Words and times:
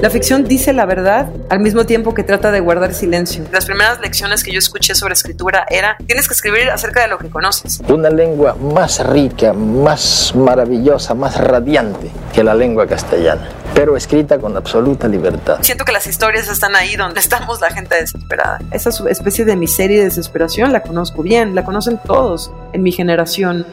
La 0.00 0.10
ficción 0.10 0.44
dice 0.44 0.74
la 0.74 0.84
verdad 0.84 1.30
al 1.48 1.60
mismo 1.60 1.86
tiempo 1.86 2.12
que 2.12 2.22
trata 2.22 2.50
de 2.50 2.60
guardar 2.60 2.92
silencio. 2.92 3.44
Las 3.50 3.64
primeras 3.64 3.98
lecciones 4.00 4.44
que 4.44 4.52
yo 4.52 4.58
escuché 4.58 4.94
sobre 4.94 5.14
escritura 5.14 5.64
era, 5.70 5.96
tienes 6.06 6.28
que 6.28 6.34
escribir 6.34 6.68
acerca 6.68 7.00
de 7.00 7.08
lo 7.08 7.16
que 7.16 7.30
conoces. 7.30 7.80
Una 7.88 8.10
lengua 8.10 8.54
más 8.56 9.04
rica, 9.06 9.54
más 9.54 10.34
maravillosa, 10.34 11.14
más 11.14 11.38
radiante 11.38 12.10
que 12.34 12.44
la 12.44 12.54
lengua 12.54 12.86
castellana, 12.86 13.48
pero 13.74 13.96
escrita 13.96 14.38
con 14.38 14.54
absoluta 14.54 15.08
libertad. 15.08 15.60
Siento 15.62 15.86
que 15.86 15.92
las 15.92 16.06
historias 16.06 16.48
están 16.48 16.76
ahí 16.76 16.96
donde 16.96 17.20
estamos 17.20 17.62
la 17.62 17.70
gente 17.70 17.94
desesperada. 17.98 18.58
Esa 18.72 18.90
especie 19.08 19.46
de 19.46 19.56
miseria 19.56 19.96
y 19.96 20.04
desesperación 20.04 20.74
la 20.74 20.82
conozco 20.82 21.22
bien, 21.22 21.54
la 21.54 21.64
conocen 21.64 21.98
todos 22.04 22.52
en 22.74 22.82
mi 22.82 22.92
generación. 22.92 23.66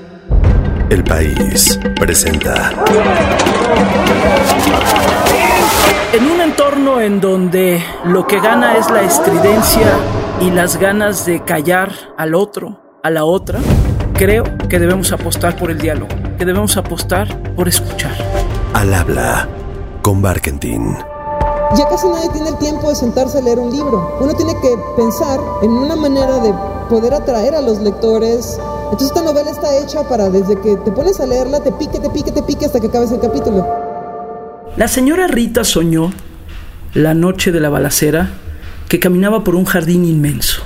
El 0.90 1.04
país 1.04 1.78
presenta. 2.00 2.72
En 6.14 6.30
un 6.30 6.42
entorno 6.42 7.02
en 7.02 7.20
donde 7.20 7.84
lo 8.06 8.28
que 8.28 8.40
gana 8.40 8.78
es 8.78 8.88
la 8.92 9.02
estridencia 9.02 9.88
y 10.40 10.52
las 10.52 10.78
ganas 10.78 11.26
de 11.26 11.44
callar 11.44 11.92
al 12.20 12.36
otro, 12.36 12.80
a 13.02 13.10
la 13.10 13.26
otra, 13.26 13.60
creo 14.14 14.44
que 14.70 14.78
debemos 14.78 15.12
apostar 15.12 15.56
por 15.56 15.72
el 15.72 15.80
diálogo, 15.80 16.10
que 16.38 16.46
debemos 16.46 16.78
apostar 16.78 17.56
por 17.56 17.68
escuchar. 17.68 18.12
Al 18.76 18.94
habla 18.94 19.50
con 20.04 20.22
Barkentin. 20.22 20.96
Ya 21.76 21.90
casi 21.90 22.08
nadie 22.08 22.30
tiene 22.30 22.50
el 22.50 22.60
tiempo 22.60 22.90
de 22.90 22.96
sentarse 22.96 23.40
a 23.40 23.42
leer 23.42 23.58
un 23.58 23.72
libro. 23.72 24.16
Uno 24.22 24.36
tiene 24.36 24.54
que 24.62 24.70
pensar 24.96 25.40
en 25.64 25.72
una 25.72 25.96
manera 25.96 26.38
de 26.38 26.54
poder 26.92 27.16
atraer 27.16 27.56
a 27.56 27.62
los 27.62 27.80
lectores. 27.80 28.60
Entonces 28.84 29.08
esta 29.08 29.24
novela 29.24 29.50
está 29.50 29.76
hecha 29.78 30.08
para 30.08 30.30
desde 30.30 30.62
que 30.62 30.76
te 30.76 30.92
pones 30.92 31.20
a 31.20 31.26
leerla, 31.26 31.60
te 31.62 31.72
pique, 31.72 32.00
te 32.00 32.12
pique, 32.12 32.32
te 32.32 32.44
pique 32.44 32.66
hasta 32.66 32.80
que 32.80 32.86
acabes 32.86 33.12
el 33.12 33.20
capítulo. 33.20 33.83
La 34.76 34.88
señora 34.88 35.28
Rita 35.28 35.64
soñó, 35.64 36.12
la 36.96 37.14
noche 37.14 37.52
de 37.52 37.60
la 37.60 37.70
balacera, 37.70 38.32
que 38.90 39.00
caminaba 39.00 39.44
por 39.44 39.54
un 39.54 39.66
jardín 39.66 40.04
inmenso. 40.04 40.64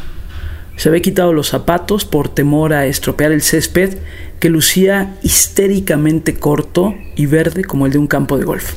Se 0.78 0.88
había 0.88 1.02
quitado 1.02 1.34
los 1.34 1.50
zapatos 1.50 2.06
por 2.06 2.30
temor 2.30 2.72
a 2.72 2.86
estropear 2.86 3.34
el 3.34 3.42
césped 3.42 3.98
que 4.40 4.50
lucía 4.50 5.18
histéricamente 5.24 6.36
corto 6.36 6.96
y 7.18 7.26
verde 7.26 7.66
como 7.66 7.86
el 7.86 7.92
de 7.92 7.98
un 7.98 8.08
campo 8.08 8.38
de 8.38 8.46
golf. 8.46 8.76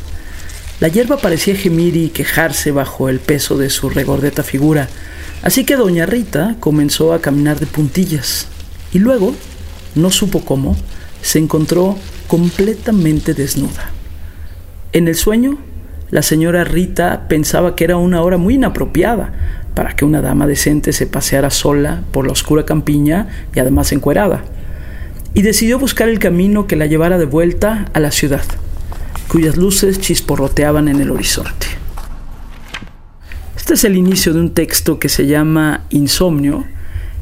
La 0.80 0.88
hierba 0.88 1.18
parecía 1.18 1.54
gemir 1.54 1.96
y 1.96 2.08
quejarse 2.08 2.72
bajo 2.72 3.08
el 3.08 3.20
peso 3.20 3.56
de 3.56 3.70
su 3.70 3.88
regordeta 3.88 4.42
figura, 4.42 4.88
así 5.42 5.64
que 5.64 5.76
doña 5.76 6.06
Rita 6.06 6.56
comenzó 6.58 7.12
a 7.12 7.20
caminar 7.20 7.60
de 7.60 7.66
puntillas 7.66 8.48
y 8.92 8.98
luego, 8.98 9.36
no 9.94 10.10
supo 10.10 10.44
cómo, 10.44 10.76
se 11.22 11.38
encontró 11.38 11.96
completamente 12.26 13.32
desnuda. 13.32 13.92
En 14.92 15.06
el 15.06 15.14
sueño, 15.14 15.58
la 16.10 16.22
señora 16.22 16.64
Rita 16.64 17.28
pensaba 17.28 17.76
que 17.76 17.84
era 17.84 17.96
una 17.96 18.22
hora 18.22 18.38
muy 18.38 18.54
inapropiada 18.54 19.32
para 19.74 19.94
que 19.94 20.04
una 20.04 20.20
dama 20.20 20.48
decente 20.48 20.92
se 20.92 21.06
paseara 21.06 21.50
sola 21.50 22.02
por 22.10 22.26
la 22.26 22.32
oscura 22.32 22.64
campiña 22.64 23.28
y 23.54 23.60
además 23.60 23.92
encuerada, 23.92 24.42
y 25.32 25.42
decidió 25.42 25.78
buscar 25.78 26.08
el 26.08 26.18
camino 26.18 26.66
que 26.66 26.74
la 26.74 26.86
llevara 26.86 27.18
de 27.18 27.26
vuelta 27.26 27.86
a 27.92 28.00
la 28.00 28.10
ciudad, 28.10 28.42
cuyas 29.28 29.56
luces 29.56 30.00
chisporroteaban 30.00 30.88
en 30.88 31.00
el 31.00 31.12
horizonte. 31.12 31.68
Este 33.56 33.74
es 33.74 33.84
el 33.84 33.96
inicio 33.96 34.34
de 34.34 34.40
un 34.40 34.54
texto 34.54 34.98
que 34.98 35.08
se 35.08 35.26
llama 35.26 35.84
Insomnio 35.90 36.64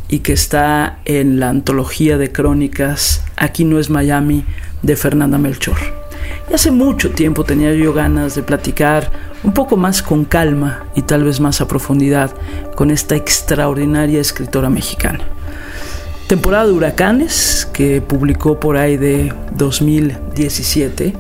y 0.09 0.21
que 0.21 0.33
está 0.33 1.01
en 1.05 1.39
la 1.39 1.51
antología 1.51 2.17
de 2.17 2.33
crónicas 2.33 3.23
Aquí 3.37 3.65
no 3.65 3.79
es 3.79 3.91
Miami 3.91 4.45
de 4.83 4.97
Fernanda 4.97 5.37
Melchor. 5.37 6.08
Y 6.51 6.55
hace 6.55 6.71
mucho 6.71 7.11
tiempo 7.11 7.45
tenía 7.45 7.73
yo 7.75 7.93
ganas 7.93 8.35
de 8.35 8.43
platicar 8.43 9.11
un 9.45 9.53
poco 9.53 9.77
más 9.77 10.03
con 10.03 10.25
calma 10.25 10.85
y 10.95 11.03
tal 11.03 11.25
vez 11.25 11.41
más 11.41 11.61
a 11.61 11.69
profundidad 11.69 12.35
con 12.75 12.91
esta 12.91 13.17
extraordinaria 13.17 14.21
escritora 14.21 14.71
mexicana. 14.71 15.21
Temporada 16.27 16.67
de 16.67 16.73
Huracanes, 16.73 17.69
que 17.73 18.03
publicó 18.03 18.61
por 18.61 18.77
ahí 18.77 18.97
de 18.97 19.33
2017, 19.53 21.15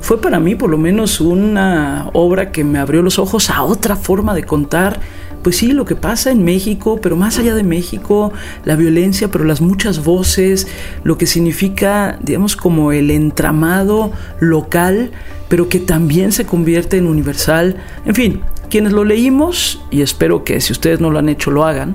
fue 0.00 0.20
para 0.20 0.38
mí 0.38 0.54
por 0.54 0.68
lo 0.68 0.76
menos 0.76 1.20
una 1.20 2.10
obra 2.12 2.52
que 2.52 2.62
me 2.62 2.78
abrió 2.78 3.00
los 3.00 3.18
ojos 3.18 3.48
a 3.48 3.62
otra 3.62 3.96
forma 3.96 4.34
de 4.34 4.44
contar 4.44 5.00
pues 5.44 5.58
sí, 5.58 5.72
lo 5.72 5.84
que 5.84 5.94
pasa 5.94 6.32
en 6.32 6.42
México, 6.42 6.98
pero 7.00 7.14
más 7.14 7.38
allá 7.38 7.54
de 7.54 7.62
México, 7.62 8.32
la 8.64 8.74
violencia, 8.74 9.28
pero 9.28 9.44
las 9.44 9.60
muchas 9.60 10.02
voces, 10.02 10.66
lo 11.04 11.18
que 11.18 11.26
significa, 11.26 12.18
digamos, 12.22 12.56
como 12.56 12.90
el 12.90 13.10
entramado 13.10 14.10
local, 14.40 15.12
pero 15.48 15.68
que 15.68 15.78
también 15.78 16.32
se 16.32 16.46
convierte 16.46 16.96
en 16.96 17.06
universal. 17.06 17.76
En 18.06 18.14
fin, 18.14 18.40
quienes 18.70 18.92
lo 18.92 19.04
leímos, 19.04 19.82
y 19.90 20.00
espero 20.00 20.44
que 20.44 20.60
si 20.62 20.72
ustedes 20.72 20.98
no 20.98 21.10
lo 21.10 21.18
han 21.18 21.28
hecho 21.28 21.50
lo 21.50 21.64
hagan, 21.64 21.94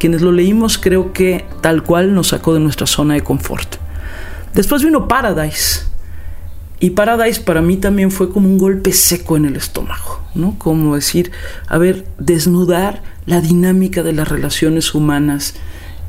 quienes 0.00 0.20
lo 0.20 0.32
leímos 0.32 0.76
creo 0.76 1.12
que 1.12 1.46
tal 1.60 1.84
cual 1.84 2.14
nos 2.14 2.28
sacó 2.28 2.52
de 2.52 2.60
nuestra 2.60 2.86
zona 2.86 3.14
de 3.14 3.22
confort. 3.22 3.76
Después 4.54 4.82
vino 4.82 5.06
Paradise, 5.06 5.87
y 6.80 6.90
Paradise 6.90 7.40
para 7.40 7.60
mí 7.60 7.76
también 7.76 8.10
fue 8.10 8.30
como 8.30 8.48
un 8.48 8.58
golpe 8.58 8.92
seco 8.92 9.36
en 9.36 9.44
el 9.44 9.56
estómago, 9.56 10.20
¿no? 10.34 10.56
Como 10.58 10.94
decir, 10.94 11.32
a 11.66 11.76
ver, 11.76 12.06
desnudar 12.18 13.02
la 13.26 13.40
dinámica 13.40 14.02
de 14.02 14.12
las 14.12 14.28
relaciones 14.28 14.94
humanas 14.94 15.54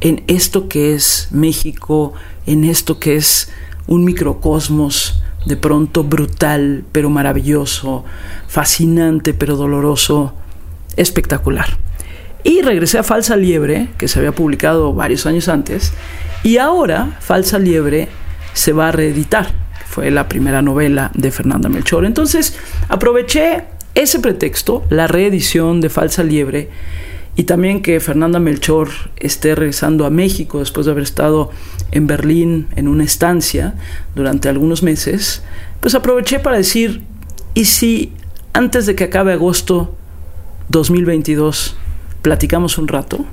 en 0.02 0.24
esto 0.28 0.70
que 0.70 0.94
es 0.94 1.30
México, 1.32 2.14
en 2.46 2.64
esto 2.64 3.00
que 3.00 3.16
es 3.16 3.52
un 3.88 4.06
microcosmos 4.06 5.22
de 5.46 5.58
pronto 5.58 6.04
brutal 6.04 6.84
pero 6.92 7.10
maravilloso, 7.10 8.06
fascinante 8.48 9.34
pero 9.34 9.56
doloroso, 9.56 10.34
espectacular. 10.98 11.78
Y 12.44 12.62
regresé 12.62 13.00
a 13.00 13.04
Falsa 13.04 13.36
Liebre, 13.36 13.90
que 13.98 14.08
se 14.08 14.20
había 14.20 14.32
publicado 14.34 14.94
varios 14.94 15.26
años 15.26 15.50
antes, 15.50 15.94
y 16.44 16.58
ahora 16.58 17.18
Falsa 17.20 17.58
Liebre 17.58 18.08
se 18.54 18.72
va 18.72 18.90
a 18.90 18.92
reeditar 18.92 19.69
fue 19.90 20.12
la 20.12 20.30
primera 20.30 20.62
novela 20.62 21.10
de 21.16 21.32
Fernanda 21.32 21.68
Melchor. 21.68 22.06
Entonces 22.06 22.56
aproveché 22.90 23.64
ese 23.96 24.20
pretexto, 24.20 24.84
la 24.92 25.08
reedición 25.08 25.82
de 25.82 25.90
Falsa 25.90 26.24
Liebre, 26.24 26.70
y 27.36 27.46
también 27.46 27.82
que 27.82 28.00
Fernanda 28.00 28.38
Melchor 28.40 28.90
esté 29.18 29.56
regresando 29.56 30.06
a 30.06 30.12
México 30.12 30.60
después 30.60 30.86
de 30.86 30.92
haber 30.92 31.04
estado 31.04 31.50
en 31.92 32.06
Berlín 32.06 32.68
en 32.76 32.88
una 32.88 33.04
estancia 33.04 33.74
durante 34.14 34.48
algunos 34.48 34.84
meses, 34.84 35.42
pues 35.80 35.96
aproveché 35.96 36.40
para 36.40 36.58
decir, 36.58 37.02
¿y 37.56 37.66
si 37.66 38.14
antes 38.54 38.86
de 38.86 38.96
que 38.96 39.06
acabe 39.06 39.34
agosto 39.34 39.96
2022 40.68 41.78
platicamos 42.22 42.78
un 42.78 42.88
rato? 42.88 43.26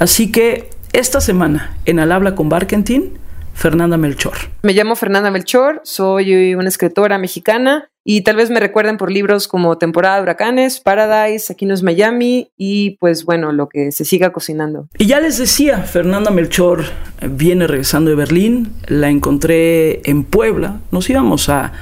Así 0.00 0.32
que 0.32 0.70
esta 0.92 1.20
semana 1.20 1.76
en 1.84 2.00
Al 2.00 2.10
habla 2.10 2.34
con 2.34 2.48
Barkentin, 2.48 3.18
Fernanda 3.56 3.96
Melchor. 3.96 4.34
Me 4.62 4.74
llamo 4.74 4.94
Fernanda 4.94 5.30
Melchor, 5.30 5.80
soy 5.82 6.54
una 6.54 6.68
escritora 6.68 7.18
mexicana 7.18 7.90
y 8.08 8.20
tal 8.20 8.36
vez 8.36 8.50
me 8.50 8.60
recuerden 8.60 8.98
por 8.98 9.10
libros 9.10 9.48
como 9.48 9.78
Temporada 9.78 10.14
de 10.14 10.22
Huracanes, 10.22 10.78
Paradise, 10.78 11.52
Aquí 11.52 11.66
no 11.66 11.74
es 11.74 11.82
Miami 11.82 12.52
y 12.56 12.92
pues 13.00 13.24
bueno, 13.24 13.50
lo 13.50 13.68
que 13.68 13.90
se 13.90 14.04
siga 14.04 14.32
cocinando. 14.32 14.88
Y 14.96 15.06
ya 15.06 15.18
les 15.18 15.38
decía, 15.38 15.78
Fernanda 15.78 16.30
Melchor 16.30 16.84
viene 17.28 17.66
regresando 17.66 18.10
de 18.10 18.14
Berlín, 18.14 18.70
la 18.86 19.10
encontré 19.10 20.08
en 20.08 20.22
Puebla, 20.22 20.78
nos 20.92 21.10
íbamos 21.10 21.48
a 21.48 21.72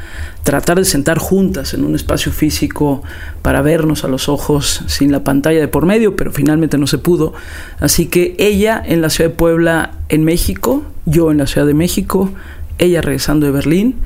tratar 0.44 0.78
de 0.78 0.86
sentar 0.86 1.18
juntas 1.18 1.74
en 1.74 1.84
un 1.84 1.94
espacio 1.94 2.32
físico 2.32 3.02
para 3.42 3.60
vernos 3.60 4.02
a 4.04 4.08
los 4.08 4.30
ojos 4.30 4.82
sin 4.86 5.12
la 5.12 5.24
pantalla 5.24 5.60
de 5.60 5.68
por 5.68 5.84
medio, 5.84 6.16
pero 6.16 6.32
finalmente 6.32 6.78
no 6.78 6.86
se 6.86 6.96
pudo. 6.96 7.34
Así 7.80 8.06
que 8.06 8.34
ella 8.38 8.82
en 8.82 9.02
la 9.02 9.10
ciudad 9.10 9.28
de 9.28 9.36
Puebla, 9.36 9.98
en 10.08 10.24
México, 10.24 10.84
yo 11.04 11.30
en 11.30 11.36
la 11.36 11.46
Ciudad 11.46 11.66
de 11.66 11.74
México, 11.74 12.30
ella 12.78 13.02
regresando 13.02 13.44
de 13.44 13.52
Berlín, 13.52 13.96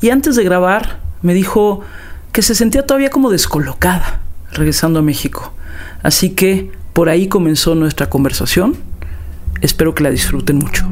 y 0.00 0.10
antes 0.10 0.34
de 0.34 0.42
grabar 0.42 1.06
me 1.22 1.34
dijo 1.34 1.82
que 2.32 2.42
se 2.42 2.54
sentía 2.54 2.86
todavía 2.86 3.10
como 3.10 3.30
descolocada 3.30 4.20
regresando 4.52 5.00
a 5.00 5.02
México. 5.02 5.52
Así 6.02 6.30
que 6.30 6.70
por 6.92 7.08
ahí 7.08 7.28
comenzó 7.28 7.74
nuestra 7.74 8.08
conversación. 8.08 8.76
Espero 9.60 9.94
que 9.94 10.02
la 10.02 10.10
disfruten 10.10 10.58
mucho. 10.58 10.86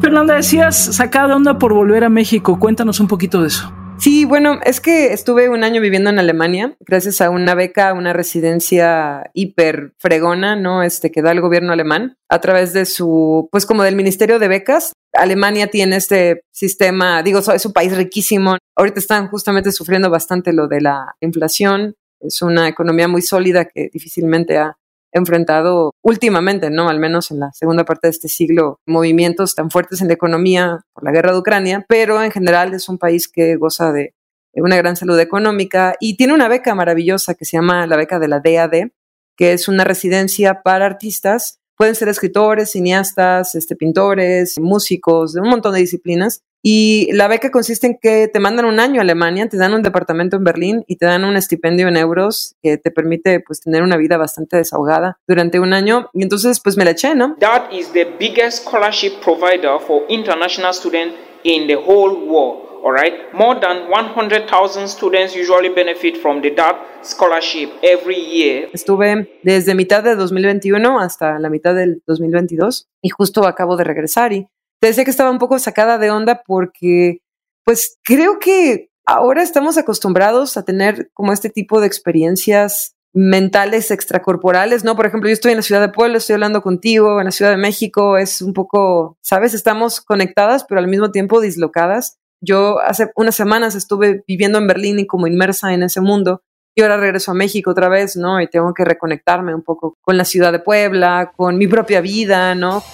Fernanda, 0.00 0.34
decías 0.34 0.76
sacada 0.76 1.28
de 1.28 1.34
onda 1.34 1.58
por 1.58 1.74
volver 1.74 2.04
a 2.04 2.08
México. 2.08 2.58
Cuéntanos 2.58 3.00
un 3.00 3.08
poquito 3.08 3.42
de 3.42 3.48
eso. 3.48 3.72
Sí, 3.98 4.24
bueno, 4.24 4.60
es 4.64 4.80
que 4.80 5.12
estuve 5.12 5.48
un 5.48 5.64
año 5.64 5.80
viviendo 5.80 6.08
en 6.08 6.20
Alemania 6.20 6.76
gracias 6.86 7.20
a 7.20 7.30
una 7.30 7.56
beca, 7.56 7.92
una 7.94 8.12
residencia 8.12 9.28
hiper 9.34 9.92
fregona, 9.98 10.54
¿no? 10.54 10.84
Este 10.84 11.10
que 11.10 11.20
da 11.20 11.32
el 11.32 11.40
gobierno 11.40 11.72
alemán 11.72 12.16
a 12.28 12.40
través 12.40 12.72
de 12.72 12.86
su, 12.86 13.48
pues 13.50 13.66
como 13.66 13.82
del 13.82 13.96
Ministerio 13.96 14.38
de 14.38 14.46
Becas. 14.46 14.92
Alemania 15.18 15.66
tiene 15.66 15.96
este 15.96 16.42
sistema, 16.52 17.22
digo, 17.22 17.40
es 17.40 17.66
un 17.66 17.72
país 17.72 17.96
riquísimo. 17.96 18.56
Ahorita 18.76 19.00
están 19.00 19.28
justamente 19.28 19.72
sufriendo 19.72 20.10
bastante 20.10 20.52
lo 20.52 20.68
de 20.68 20.80
la 20.80 21.14
inflación. 21.20 21.94
Es 22.20 22.42
una 22.42 22.68
economía 22.68 23.08
muy 23.08 23.22
sólida 23.22 23.64
que 23.66 23.90
difícilmente 23.92 24.58
ha 24.58 24.76
enfrentado 25.12 25.92
últimamente, 26.02 26.70
¿no? 26.70 26.88
Al 26.88 26.98
menos 26.98 27.30
en 27.30 27.40
la 27.40 27.50
segunda 27.52 27.84
parte 27.84 28.08
de 28.08 28.12
este 28.12 28.28
siglo, 28.28 28.80
movimientos 28.86 29.54
tan 29.54 29.70
fuertes 29.70 30.00
en 30.00 30.08
la 30.08 30.14
economía 30.14 30.80
por 30.92 31.04
la 31.04 31.12
guerra 31.12 31.32
de 31.32 31.38
Ucrania, 31.38 31.84
pero 31.88 32.22
en 32.22 32.30
general 32.30 32.74
es 32.74 32.88
un 32.88 32.98
país 32.98 33.28
que 33.28 33.56
goza 33.56 33.92
de 33.92 34.14
una 34.54 34.76
gran 34.76 34.96
salud 34.96 35.18
económica 35.18 35.94
y 36.00 36.16
tiene 36.16 36.34
una 36.34 36.48
beca 36.48 36.74
maravillosa 36.74 37.34
que 37.34 37.44
se 37.44 37.56
llama 37.56 37.86
la 37.86 37.96
beca 37.96 38.18
de 38.18 38.28
la 38.28 38.40
DAD, 38.40 38.90
que 39.36 39.52
es 39.52 39.68
una 39.68 39.84
residencia 39.84 40.62
para 40.62 40.86
artistas. 40.86 41.57
Pueden 41.78 41.94
ser 41.94 42.08
escritores, 42.08 42.72
cineastas, 42.72 43.54
este, 43.54 43.76
pintores, 43.76 44.58
músicos, 44.58 45.32
de 45.32 45.40
un 45.40 45.48
montón 45.48 45.74
de 45.74 45.80
disciplinas. 45.80 46.42
Y 46.60 47.08
la 47.12 47.28
beca 47.28 47.52
consiste 47.52 47.86
en 47.86 47.98
que 48.02 48.26
te 48.26 48.40
mandan 48.40 48.64
un 48.64 48.80
año 48.80 49.00
a 49.00 49.02
Alemania, 49.02 49.48
te 49.48 49.56
dan 49.56 49.74
un 49.74 49.82
departamento 49.84 50.36
en 50.36 50.42
Berlín 50.42 50.84
y 50.88 50.96
te 50.96 51.06
dan 51.06 51.24
un 51.24 51.36
estipendio 51.36 51.86
en 51.86 51.96
euros 51.96 52.56
que 52.62 52.78
te 52.78 52.90
permite 52.90 53.38
pues 53.38 53.60
tener 53.60 53.84
una 53.84 53.96
vida 53.96 54.16
bastante 54.16 54.56
desahogada 54.56 55.20
durante 55.28 55.60
un 55.60 55.72
año. 55.72 56.10
Y 56.14 56.24
entonces 56.24 56.58
pues 56.58 56.76
me 56.76 56.84
la 56.84 56.90
eché, 56.90 57.14
¿no? 57.14 57.36
That 57.38 57.70
is 57.70 57.92
the 57.92 58.06
biggest 58.18 58.64
scholarship 58.64 59.20
provider 59.22 59.78
for 59.78 60.02
international 60.08 60.74
students 60.74 61.14
in 61.44 61.68
the 61.68 61.76
whole 61.76 62.26
world. 62.26 62.67
All 62.82 62.92
right, 62.92 63.14
more 63.32 63.58
than 63.60 63.90
100,000 63.90 64.88
students 64.88 65.34
usually 65.34 65.68
benefit 65.68 66.16
from 66.16 66.40
the 66.40 66.50
DART 66.50 66.76
scholarship 67.02 67.70
every 67.82 68.16
year. 68.16 68.68
Estuve 68.72 69.40
desde 69.42 69.74
mitad 69.74 70.02
de 70.04 70.14
2021 70.14 71.00
hasta 71.00 71.38
la 71.38 71.50
mitad 71.50 71.74
del 71.74 72.02
2022 72.06 72.88
y 73.02 73.08
justo 73.08 73.46
acabo 73.46 73.76
de 73.76 73.84
regresar 73.84 74.32
y 74.32 74.48
te 74.80 74.88
decía 74.88 75.04
que 75.04 75.10
estaba 75.10 75.30
un 75.30 75.38
poco 75.38 75.58
sacada 75.58 75.98
de 75.98 76.10
onda 76.10 76.42
porque 76.46 77.20
pues 77.64 77.98
creo 78.04 78.38
que 78.38 78.90
ahora 79.04 79.42
estamos 79.42 79.76
acostumbrados 79.76 80.56
a 80.56 80.64
tener 80.64 81.10
como 81.14 81.32
este 81.32 81.50
tipo 81.50 81.80
de 81.80 81.86
experiencias 81.86 82.94
mentales 83.12 83.90
extracorporales, 83.90 84.84
¿no? 84.84 84.94
Por 84.94 85.06
ejemplo, 85.06 85.28
yo 85.28 85.32
estoy 85.32 85.52
en 85.52 85.58
la 85.58 85.62
ciudad 85.62 85.80
de 85.80 85.88
Puebla, 85.88 86.18
estoy 86.18 86.34
hablando 86.34 86.62
contigo, 86.62 87.18
en 87.18 87.24
la 87.24 87.30
ciudad 87.32 87.50
de 87.50 87.56
México, 87.56 88.16
es 88.16 88.42
un 88.42 88.52
poco, 88.52 89.16
¿sabes? 89.22 89.54
Estamos 89.54 90.00
conectadas, 90.00 90.64
pero 90.64 90.78
al 90.78 90.88
mismo 90.88 91.10
tiempo 91.10 91.40
dislocadas. 91.40 92.18
Yo 92.40 92.80
hace 92.80 93.10
unas 93.16 93.34
semanas 93.34 93.74
estuve 93.74 94.22
viviendo 94.26 94.58
en 94.58 94.66
Berlín 94.66 94.98
y 94.98 95.06
como 95.06 95.26
inmersa 95.26 95.72
en 95.72 95.82
ese 95.82 96.00
mundo 96.00 96.42
y 96.78 96.82
ahora 96.82 96.96
regreso 96.96 97.32
a 97.32 97.34
México 97.34 97.72
otra 97.72 97.88
vez, 97.88 98.14
¿no? 98.16 98.40
Y 98.40 98.46
tengo 98.46 98.72
que 98.72 98.84
reconectarme 98.84 99.52
un 99.52 99.62
poco 99.62 99.96
con 100.00 100.16
la 100.16 100.24
ciudad 100.24 100.52
de 100.52 100.60
Puebla, 100.60 101.32
con 101.36 101.58
mi 101.58 101.66
propia 101.66 102.00
vida, 102.00 102.54
¿no? 102.54 102.84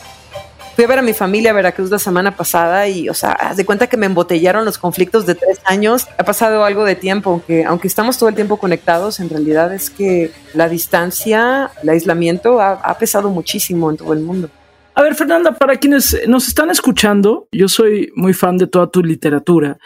Fui 0.75 0.85
a 0.85 0.89
ver 0.89 1.01
a 1.01 1.03
mi 1.03 1.13
familia 1.13 1.51
a 1.51 1.55
Veracruz 1.55 1.91
la 1.91 1.99
semana 1.99 2.35
pasada 2.35 2.89
y, 2.89 3.11
o 3.11 3.15
sea, 3.15 3.33
haz 3.33 3.59
de 3.59 3.67
cuenta 3.67 3.87
que 3.87 3.99
me 3.99 4.07
embotellaron 4.07 4.65
los 4.65 4.79
conflictos 4.79 5.27
de 5.27 5.35
tres 5.35 5.61
años. 5.67 6.09
Ha 6.17 6.25
pasado 6.25 6.65
algo 6.65 6.85
de 6.85 6.97
tiempo, 6.97 7.31
aunque, 7.31 7.65
aunque 7.65 7.87
estamos 7.87 8.17
todo 8.17 8.31
el 8.31 8.35
tiempo 8.35 8.57
conectados, 8.57 9.21
en 9.21 9.29
realidad 9.29 9.73
es 9.75 9.91
que 9.91 10.33
la 10.55 10.71
distancia, 10.71 11.71
el 11.83 11.91
aislamiento 11.91 12.63
ha 12.63 12.97
pesado 12.99 13.29
muchísimo 13.29 13.91
en 13.91 13.99
todo 13.99 14.15
el 14.15 14.21
mundo. 14.21 14.49
A 14.97 15.03
ver, 15.03 15.17
Fernanda, 15.17 15.53
para 15.53 15.77
quienes 15.77 16.17
nos 16.29 16.47
están 16.47 16.71
escuchando, 16.71 17.49
yo 17.51 17.67
soy 17.69 18.13
muy 18.15 18.33
fan 18.33 18.57
de 18.59 18.69
toda 18.69 18.89
tu 18.89 19.03
literatura 19.03 19.77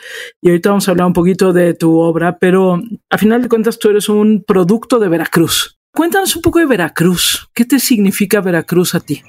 y 0.43 0.51
ahorita 0.51 0.69
vamos 0.69 0.87
a 0.87 0.91
hablar 0.91 1.07
un 1.07 1.15
poquito 1.15 1.55
de 1.55 1.73
tu 1.73 1.99
obra, 1.99 2.37
pero 2.39 2.83
a 3.09 3.17
final 3.17 3.41
de 3.41 3.49
cuentas 3.49 3.79
tú 3.79 3.89
eres 3.89 4.11
un 4.11 4.45
producto 4.47 4.99
de 4.99 5.09
Veracruz. 5.09 5.79
Cuéntanos 5.95 6.37
un 6.37 6.43
poco 6.43 6.59
de 6.59 6.67
Veracruz. 6.67 7.49
¿Qué 7.55 7.65
te 7.65 7.79
significa 7.79 8.43
Veracruz 8.43 8.95
a 8.95 9.01
ti? 9.01 9.23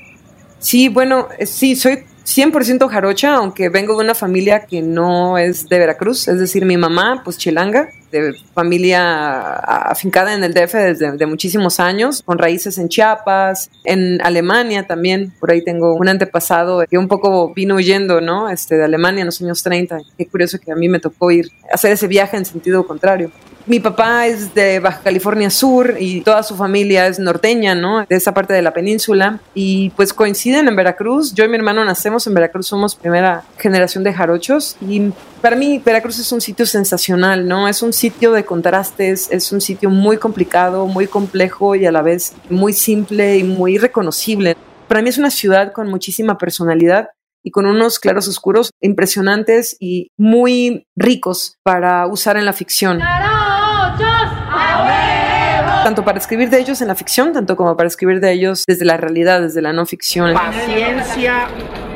Sí, 0.60 0.90
bueno, 0.90 1.30
eh, 1.38 1.46
sí, 1.46 1.78
soy 1.78 2.00
100% 2.26 2.90
jarocha, 2.90 3.36
aunque 3.36 3.70
vengo 3.70 3.96
de 3.96 4.04
una 4.04 4.16
familia 4.16 4.66
que 4.66 4.82
no 4.82 5.38
es 5.38 5.70
de 5.70 5.80
Veracruz, 5.80 6.28
es 6.28 6.40
decir, 6.40 6.66
mi 6.66 6.76
mamá, 6.76 7.22
pues 7.24 7.38
chilanga, 7.38 7.90
de 8.12 8.36
familia 8.54 9.54
afincada 9.54 10.34
en 10.34 10.44
el 10.44 10.54
DF 10.54 10.74
desde 10.74 11.12
de 11.12 11.26
muchísimos 11.26 11.80
años, 11.80 12.24
con 12.24 12.38
raíces 12.38 12.78
en 12.78 12.90
Chiapas, 12.90 13.70
en 13.84 14.22
Alemania 14.22 14.88
también, 14.88 15.34
por 15.40 15.52
ahí 15.52 15.64
tengo 15.64 15.94
un 15.96 16.08
antepasado 16.08 16.84
que 16.90 16.98
un 16.98 17.08
poco 17.08 17.54
vino 17.54 17.76
huyendo, 17.76 18.22
¿no? 18.22 18.50
Este, 18.50 18.78
de 18.78 18.86
Alemania 18.86 19.22
en 19.22 19.28
los 19.28 19.42
años 19.42 19.64
30, 19.64 20.00
qué 20.18 20.28
curioso 20.28 20.60
que 20.60 20.72
a 20.72 20.76
mí 20.76 20.90
me 20.90 21.00
tocó 21.00 21.32
ir 21.32 21.50
hacer 21.72 21.92
ese 21.92 22.08
viaje 22.08 22.38
en 22.38 22.46
sentido 22.46 22.86
contrario. 22.86 23.32
Mi 23.70 23.80
papá 23.80 24.26
es 24.26 24.56
de 24.56 24.80
Baja 24.80 25.02
California 25.04 25.52
Sur 25.52 25.98
y 26.00 26.22
toda 26.22 26.42
su 26.42 26.56
familia 26.56 27.06
es 27.06 27.20
norteña, 27.20 27.76
¿no? 27.76 28.04
De 28.04 28.16
esa 28.16 28.34
parte 28.34 28.52
de 28.52 28.64
la 28.64 28.74
península. 28.74 29.42
Y 29.54 29.92
pues 29.92 30.12
coinciden 30.12 30.68
en 30.68 30.76
Veracruz. 30.76 31.36
Yo 31.36 31.46
y 31.46 31.50
mi 31.50 31.58
hermano 31.58 31.86
nacemos 31.86 32.26
en 32.26 32.34
Veracruz, 32.34 32.66
somos 32.66 32.96
primera 32.96 33.44
generación 33.60 34.04
de 34.04 34.12
jarochos. 34.12 34.76
Y 34.82 35.12
para 35.42 35.56
mí 35.56 35.80
Veracruz 35.86 36.18
es 36.18 36.32
un 36.32 36.42
sitio 36.42 36.66
sensacional, 36.66 37.48
¿no? 37.48 37.68
Es 37.68 37.84
un 37.84 37.94
sitio 38.00 38.32
de 38.32 38.46
contrastes, 38.46 39.30
es 39.30 39.52
un 39.52 39.60
sitio 39.60 39.90
muy 39.90 40.18
complicado, 40.18 40.88
muy 40.88 41.08
complejo 41.08 41.76
y 41.76 41.86
a 41.86 41.92
la 41.92 42.02
vez 42.02 42.34
muy 42.50 42.72
simple 42.72 43.38
y 43.38 43.44
muy 43.44 43.78
reconocible. 43.78 44.56
Para 44.88 45.02
mí 45.02 45.10
es 45.10 45.18
una 45.18 45.30
ciudad 45.30 45.74
con 45.74 45.90
muchísima 45.90 46.38
personalidad 46.38 47.10
y 47.44 47.52
con 47.52 47.66
unos 47.66 48.00
claros 48.00 48.28
oscuros 48.30 48.72
impresionantes 48.82 49.76
y 49.82 50.08
muy 50.18 50.88
ricos 50.96 51.58
para 51.62 52.08
usar 52.08 52.38
en 52.38 52.46
la 52.46 52.54
ficción. 52.54 53.02
Tanto 55.84 56.06
para 56.06 56.20
escribir 56.20 56.50
de 56.50 56.60
ellos 56.60 56.82
en 56.82 56.88
la 56.88 56.96
ficción, 56.96 57.34
tanto 57.34 57.58
como 57.58 57.76
para 57.76 57.88
escribir 57.88 58.22
de 58.22 58.32
ellos 58.32 58.64
desde 58.66 58.86
la 58.86 58.96
realidad, 58.96 59.42
desde 59.42 59.62
la 59.62 59.74
no 59.74 59.86
ficción. 59.86 60.34
Paciencia, 60.34 61.48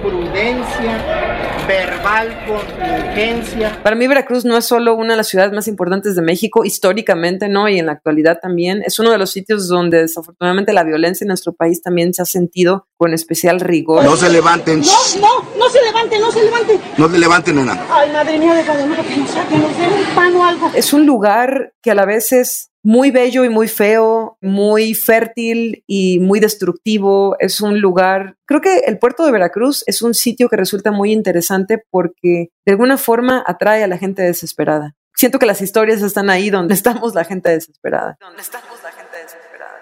prudencia, 0.01 1.22
verbal 1.67 2.45
contingencia. 2.45 3.79
Para 3.83 3.95
mí 3.95 4.07
Veracruz 4.07 4.45
no 4.45 4.57
es 4.57 4.65
solo 4.65 4.95
una 4.95 5.13
de 5.13 5.17
las 5.17 5.27
ciudades 5.27 5.53
más 5.53 5.67
importantes 5.67 6.15
de 6.15 6.21
México 6.21 6.65
históricamente, 6.65 7.47
¿no? 7.49 7.69
Y 7.69 7.79
en 7.79 7.85
la 7.85 7.93
actualidad 7.93 8.39
también. 8.41 8.83
Es 8.85 8.99
uno 8.99 9.11
de 9.11 9.17
los 9.17 9.31
sitios 9.31 9.67
donde 9.67 10.01
desafortunadamente 10.01 10.73
la 10.73 10.83
violencia 10.83 11.25
en 11.25 11.29
nuestro 11.29 11.53
país 11.53 11.81
también 11.81 12.13
se 12.13 12.21
ha 12.21 12.25
sentido 12.25 12.87
con 12.97 13.13
especial 13.13 13.59
rigor. 13.59 14.03
No 14.03 14.15
se 14.15 14.29
levanten. 14.29 14.81
No, 14.81 15.19
no, 15.21 15.57
no 15.57 15.69
se 15.69 15.81
levanten, 15.81 16.21
no 16.21 16.31
se 16.31 16.43
levanten. 16.43 16.81
No 16.97 17.09
se 17.09 17.17
levanten, 17.17 17.55
nena. 17.55 17.85
Ay, 17.89 18.11
madre 18.11 18.39
mía 18.39 18.53
de 18.53 18.63
que 18.63 18.67
nos 18.67 19.29
saquen, 19.29 19.61
nos 19.61 19.77
den 19.77 19.93
un 19.93 20.15
pan 20.15 20.35
o 20.35 20.45
algo. 20.45 20.71
Es 20.75 20.93
un 20.93 21.05
lugar 21.05 21.73
que 21.81 21.91
a 21.91 21.95
la 21.95 22.05
vez 22.05 22.31
es 22.31 22.72
muy 22.83 23.11
bello 23.11 23.45
y 23.45 23.49
muy 23.49 23.69
feo, 23.69 24.37
muy 24.41 24.93
fértil 24.93 25.83
y 25.87 26.19
muy 26.19 26.41
destructivo. 26.41 27.37
Es 27.39 27.61
un 27.61 27.79
lugar, 27.79 28.35
creo 28.45 28.59
que 28.59 28.79
el 28.79 28.99
puerto 28.99 29.25
de 29.25 29.31
Veracruz 29.31 29.83
es 29.87 30.01
un 30.01 30.13
sitio 30.13 30.49
que 30.49 30.57
resulta 30.57 30.91
muy 30.91 31.13
interesante 31.13 31.81
porque 31.89 32.49
de 32.65 32.71
alguna 32.71 32.97
forma 32.97 33.41
atrae 33.47 33.83
a 33.83 33.87
la 33.87 33.97
gente 33.97 34.21
desesperada. 34.21 34.95
Siento 35.15 35.39
que 35.39 35.45
las 35.45 35.61
historias 35.61 36.01
están 36.01 36.29
ahí 36.29 36.49
donde 36.49 36.73
estamos 36.73 37.15
la 37.15 37.23
gente 37.23 37.49
desesperada. 37.49 38.17
Donde 38.19 38.41
estamos 38.41 38.77
la 38.83 38.91
gente 38.91 39.17
desesperada. 39.17 39.79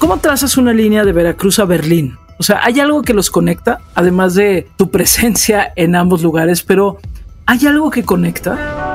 ¿Cómo 0.00 0.18
trazas 0.18 0.56
una 0.56 0.72
línea 0.72 1.04
de 1.04 1.12
Veracruz 1.12 1.60
a 1.60 1.64
Berlín? 1.64 2.18
O 2.38 2.42
sea, 2.42 2.60
¿hay 2.64 2.80
algo 2.80 3.02
que 3.02 3.14
los 3.14 3.30
conecta, 3.30 3.80
además 3.94 4.34
de 4.34 4.68
tu 4.76 4.90
presencia 4.90 5.72
en 5.76 5.94
ambos 5.94 6.22
lugares, 6.22 6.62
pero 6.62 6.98
¿hay 7.46 7.66
algo 7.66 7.90
que 7.90 8.04
conecta? 8.04 8.85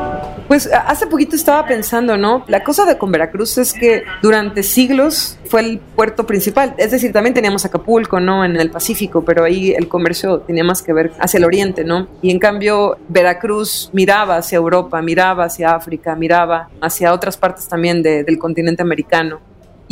Pues 0.52 0.70
hace 0.86 1.08
poquito 1.08 1.38
estaba 1.38 1.66
pensando, 1.66 2.18
¿no? 2.18 2.44
La 2.50 2.62
cosa 2.62 2.84
de 2.84 2.98
con 2.98 3.10
Veracruz 3.10 3.58
es 3.58 3.72
que 3.72 4.04
durante 4.22 4.64
siglos 4.64 5.40
fue 5.46 5.62
el 5.62 5.80
puerto 5.80 6.28
principal. 6.28 6.76
Es 6.78 6.92
decir, 6.92 7.14
también 7.14 7.34
teníamos 7.34 7.64
Acapulco, 7.64 8.20
¿no? 8.20 8.44
En 8.44 8.58
el 8.58 8.70
Pacífico, 8.70 9.24
pero 9.24 9.46
ahí 9.46 9.72
el 9.72 9.88
comercio 9.88 10.40
tenía 10.40 10.66
más 10.66 10.82
que 10.82 10.92
ver 10.92 11.14
hacia 11.22 11.38
el 11.38 11.46
oriente, 11.46 11.86
¿no? 11.86 12.10
Y 12.22 12.32
en 12.32 12.40
cambio, 12.40 12.98
Veracruz 13.08 13.92
miraba 13.94 14.36
hacia 14.36 14.58
Europa, 14.58 15.02
miraba 15.02 15.46
hacia 15.46 15.74
África, 15.74 16.18
miraba 16.18 16.68
hacia 16.82 17.14
otras 17.14 17.38
partes 17.38 17.70
también 17.70 18.04
de, 18.04 18.26
del 18.26 18.38
continente 18.38 18.82
americano. 18.82 19.40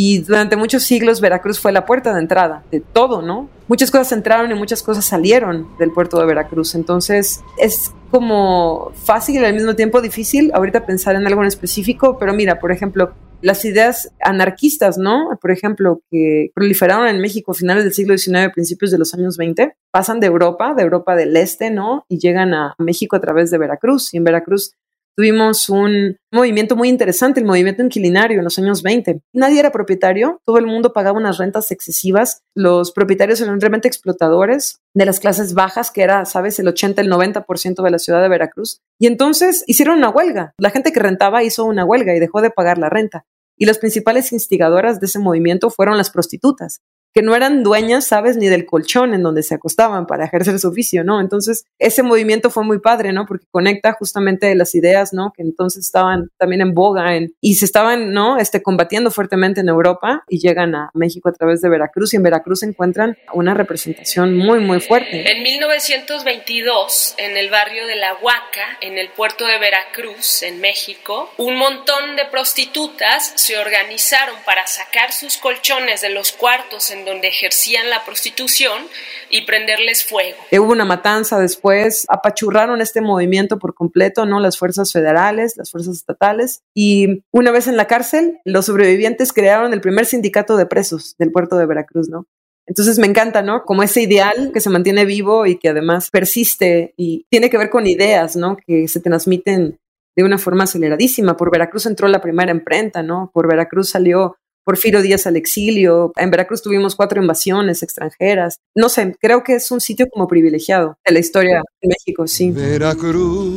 Y 0.02 0.20
durante 0.20 0.56
muchos 0.56 0.84
siglos 0.84 1.20
Veracruz 1.20 1.60
fue 1.60 1.74
la 1.74 1.86
puerta 1.86 2.14
de 2.14 2.22
entrada 2.22 2.64
de 2.72 2.80
todo, 2.80 3.22
¿no? 3.22 3.50
Muchas 3.68 3.92
cosas 3.92 4.14
entraron 4.14 4.50
y 4.50 4.54
muchas 4.54 4.82
cosas 4.82 5.04
salieron 5.04 5.68
del 5.78 5.92
puerto 5.92 6.18
de 6.18 6.26
Veracruz. 6.26 6.74
Entonces 6.74 7.42
es 7.58 7.92
como 8.10 8.94
fácil 9.04 9.42
y 9.42 9.46
al 9.46 9.54
mismo 9.54 9.76
tiempo 9.76 10.00
difícil 10.02 10.52
ahorita 10.54 10.86
pensar 10.86 11.18
en 11.18 11.28
algo 11.28 11.42
en 11.42 11.50
específico, 11.50 12.18
pero 12.18 12.34
mira, 12.34 12.60
por 12.62 12.72
ejemplo, 12.72 13.12
las 13.42 13.66
ideas 13.66 14.10
anarquistas, 14.22 14.98
¿no? 14.98 15.38
Por 15.42 15.52
ejemplo, 15.52 16.02
que 16.10 16.52
proliferaron 16.56 17.10
en 17.10 17.20
México 17.20 17.52
a 17.52 17.56
finales 17.56 17.84
del 17.84 17.94
siglo 17.94 18.18
XIX, 18.18 18.54
principios 18.54 18.92
de 18.92 19.00
los 19.00 19.14
años 19.14 19.36
20, 19.36 19.74
pasan 19.92 20.22
de 20.22 20.28
Europa, 20.28 20.74
de 20.76 20.84
Europa 20.84 21.18
del 21.18 21.36
Este, 21.36 21.72
¿no? 21.72 22.06
Y 22.08 22.20
llegan 22.20 22.54
a 22.54 22.74
México 22.78 23.18
a 23.18 23.20
través 23.20 23.52
de 23.52 23.58
Veracruz. 23.58 24.14
Y 24.14 24.18
en 24.18 24.24
Veracruz 24.24 24.76
tuvimos 25.20 25.68
un 25.68 26.16
movimiento 26.32 26.78
muy 26.78 26.88
interesante, 26.88 27.42
el 27.42 27.46
movimiento 27.46 27.84
inquilinario 27.84 28.38
en 28.38 28.46
los 28.46 28.58
años 28.58 28.82
20. 28.82 29.20
Nadie 29.34 29.60
era 29.60 29.70
propietario, 29.70 30.42
todo 30.46 30.60
el 30.60 30.66
mundo 30.66 30.94
pagaba 30.94 31.18
unas 31.18 31.38
rentas 31.38 31.72
excesivas, 31.72 32.44
los 32.56 32.94
propietarios 32.94 33.42
eran 33.42 33.60
realmente 33.60 33.90
explotadores 33.90 34.80
de 34.94 35.06
las 35.06 35.20
clases 35.20 35.54
bajas, 35.54 35.92
que 35.92 36.04
era, 36.04 36.24
sabes, 36.24 36.58
el 36.60 36.70
80, 36.70 37.02
el 37.02 37.12
90% 37.12 37.84
de 37.84 37.92
la 37.92 38.00
ciudad 38.00 38.22
de 38.22 38.30
Veracruz. 38.30 38.80
Y 38.98 39.08
entonces 39.08 39.66
hicieron 39.68 39.98
una 39.98 40.10
huelga. 40.10 40.54
La 40.58 40.70
gente 40.70 40.94
que 40.94 41.02
rentaba 41.02 41.44
hizo 41.44 41.66
una 41.66 41.84
huelga 41.84 42.16
y 42.16 42.20
dejó 42.22 42.42
de 42.42 42.52
pagar 42.52 42.78
la 42.78 42.88
renta. 42.88 43.26
Y 43.58 43.66
las 43.66 43.78
principales 43.78 44.32
instigadoras 44.32 45.02
de 45.02 45.08
ese 45.08 45.20
movimiento 45.20 45.70
fueron 45.70 45.98
las 45.98 46.12
prostitutas. 46.12 46.80
Que 47.14 47.22
no 47.22 47.36
eran 47.36 47.64
dueñas, 47.64 48.06
¿sabes? 48.08 48.38
Ni 48.38 48.48
del 48.48 48.66
colchón 48.66 49.14
en 49.14 49.24
donde 49.24 49.44
se 49.44 49.56
acostaban 49.56 50.06
para 50.06 50.26
ejercer 50.26 50.60
su 50.60 50.70
oficio, 50.70 51.04
¿no? 51.04 51.20
Entonces, 51.20 51.66
ese 51.80 52.04
movimiento 52.04 52.50
fue 52.50 52.64
muy 52.64 52.80
padre, 52.80 53.14
¿no? 53.14 53.26
Porque 53.26 53.46
conecta 53.52 53.94
justamente 53.94 54.54
las 54.56 54.76
ideas, 54.76 55.14
¿no? 55.14 55.34
Que 55.36 55.44
entonces 55.44 55.86
estaban 55.86 56.30
también 56.38 56.62
en 56.62 56.74
boga 56.74 57.16
en, 57.16 57.34
y 57.42 57.56
se 57.56 57.66
estaban, 57.66 58.14
¿no? 58.14 58.38
Este, 58.38 58.62
combatiendo 58.62 59.12
fuertemente 59.12 59.62
en 59.62 59.70
Europa 59.70 60.24
y 60.28 60.40
llegan 60.40 60.76
a 60.76 60.92
México 60.94 61.30
a 61.30 61.34
través 61.34 61.62
de 61.62 61.70
Veracruz 61.70 62.14
y 62.14 62.18
en 62.18 62.24
Veracruz 62.24 62.64
encuentran 62.64 63.18
una 63.34 63.54
representación 63.54 64.38
muy, 64.38 64.60
muy 64.60 64.80
fuerte. 64.80 65.32
En 65.32 65.44
1922, 65.44 67.16
en 67.18 67.38
el 67.38 67.50
barrio 67.50 67.88
de 67.88 67.96
La 67.96 68.16
Huaca, 68.16 68.78
en 68.82 68.98
el 68.98 69.10
puerto 69.10 69.46
de 69.46 69.60
Veracruz, 69.60 70.44
en 70.44 70.60
México, 70.62 71.32
un 71.38 71.56
montón 71.56 72.16
de 72.16 72.26
prostitutas 72.26 73.34
se 73.36 73.58
organizaron 73.58 74.36
para 74.46 74.68
sacar 74.68 75.12
sus 75.12 75.38
colchones 75.38 76.02
de 76.02 76.10
los 76.10 76.32
cuartos 76.32 76.92
en 76.92 76.99
donde 77.06 77.28
ejercían 77.28 77.90
la 77.90 78.04
prostitución 78.06 78.84
y 79.30 79.46
prenderles 79.46 80.04
fuego. 80.06 80.38
Hubo 80.52 80.72
una 80.72 80.86
matanza 80.86 81.40
después, 81.40 82.06
apachurraron 82.10 82.82
este 82.82 83.02
movimiento 83.02 83.60
por 83.60 83.74
completo, 83.74 84.26
¿no? 84.26 84.40
Las 84.40 84.58
fuerzas 84.58 84.92
federales, 84.92 85.56
las 85.58 85.72
fuerzas 85.72 85.96
estatales. 85.96 86.62
Y 86.74 87.24
una 87.32 87.52
vez 87.52 87.68
en 87.68 87.78
la 87.78 87.86
cárcel, 87.86 88.40
los 88.46 88.66
sobrevivientes 88.66 89.34
crearon 89.34 89.74
el 89.74 89.82
primer 89.82 90.06
sindicato 90.06 90.58
de 90.58 90.66
presos 90.66 91.16
del 91.18 91.32
puerto 91.32 91.58
de 91.58 91.66
Veracruz, 91.66 92.10
¿no? 92.10 92.26
Entonces 92.70 93.00
me 93.00 93.08
encanta, 93.08 93.42
¿no? 93.42 93.64
Como 93.66 93.82
ese 93.82 94.02
ideal 94.02 94.52
que 94.54 94.62
se 94.62 94.70
mantiene 94.70 95.04
vivo 95.04 95.48
y 95.48 95.58
que 95.58 95.70
además 95.70 96.10
persiste 96.12 96.94
y 96.98 97.26
tiene 97.30 97.50
que 97.50 97.58
ver 97.58 97.72
con 97.72 97.88
ideas, 97.88 98.36
¿no? 98.36 98.58
Que 98.58 98.88
se 98.88 99.00
transmiten 99.00 99.80
de 100.16 100.24
una 100.24 100.38
forma 100.38 100.66
aceleradísima. 100.66 101.36
Por 101.36 101.52
Veracruz 101.52 101.88
entró 101.88 102.08
la 102.08 102.22
primera 102.22 102.52
imprenta, 102.52 103.02
¿no? 103.02 103.32
Por 103.34 103.48
Veracruz 103.48 103.90
salió 103.90 104.36
Porfirio 104.64 105.02
Díaz 105.02 105.28
al 105.28 105.36
exilio. 105.36 106.12
En 106.16 106.32
Veracruz 106.32 106.62
tuvimos 106.62 106.96
cuatro 106.96 107.22
invasiones 107.22 107.84
extranjeras. 107.84 108.60
No 108.76 108.90
sé, 108.90 109.16
creo 109.20 109.44
que 109.44 109.56
es 109.56 109.72
un 109.72 109.82
sitio 109.82 110.08
como 110.10 110.28
privilegiado 110.28 110.98
de 111.06 111.14
la 111.14 111.20
historia 111.20 111.62
de 111.82 111.88
México, 111.88 112.28
sí. 112.28 112.52
Veracruz, 112.52 113.54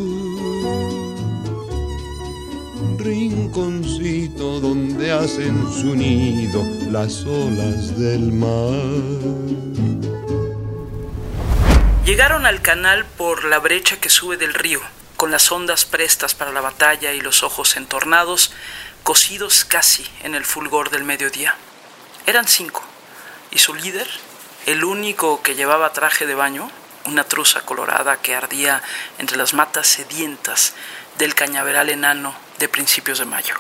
rinconcito 2.99 4.61
donde 4.61 5.13
hacen 5.13 5.71
su 5.73 5.95
nido 5.95 6.63
las 6.91 7.25
olas 7.25 7.99
del 7.99 8.33
mar. 8.33 8.73
Llegaron 12.05 12.47
al 12.47 12.63
canal 12.63 13.07
por 13.17 13.45
la 13.45 13.61
brecha 13.61 13.97
que 14.01 14.09
sube 14.09 14.37
del 14.37 14.55
río, 14.55 14.81
con 15.17 15.31
las 15.31 15.53
ondas 15.53 15.85
prestas 15.85 16.35
para 16.35 16.51
la 16.51 16.61
batalla 16.61 17.13
y 17.13 17.21
los 17.21 17.45
ojos 17.45 17.77
entornados, 17.77 18.53
cocidos 19.03 19.65
casi 19.65 20.09
en 20.23 20.35
el 20.35 20.45
fulgor 20.45 20.91
del 20.91 21.05
mediodía. 21.05 21.57
Eran 22.27 22.47
cinco, 22.47 22.83
y 23.51 23.59
su 23.59 23.75
líder, 23.75 24.09
el 24.67 24.85
único 24.85 25.43
que 25.43 25.57
llevaba 25.57 25.93
traje 25.93 26.27
de 26.27 26.35
baño, 26.35 26.71
una 27.05 27.25
truza 27.25 27.63
colorada 27.63 28.19
que 28.19 28.37
ardía 28.37 28.81
entre 29.19 29.37
las 29.37 29.55
matas 29.55 29.89
sedientas 29.89 30.75
del 31.19 31.35
cañaveral 31.35 31.89
enano 31.89 32.35
de 32.59 32.69
principios 32.69 33.19
de 33.19 33.25
mayo. 33.25 33.57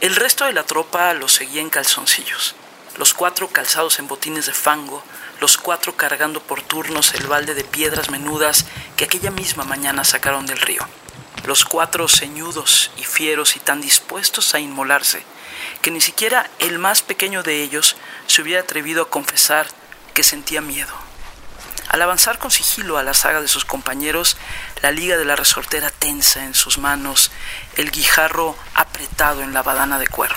El 0.00 0.16
resto 0.16 0.44
de 0.44 0.52
la 0.52 0.64
tropa 0.64 1.14
los 1.14 1.32
seguía 1.32 1.62
en 1.62 1.70
calzoncillos, 1.70 2.54
los 2.98 3.14
cuatro 3.14 3.48
calzados 3.48 3.98
en 3.98 4.06
botines 4.06 4.46
de 4.46 4.52
fango, 4.52 5.02
los 5.40 5.56
cuatro 5.56 5.96
cargando 5.96 6.40
por 6.42 6.60
turnos 6.60 7.14
el 7.14 7.26
balde 7.26 7.54
de 7.54 7.64
piedras 7.64 8.10
menudas 8.10 8.66
que 8.96 9.04
aquella 9.04 9.30
misma 9.30 9.64
mañana 9.64 10.04
sacaron 10.04 10.46
del 10.46 10.60
río 10.60 10.86
los 11.44 11.64
cuatro 11.64 12.08
ceñudos 12.08 12.90
y 12.96 13.04
fieros 13.04 13.56
y 13.56 13.60
tan 13.60 13.80
dispuestos 13.80 14.54
a 14.54 14.60
inmolarse, 14.60 15.24
que 15.82 15.90
ni 15.90 16.00
siquiera 16.00 16.48
el 16.58 16.78
más 16.78 17.02
pequeño 17.02 17.42
de 17.42 17.62
ellos 17.62 17.96
se 18.26 18.42
hubiera 18.42 18.62
atrevido 18.62 19.02
a 19.02 19.10
confesar 19.10 19.66
que 20.14 20.22
sentía 20.22 20.60
miedo. 20.60 20.94
Al 21.88 22.02
avanzar 22.02 22.38
con 22.38 22.50
sigilo 22.50 22.98
a 22.98 23.02
la 23.02 23.14
saga 23.14 23.40
de 23.40 23.48
sus 23.48 23.64
compañeros, 23.64 24.36
la 24.82 24.90
liga 24.90 25.16
de 25.16 25.24
la 25.24 25.36
resortera 25.36 25.90
tensa 25.90 26.44
en 26.44 26.54
sus 26.54 26.78
manos, 26.78 27.30
el 27.76 27.90
guijarro 27.90 28.56
apretado 28.74 29.42
en 29.42 29.52
la 29.52 29.62
badana 29.62 29.98
de 29.98 30.06
cuero. 30.06 30.34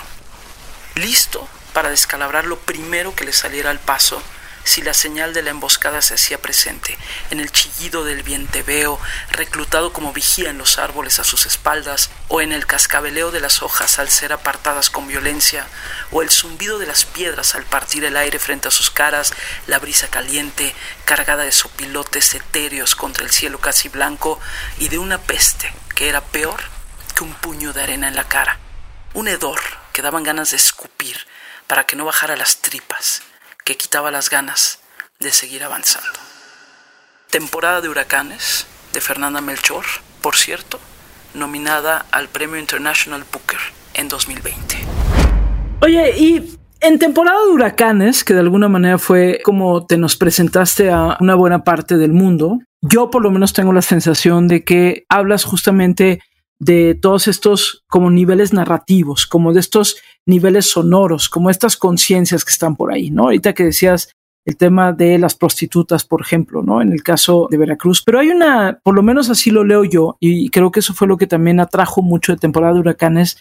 Listo 0.96 1.48
para 1.74 1.90
descalabrar 1.90 2.46
lo 2.46 2.60
primero 2.60 3.16
que 3.16 3.24
le 3.24 3.34
saliera 3.34 3.70
al 3.70 3.80
paso 3.80 4.22
si 4.68 4.82
la 4.82 4.94
señal 4.94 5.34
de 5.34 5.42
la 5.42 5.52
emboscada 5.52 6.02
se 6.02 6.16
hacía 6.16 6.42
presente, 6.42 6.98
en 7.32 7.40
el 7.40 7.52
chillido 7.52 8.04
del 8.04 8.22
vienteveo, 8.22 9.00
reclutado 9.32 9.94
como 9.94 10.12
vigía 10.12 10.50
en 10.50 10.58
los 10.58 10.78
árboles 10.78 11.20
a 11.20 11.24
sus 11.24 11.46
espaldas, 11.46 12.10
o 12.28 12.42
en 12.42 12.52
el 12.52 12.66
cascabeleo 12.68 13.32
de 13.32 13.40
las 13.40 13.62
hojas 13.64 13.98
al 13.98 14.10
ser 14.10 14.34
apartadas 14.34 14.90
con 14.90 15.08
violencia, 15.08 15.66
o 16.12 16.22
el 16.22 16.30
zumbido 16.30 16.80
de 16.80 16.86
las 16.86 17.06
piedras 17.06 17.56
al 17.56 17.64
partir 17.64 18.04
el 18.04 18.18
aire 18.18 18.40
frente 18.40 18.68
a 18.68 18.72
sus 18.72 18.92
caras, 18.92 19.34
la 19.68 19.80
brisa 19.80 20.10
caliente, 20.10 20.76
cargada 21.06 21.44
de 21.44 21.54
sopilotes 21.54 22.36
etéreos 22.36 22.96
contra 22.96 23.24
el 23.24 23.32
cielo 23.32 23.60
casi 23.60 23.88
blanco, 23.88 24.38
y 24.80 24.90
de 24.90 24.98
una 24.98 25.18
peste 25.18 25.74
que 25.96 26.10
era 26.10 26.20
peor 26.20 26.60
que 27.16 27.24
un 27.24 27.34
puño 27.36 27.72
de 27.72 27.84
arena 27.84 28.10
en 28.10 28.18
la 28.18 28.28
cara, 28.28 28.60
un 29.14 29.30
hedor 29.30 29.62
que 29.94 30.02
daban 30.02 30.24
ganas 30.24 30.52
de 30.52 30.58
escupir 30.58 31.26
para 31.68 31.86
que 31.86 31.96
no 31.96 32.04
bajara 32.04 32.36
las 32.36 32.58
tripas 32.58 33.24
que 33.68 33.76
quitaba 33.76 34.12
las 34.12 34.30
ganas 34.30 34.80
de 35.20 35.30
seguir 35.30 35.62
avanzando. 35.62 36.18
Temporada 37.30 37.82
de 37.82 37.90
huracanes 37.90 38.66
de 38.94 39.02
Fernanda 39.02 39.42
Melchor, 39.42 39.84
por 40.22 40.38
cierto, 40.38 40.80
nominada 41.34 42.06
al 42.12 42.30
Premio 42.30 42.58
International 42.58 43.26
Booker 43.30 43.60
en 43.94 44.08
2020. 44.08 44.78
Oye, 45.82 46.18
y 46.18 46.58
en 46.80 46.98
temporada 46.98 47.44
de 47.44 47.52
huracanes, 47.52 48.24
que 48.24 48.34
de 48.34 48.40
alguna 48.40 48.70
manera 48.70 48.98
fue 49.00 49.42
como 49.44 49.86
te 49.86 49.98
nos 49.98 50.16
presentaste 50.16 50.90
a 50.90 51.18
una 51.20 51.36
buena 51.36 51.66
parte 51.66 51.98
del 51.98 52.14
mundo, 52.14 52.60
yo 52.82 53.10
por 53.10 53.22
lo 53.22 53.32
menos 53.32 53.52
tengo 53.52 53.74
la 53.74 53.82
sensación 53.82 54.48
de 54.48 54.64
que 54.64 55.04
hablas 55.10 55.44
justamente 55.44 56.22
de 56.58 56.96
todos 56.96 57.28
estos 57.28 57.84
como 57.90 58.12
niveles 58.12 58.54
narrativos, 58.54 59.28
como 59.28 59.52
de 59.52 59.60
estos 59.60 59.98
niveles 60.28 60.70
sonoros, 60.70 61.30
como 61.30 61.50
estas 61.50 61.78
conciencias 61.78 62.46
que 62.46 62.52
están 62.52 62.76
por 62.76 62.94
ahí, 62.94 63.10
¿no? 63.10 63.24
Ahorita 63.24 63.54
que 63.54 63.64
decías 63.64 64.12
el 64.46 64.56
tema 64.56 64.94
de 64.94 65.18
las 65.18 65.36
prostitutas, 65.36 66.06
por 66.06 66.22
ejemplo, 66.22 66.64
¿no? 66.64 66.82
En 66.82 66.94
el 66.94 67.04
caso 67.04 67.48
de 67.52 67.58
Veracruz. 67.58 68.02
Pero 68.06 68.20
hay 68.20 68.30
una, 68.30 68.80
por 68.82 68.96
lo 68.96 69.04
menos 69.04 69.30
así 69.30 69.52
lo 69.52 69.64
leo 69.64 69.84
yo, 69.84 70.16
y 70.22 70.50
creo 70.50 70.72
que 70.72 70.80
eso 70.80 70.94
fue 70.94 71.08
lo 71.08 71.18
que 71.18 71.28
también 71.28 71.60
atrajo 71.60 72.02
mucho 72.02 72.32
de 72.32 72.38
temporada 72.38 72.74
de 72.74 72.80
huracanes, 72.80 73.38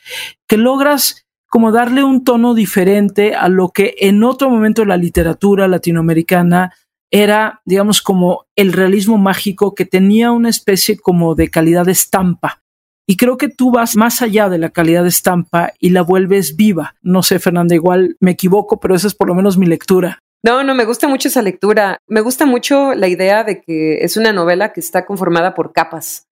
que 0.49 0.57
logras 0.57 1.27
como 1.49 1.71
darle 1.71 2.03
un 2.03 2.25
tono 2.25 2.55
diferente 2.55 3.35
a 3.35 3.49
lo 3.49 3.69
que 3.69 3.95
en 4.01 4.25
otro 4.25 4.51
momento 4.51 4.85
la 4.85 4.97
literatura 4.97 5.69
latinoamericana 5.69 6.73
era, 7.11 7.63
digamos, 7.65 8.03
como 8.03 8.47
el 8.57 8.73
realismo 8.73 9.17
mágico 9.17 9.75
que 9.75 9.85
tenía 9.85 10.33
una 10.33 10.49
especie 10.49 10.99
como 10.99 11.37
de 11.37 11.51
calidad 11.51 11.87
de 11.87 11.93
estampa, 11.93 12.63
y 13.07 13.17
creo 13.17 13.37
que 13.37 13.49
tú 13.49 13.71
vas 13.71 13.97
más 13.97 14.21
allá 14.21 14.49
de 14.49 14.59
la 14.59 14.71
calidad 14.71 15.03
de 15.03 15.09
estampa 15.09 15.73
y 15.79 15.91
la 15.91 16.03
vuelves 16.03 16.57
viva. 16.57 16.97
No 17.03 17.23
sé, 17.23 17.39
Fernanda, 17.39 17.75
igual 17.75 18.17
me 18.21 18.33
equivoco, 18.33 18.81
pero 18.81 18.95
esa 18.95 19.07
es 19.07 19.15
por 19.15 19.29
lo 19.29 19.35
menos 19.35 19.57
mi 19.57 19.67
lectura. 19.67 20.19
No, 20.43 20.63
no, 20.65 20.75
me 20.75 20.85
gusta 20.85 21.09
mucho 21.09 21.29
esa 21.29 21.43
lectura. 21.43 21.99
Me 22.07 22.21
gusta 22.21 22.47
mucho 22.47 22.95
la 22.95 23.09
idea 23.09 23.45
de 23.45 23.61
que 23.61 24.05
es 24.05 24.17
una 24.17 24.33
novela 24.33 24.73
que 24.73 24.81
está 24.81 25.07
conformada 25.07 25.55
por 25.55 25.73
capas, 25.73 26.27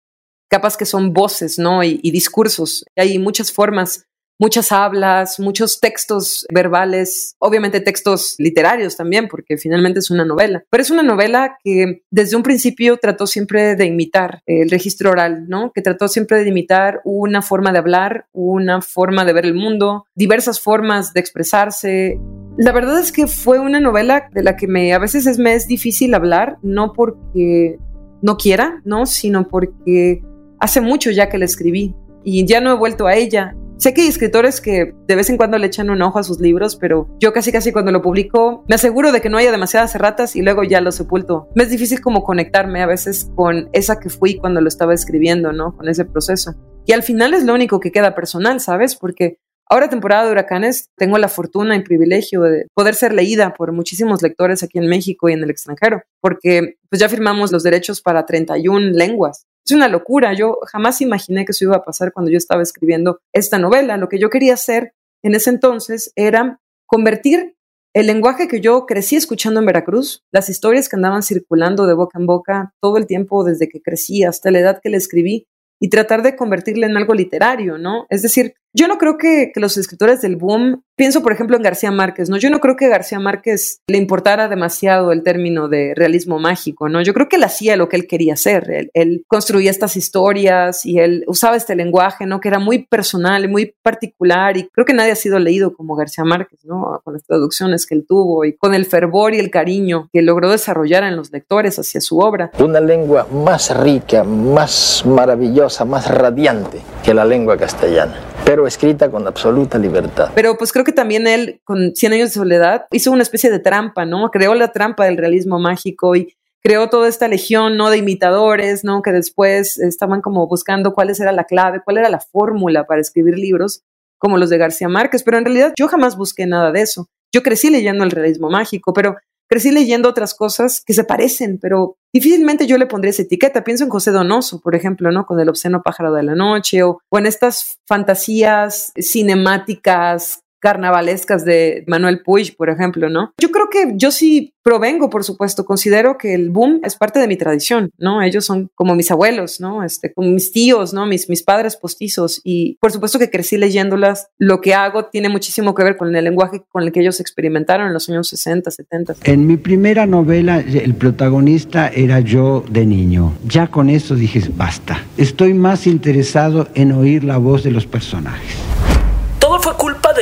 capas 0.49 0.77
que 0.77 0.85
son 0.85 1.13
voces, 1.13 1.59
¿no? 1.59 1.83
Y, 1.83 1.99
y 2.03 2.11
discursos. 2.11 2.85
Hay 2.95 3.19
muchas 3.19 3.51
formas 3.51 4.05
muchas 4.39 4.71
hablas, 4.71 5.39
muchos 5.39 5.79
textos 5.79 6.45
verbales, 6.53 7.35
obviamente 7.39 7.79
textos 7.79 8.35
literarios 8.37 8.97
también, 8.97 9.27
porque 9.27 9.57
finalmente 9.57 9.99
es 9.99 10.11
una 10.11 10.25
novela, 10.25 10.63
pero 10.69 10.81
es 10.81 10.89
una 10.89 11.03
novela 11.03 11.57
que 11.63 12.03
desde 12.11 12.35
un 12.35 12.43
principio 12.43 12.97
trató 12.97 13.27
siempre 13.27 13.75
de 13.75 13.85
imitar 13.85 14.41
el 14.45 14.69
registro 14.69 15.11
oral, 15.11 15.47
¿no? 15.47 15.71
Que 15.73 15.81
trató 15.81 16.07
siempre 16.07 16.43
de 16.43 16.49
imitar 16.49 17.01
una 17.03 17.41
forma 17.41 17.71
de 17.71 17.79
hablar, 17.79 18.27
una 18.33 18.81
forma 18.81 19.25
de 19.25 19.33
ver 19.33 19.45
el 19.45 19.55
mundo, 19.55 20.05
diversas 20.15 20.59
formas 20.59 21.13
de 21.13 21.19
expresarse. 21.19 22.19
La 22.57 22.71
verdad 22.71 22.99
es 22.99 23.11
que 23.11 23.27
fue 23.27 23.59
una 23.59 23.79
novela 23.79 24.29
de 24.31 24.43
la 24.43 24.55
que 24.55 24.93
a 24.93 24.99
veces 24.99 25.25
es, 25.25 25.37
me 25.39 25.53
es 25.55 25.67
difícil 25.67 26.13
hablar, 26.13 26.57
no 26.61 26.93
porque 26.93 27.77
no 28.21 28.37
quiera, 28.37 28.81
¿no? 28.85 29.05
Sino 29.05 29.47
porque 29.47 30.21
hace 30.59 30.81
mucho 30.81 31.11
ya 31.11 31.29
que 31.29 31.37
la 31.37 31.45
escribí 31.45 31.95
y 32.23 32.45
ya 32.45 32.61
no 32.61 32.71
he 32.71 32.77
vuelto 32.77 33.07
a 33.07 33.15
ella 33.15 33.55
Sé 33.77 33.93
que 33.93 34.01
hay 34.01 34.07
escritores 34.07 34.61
que 34.61 34.93
de 35.05 35.15
vez 35.15 35.29
en 35.29 35.35
cuando 35.35 35.57
le 35.57 35.67
echan 35.67 35.89
un 35.89 36.01
ojo 36.01 36.17
a 36.17 36.23
sus 36.23 36.39
libros, 36.39 36.77
pero 36.77 37.09
yo 37.19 37.33
casi 37.33 37.51
casi 37.51 37.73
cuando 37.73 37.91
lo 37.91 38.01
publico 38.01 38.63
me 38.69 38.75
aseguro 38.75 39.11
de 39.11 39.19
que 39.19 39.29
no 39.29 39.37
haya 39.37 39.51
demasiadas 39.51 39.93
erratas 39.95 40.35
y 40.37 40.41
luego 40.41 40.63
ya 40.63 40.79
lo 40.79 40.93
sepulto. 40.93 41.49
Me 41.55 41.63
es 41.63 41.69
difícil 41.69 41.99
como 41.99 42.23
conectarme 42.23 42.81
a 42.81 42.87
veces 42.87 43.29
con 43.35 43.69
esa 43.73 43.99
que 43.99 44.09
fui 44.09 44.37
cuando 44.37 44.61
lo 44.61 44.69
estaba 44.69 44.93
escribiendo, 44.93 45.51
¿no? 45.51 45.75
Con 45.75 45.89
ese 45.89 46.05
proceso. 46.05 46.55
Y 46.85 46.93
al 46.93 47.03
final 47.03 47.33
es 47.33 47.43
lo 47.43 47.53
único 47.53 47.79
que 47.79 47.91
queda 47.91 48.15
personal, 48.15 48.61
¿sabes? 48.61 48.95
Porque 48.95 49.39
ahora 49.69 49.89
temporada 49.89 50.25
de 50.25 50.31
huracanes 50.31 50.89
tengo 50.95 51.17
la 51.17 51.27
fortuna 51.27 51.75
y 51.75 51.83
privilegio 51.83 52.43
de 52.43 52.67
poder 52.73 52.95
ser 52.95 53.13
leída 53.13 53.53
por 53.53 53.73
muchísimos 53.73 54.21
lectores 54.21 54.63
aquí 54.63 54.77
en 54.77 54.87
México 54.87 55.27
y 55.27 55.33
en 55.33 55.43
el 55.43 55.49
extranjero, 55.49 56.01
porque 56.21 56.77
pues 56.89 57.01
ya 57.01 57.09
firmamos 57.09 57.51
los 57.51 57.63
derechos 57.63 58.01
para 58.01 58.25
31 58.25 58.91
lenguas. 58.91 59.47
Es 59.65 59.75
una 59.75 59.87
locura. 59.87 60.33
Yo 60.33 60.59
jamás 60.67 61.01
imaginé 61.01 61.45
que 61.45 61.51
eso 61.51 61.65
iba 61.65 61.77
a 61.77 61.83
pasar 61.83 62.13
cuando 62.13 62.31
yo 62.31 62.37
estaba 62.37 62.61
escribiendo 62.61 63.19
esta 63.33 63.57
novela. 63.57 63.97
Lo 63.97 64.09
que 64.09 64.19
yo 64.19 64.29
quería 64.29 64.53
hacer 64.53 64.93
en 65.23 65.33
ese 65.33 65.49
entonces 65.49 66.11
era 66.15 66.59
convertir 66.85 67.55
el 67.93 68.07
lenguaje 68.07 68.47
que 68.47 68.59
yo 68.59 68.85
crecí 68.85 69.15
escuchando 69.15 69.61
en 69.61 69.65
Veracruz, 69.65 70.23
las 70.31 70.49
historias 70.49 70.89
que 70.89 70.97
andaban 70.97 71.23
circulando 71.23 71.87
de 71.87 71.93
boca 71.93 72.19
en 72.19 72.25
boca 72.25 72.73
todo 72.81 72.97
el 72.97 73.07
tiempo 73.07 73.43
desde 73.45 73.69
que 73.69 73.81
crecí 73.81 74.23
hasta 74.23 74.51
la 74.51 74.59
edad 74.59 74.79
que 74.83 74.89
le 74.89 74.97
escribí, 74.97 75.47
y 75.79 75.89
tratar 75.89 76.21
de 76.21 76.35
convertirle 76.35 76.87
en 76.87 76.97
algo 76.97 77.13
literario, 77.13 77.77
¿no? 77.77 78.05
Es 78.09 78.21
decir, 78.21 78.55
yo 78.75 78.89
no 78.89 78.97
creo 78.97 79.17
que, 79.17 79.53
los 79.55 79.77
escritores 79.77 80.21
del 80.21 80.35
boom, 80.35 80.83
pienso 80.97 81.23
por 81.23 81.31
ejemplo 81.31 81.55
en 81.55 81.63
García 81.63 81.91
Márquez, 81.91 82.29
¿no? 82.29 82.35
Yo 82.35 82.49
no 82.49 82.59
creo 82.59 82.75
que 82.75 82.89
García 82.89 83.19
Márquez 83.19 83.79
le 83.87 83.97
importara 83.97 84.49
demasiado 84.49 85.13
el 85.13 85.23
término 85.23 85.69
de 85.69 85.93
realismo 85.95 86.39
mágico, 86.39 86.89
¿no? 86.89 87.01
Yo 87.01 87.13
creo 87.13 87.29
que 87.29 87.37
él 87.37 87.45
hacía 87.45 87.77
lo 87.77 87.87
que 87.87 87.95
él 87.95 88.05
quería 88.05 88.33
hacer, 88.33 88.89
él, 88.93 89.23
construía 89.27 89.71
estas 89.71 89.95
historias 89.95 90.85
y 90.85 90.99
él 90.99 91.23
usaba 91.27 91.55
este 91.55 91.73
lenguaje, 91.75 92.25
¿no? 92.25 92.41
Que 92.41 92.49
era 92.49 92.59
muy 92.59 92.85
personal 92.85 93.45
y 93.45 93.47
muy 93.47 93.73
particular 93.81 94.57
y 94.57 94.67
creo 94.67 94.85
que 94.85 94.93
nadie 94.93 95.11
ha 95.11 95.15
sido 95.15 95.39
leído 95.39 95.73
como 95.73 95.95
García 95.95 96.25
Márquez, 96.25 96.65
¿no? 96.65 96.99
Con 97.05 97.13
las 97.13 97.23
traducciones 97.23 97.85
que 97.85 97.95
él 97.95 98.05
tuvo 98.05 98.43
y 98.43 98.57
con 98.57 98.73
el 98.73 98.85
fervor 98.85 99.33
y 99.33 99.39
el 99.39 99.49
cariño 99.51 100.09
que 100.11 100.21
logró 100.21 100.49
desarrollar 100.49 101.05
en 101.05 101.15
los 101.15 101.31
lectores 101.31 101.79
hacia 101.79 102.01
su 102.01 102.19
obra. 102.19 102.51
Una 102.59 102.81
lengua 102.81 103.25
más 103.31 103.75
rica, 103.77 104.25
más 104.25 105.03
maravillosa, 105.05 105.85
más 105.85 106.13
radiante 106.13 106.81
que 107.03 107.13
la 107.13 107.23
lengua 107.23 107.55
castellana 107.55 108.34
pero 108.45 108.67
escrita 108.67 109.09
con 109.09 109.25
absoluta 109.27 109.77
libertad. 109.79 110.29
Pero 110.35 110.57
pues 110.57 110.71
creo 110.71 110.85
que 110.85 110.91
también 110.91 111.27
él, 111.27 111.61
con 111.63 111.95
100 111.95 112.13
años 112.13 112.29
de 112.29 112.33
soledad, 112.35 112.85
hizo 112.91 113.11
una 113.11 113.23
especie 113.23 113.49
de 113.49 113.59
trampa, 113.59 114.05
¿no? 114.05 114.29
Creó 114.29 114.53
la 114.53 114.71
trampa 114.71 115.05
del 115.05 115.17
realismo 115.17 115.59
mágico 115.59 116.15
y 116.15 116.35
creó 116.61 116.89
toda 116.89 117.07
esta 117.07 117.27
legión, 117.27 117.75
¿no? 117.75 117.89
De 117.89 117.97
imitadores, 117.97 118.83
¿no? 118.83 119.01
Que 119.01 119.11
después 119.11 119.79
estaban 119.79 120.21
como 120.21 120.47
buscando 120.47 120.93
cuál 120.93 121.09
era 121.09 121.31
la 121.31 121.45
clave, 121.45 121.81
cuál 121.83 121.97
era 121.97 122.09
la 122.09 122.19
fórmula 122.19 122.85
para 122.85 123.01
escribir 123.01 123.37
libros 123.37 123.81
como 124.17 124.37
los 124.37 124.49
de 124.49 124.57
García 124.57 124.87
Márquez, 124.87 125.23
pero 125.23 125.37
en 125.37 125.45
realidad 125.45 125.73
yo 125.77 125.87
jamás 125.87 126.15
busqué 126.15 126.45
nada 126.45 126.71
de 126.71 126.81
eso. 126.81 127.09
Yo 127.33 127.43
crecí 127.43 127.69
leyendo 127.69 128.03
el 128.03 128.11
realismo 128.11 128.49
mágico, 128.49 128.93
pero 128.93 129.17
crecí 129.47 129.71
leyendo 129.71 130.09
otras 130.09 130.33
cosas 130.33 130.81
que 130.85 130.93
se 130.93 131.03
parecen, 131.03 131.59
pero 131.61 131.97
difícilmente 132.13 132.67
yo 132.67 132.77
le 132.77 132.87
pondría 132.87 133.11
esa 133.11 133.23
etiqueta. 133.23 133.63
Pienso 133.63 133.83
en 133.83 133.89
José 133.89 134.11
Donoso, 134.11 134.61
por 134.61 134.75
ejemplo, 134.75 135.11
¿no? 135.11 135.25
Con 135.25 135.39
el 135.39 135.49
obsceno 135.49 135.81
pájaro 135.83 136.13
de 136.13 136.23
la 136.23 136.35
noche 136.35 136.83
o, 136.83 136.99
o 137.09 137.17
en 137.17 137.25
estas 137.25 137.79
fantasías 137.85 138.91
cinemáticas 138.95 140.44
carnavalescas 140.65 141.45
de 141.45 141.83
Manuel 141.85 142.23
Puig, 142.23 142.57
por 142.57 142.71
ejemplo, 142.71 143.07
¿no? 143.07 143.35
Yo 143.39 143.51
creo 143.51 143.69
que 143.69 143.93
yo 143.97 144.09
sí 144.09 144.55
provengo, 144.63 145.11
por 145.11 145.23
supuesto, 145.23 145.63
considero 145.63 146.17
que 146.17 146.33
el 146.33 146.49
boom 146.49 146.81
es 146.83 146.95
parte 146.95 147.19
de 147.19 147.27
mi 147.27 147.37
tradición, 147.37 147.91
¿no? 147.99 148.23
Ellos 148.23 148.45
son 148.45 148.71
como 148.73 148.95
mis 148.95 149.11
abuelos, 149.11 149.61
¿no? 149.61 149.83
Este, 149.83 150.11
como 150.11 150.31
mis 150.31 150.51
tíos, 150.51 150.91
¿no? 150.91 151.05
Mis, 151.05 151.29
mis 151.29 151.43
padres 151.43 151.75
postizos 151.77 152.41
y 152.43 152.79
por 152.81 152.91
supuesto 152.91 153.19
que 153.19 153.29
crecí 153.29 153.57
leyéndolas. 153.57 154.29
Lo 154.39 154.59
que 154.59 154.73
hago 154.73 155.05
tiene 155.05 155.29
muchísimo 155.29 155.75
que 155.75 155.83
ver 155.83 155.97
con 155.97 156.15
el 156.15 156.23
lenguaje 156.23 156.63
con 156.67 156.81
el 156.81 156.91
que 156.91 157.01
ellos 157.01 157.19
experimentaron 157.19 157.85
en 157.85 157.93
los 157.93 158.09
años 158.09 158.27
60, 158.29 158.71
70. 158.71 159.15
En 159.25 159.45
mi 159.45 159.57
primera 159.57 160.07
novela, 160.07 160.61
el 160.61 160.95
protagonista 160.95 161.89
era 161.89 162.21
yo 162.21 162.65
de 162.67 162.87
niño. 162.87 163.33
Ya 163.47 163.67
con 163.67 163.91
eso 163.91 164.15
dije, 164.15 164.41
basta. 164.55 164.99
Estoy 165.15 165.53
más 165.53 165.85
interesado 165.85 166.69
en 166.73 166.91
oír 166.91 167.23
la 167.23 167.37
voz 167.37 167.63
de 167.63 167.69
los 167.69 167.85
personajes. 167.85 168.64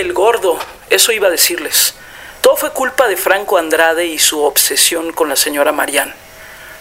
Del 0.03 0.12
gordo, 0.12 0.60
eso 0.89 1.13
iba 1.13 1.29
a 1.29 1.31
decirles. 1.31 1.93
Todo 2.41 2.57
fue 2.57 2.74
culpa 2.74 3.07
de 3.07 3.15
Franco 3.15 3.57
Andrade 3.57 4.05
y 4.05 4.19
su 4.19 4.43
obsesión 4.43 5.13
con 5.13 5.29
la 5.29 5.38
señora 5.38 5.72
Marianne. 5.72 6.13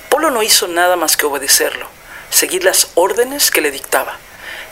Polo 0.08 0.32
no 0.32 0.42
hizo 0.42 0.66
nada 0.66 0.96
más 0.96 1.16
que 1.16 1.26
obedecerlo, 1.26 1.86
seguir 2.30 2.64
las 2.64 2.88
órdenes 2.96 3.52
que 3.52 3.60
le 3.60 3.70
dictaba. 3.70 4.16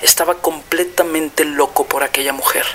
Estaba 0.02 0.38
completamente 0.38 1.44
loco 1.44 1.86
por 1.86 2.02
aquella 2.02 2.32
mujer. 2.32 2.66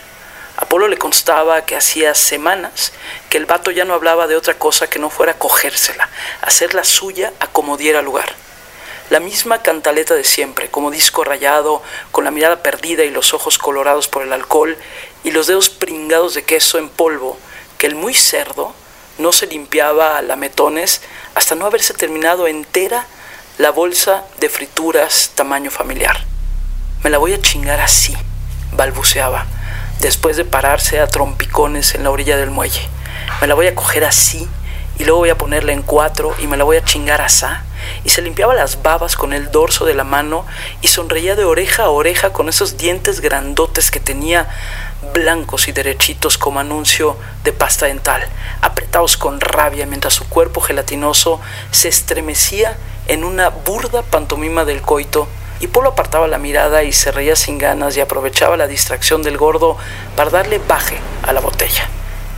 A 0.55 0.65
Polo 0.65 0.87
le 0.87 0.97
constaba 0.97 1.65
que 1.65 1.75
hacía 1.75 2.15
semanas 2.15 2.93
que 3.29 3.35
el 3.37 3.45
vato 3.45 3.69
ya 3.69 3.83
no 3.83 3.95
hablaba 3.95 4.27
de 4.27 4.37
otra 4.37 4.53
cosa 4.53 4.89
que 4.89 4.99
no 4.99 5.09
fuera 5.09 5.33
cogérsela, 5.33 6.09
hacerla 6.41 6.85
suya 6.85 7.33
a 7.41 7.47
como 7.47 7.75
diera 7.75 8.01
lugar. 8.01 8.33
La 9.09 9.19
misma 9.19 9.61
cantaleta 9.61 10.15
de 10.15 10.23
siempre, 10.23 10.71
como 10.71 10.89
disco 10.89 11.23
rayado, 11.23 11.83
con 12.11 12.23
la 12.23 12.31
mirada 12.31 12.63
perdida 12.63 13.03
y 13.03 13.11
los 13.11 13.35
ojos 13.35 13.59
colorados 13.59 14.07
por 14.07 14.23
el 14.23 14.33
alcohol 14.33 14.77
y 15.25 15.31
los 15.31 15.47
dedos 15.47 15.69
pringados 15.71 16.35
de 16.35 16.43
queso 16.43 16.77
en 16.77 16.87
polvo, 16.87 17.37
que 17.79 17.87
el 17.87 17.95
muy 17.95 18.13
cerdo 18.13 18.73
no 19.17 19.31
se 19.31 19.47
limpiaba 19.47 20.17
a 20.17 20.21
lametones 20.21 21.01
hasta 21.33 21.55
no 21.55 21.65
haberse 21.65 21.95
terminado 21.95 22.47
entera 22.47 23.07
la 23.57 23.71
bolsa 23.71 24.23
de 24.39 24.49
frituras 24.49 25.31
tamaño 25.33 25.71
familiar. 25.71 26.23
Me 27.03 27.09
la 27.09 27.17
voy 27.17 27.33
a 27.33 27.41
chingar 27.41 27.81
así, 27.81 28.15
balbuceaba, 28.73 29.47
después 29.99 30.37
de 30.37 30.45
pararse 30.45 30.99
a 30.99 31.07
trompicones 31.07 31.95
en 31.95 32.03
la 32.03 32.11
orilla 32.11 32.37
del 32.37 32.51
muelle. 32.51 32.87
Me 33.41 33.47
la 33.47 33.55
voy 33.55 33.65
a 33.65 33.73
coger 33.73 34.05
así 34.05 34.47
y 34.99 35.05
luego 35.05 35.19
voy 35.19 35.29
a 35.31 35.37
ponerla 35.39 35.73
en 35.73 35.81
cuatro 35.81 36.35
y 36.37 36.45
me 36.45 36.55
la 36.55 36.65
voy 36.65 36.77
a 36.77 36.83
chingar 36.83 37.21
asá 37.21 37.65
y 38.03 38.09
se 38.09 38.21
limpiaba 38.21 38.53
las 38.53 38.81
babas 38.81 39.15
con 39.15 39.33
el 39.33 39.51
dorso 39.51 39.85
de 39.85 39.93
la 39.93 40.03
mano 40.03 40.45
y 40.81 40.87
sonreía 40.87 41.35
de 41.35 41.43
oreja 41.43 41.83
a 41.83 41.89
oreja 41.89 42.31
con 42.31 42.49
esos 42.49 42.77
dientes 42.77 43.21
grandotes 43.21 43.91
que 43.91 43.99
tenía 43.99 44.49
blancos 45.13 45.67
y 45.67 45.71
derechitos 45.71 46.37
como 46.37 46.59
anuncio 46.59 47.17
de 47.43 47.53
pasta 47.53 47.85
dental, 47.85 48.23
apretados 48.61 49.17
con 49.17 49.39
rabia 49.39 49.85
mientras 49.85 50.13
su 50.13 50.27
cuerpo 50.27 50.61
gelatinoso 50.61 51.39
se 51.71 51.87
estremecía 51.87 52.77
en 53.07 53.23
una 53.23 53.49
burda 53.49 54.01
pantomima 54.01 54.65
del 54.65 54.81
coito 54.81 55.27
y 55.59 55.67
Polo 55.67 55.89
apartaba 55.89 56.27
la 56.27 56.37
mirada 56.37 56.83
y 56.83 56.91
se 56.91 57.11
reía 57.11 57.35
sin 57.35 57.57
ganas 57.57 57.95
y 57.95 58.01
aprovechaba 58.01 58.57
la 58.57 58.67
distracción 58.67 59.23
del 59.23 59.37
gordo 59.37 59.77
para 60.15 60.29
darle 60.29 60.59
baje 60.59 60.97
a 61.23 61.33
la 61.33 61.39
botella, 61.39 61.87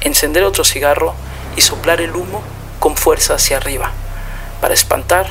encender 0.01 0.43
otro 0.43 0.63
cigarro 0.63 1.15
y 1.55 1.61
soplar 1.61 2.01
el 2.01 2.15
humo 2.15 2.43
con 2.79 2.95
fuerza 2.95 3.35
hacia 3.35 3.57
arriba 3.57 3.91
para 4.61 4.73
espantar 4.73 5.27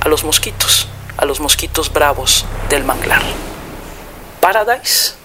a 0.00 0.08
los 0.08 0.24
mosquitos, 0.24 0.88
a 1.16 1.24
los 1.24 1.40
mosquitos 1.40 1.92
bravos 1.92 2.46
del 2.68 2.84
manglar. 2.84 3.22
Paradise 4.40 5.15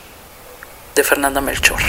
de 0.95 1.03
Fernanda 1.03 1.41
Melchor. 1.41 1.79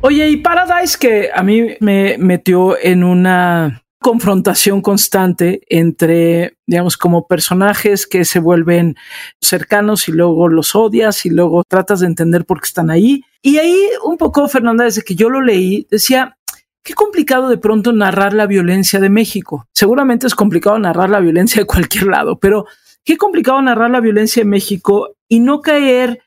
Oye, 0.00 0.28
y 0.28 0.36
Paradise 0.38 0.98
que 0.98 1.30
a 1.34 1.42
mí 1.42 1.76
me 1.80 2.16
metió 2.18 2.76
en 2.78 3.04
una 3.04 3.82
confrontación 4.00 4.82
constante 4.82 5.62
entre, 5.70 6.58
digamos, 6.66 6.98
como 6.98 7.26
personajes 7.26 8.06
que 8.06 8.26
se 8.26 8.38
vuelven 8.38 8.96
cercanos 9.40 10.08
y 10.08 10.12
luego 10.12 10.48
los 10.48 10.74
odias 10.74 11.24
y 11.24 11.30
luego 11.30 11.64
tratas 11.66 12.00
de 12.00 12.06
entender 12.06 12.44
por 12.44 12.60
qué 12.60 12.66
están 12.66 12.90
ahí. 12.90 13.22
Y 13.40 13.56
ahí 13.56 13.78
un 14.04 14.18
poco, 14.18 14.46
Fernanda, 14.46 14.84
desde 14.84 15.02
que 15.02 15.14
yo 15.14 15.30
lo 15.30 15.40
leí, 15.40 15.86
decía, 15.90 16.36
Qué 16.84 16.92
complicado 16.92 17.48
de 17.48 17.56
pronto 17.56 17.94
narrar 17.94 18.34
la 18.34 18.46
violencia 18.46 19.00
de 19.00 19.08
México. 19.08 19.66
Seguramente 19.72 20.26
es 20.26 20.34
complicado 20.34 20.78
narrar 20.78 21.08
la 21.08 21.20
violencia 21.20 21.62
de 21.62 21.66
cualquier 21.66 22.08
lado, 22.08 22.38
pero 22.38 22.66
qué 23.04 23.16
complicado 23.16 23.62
narrar 23.62 23.90
la 23.90 24.00
violencia 24.00 24.42
de 24.42 24.50
México 24.50 25.16
y 25.26 25.40
no 25.40 25.62
caer 25.62 26.20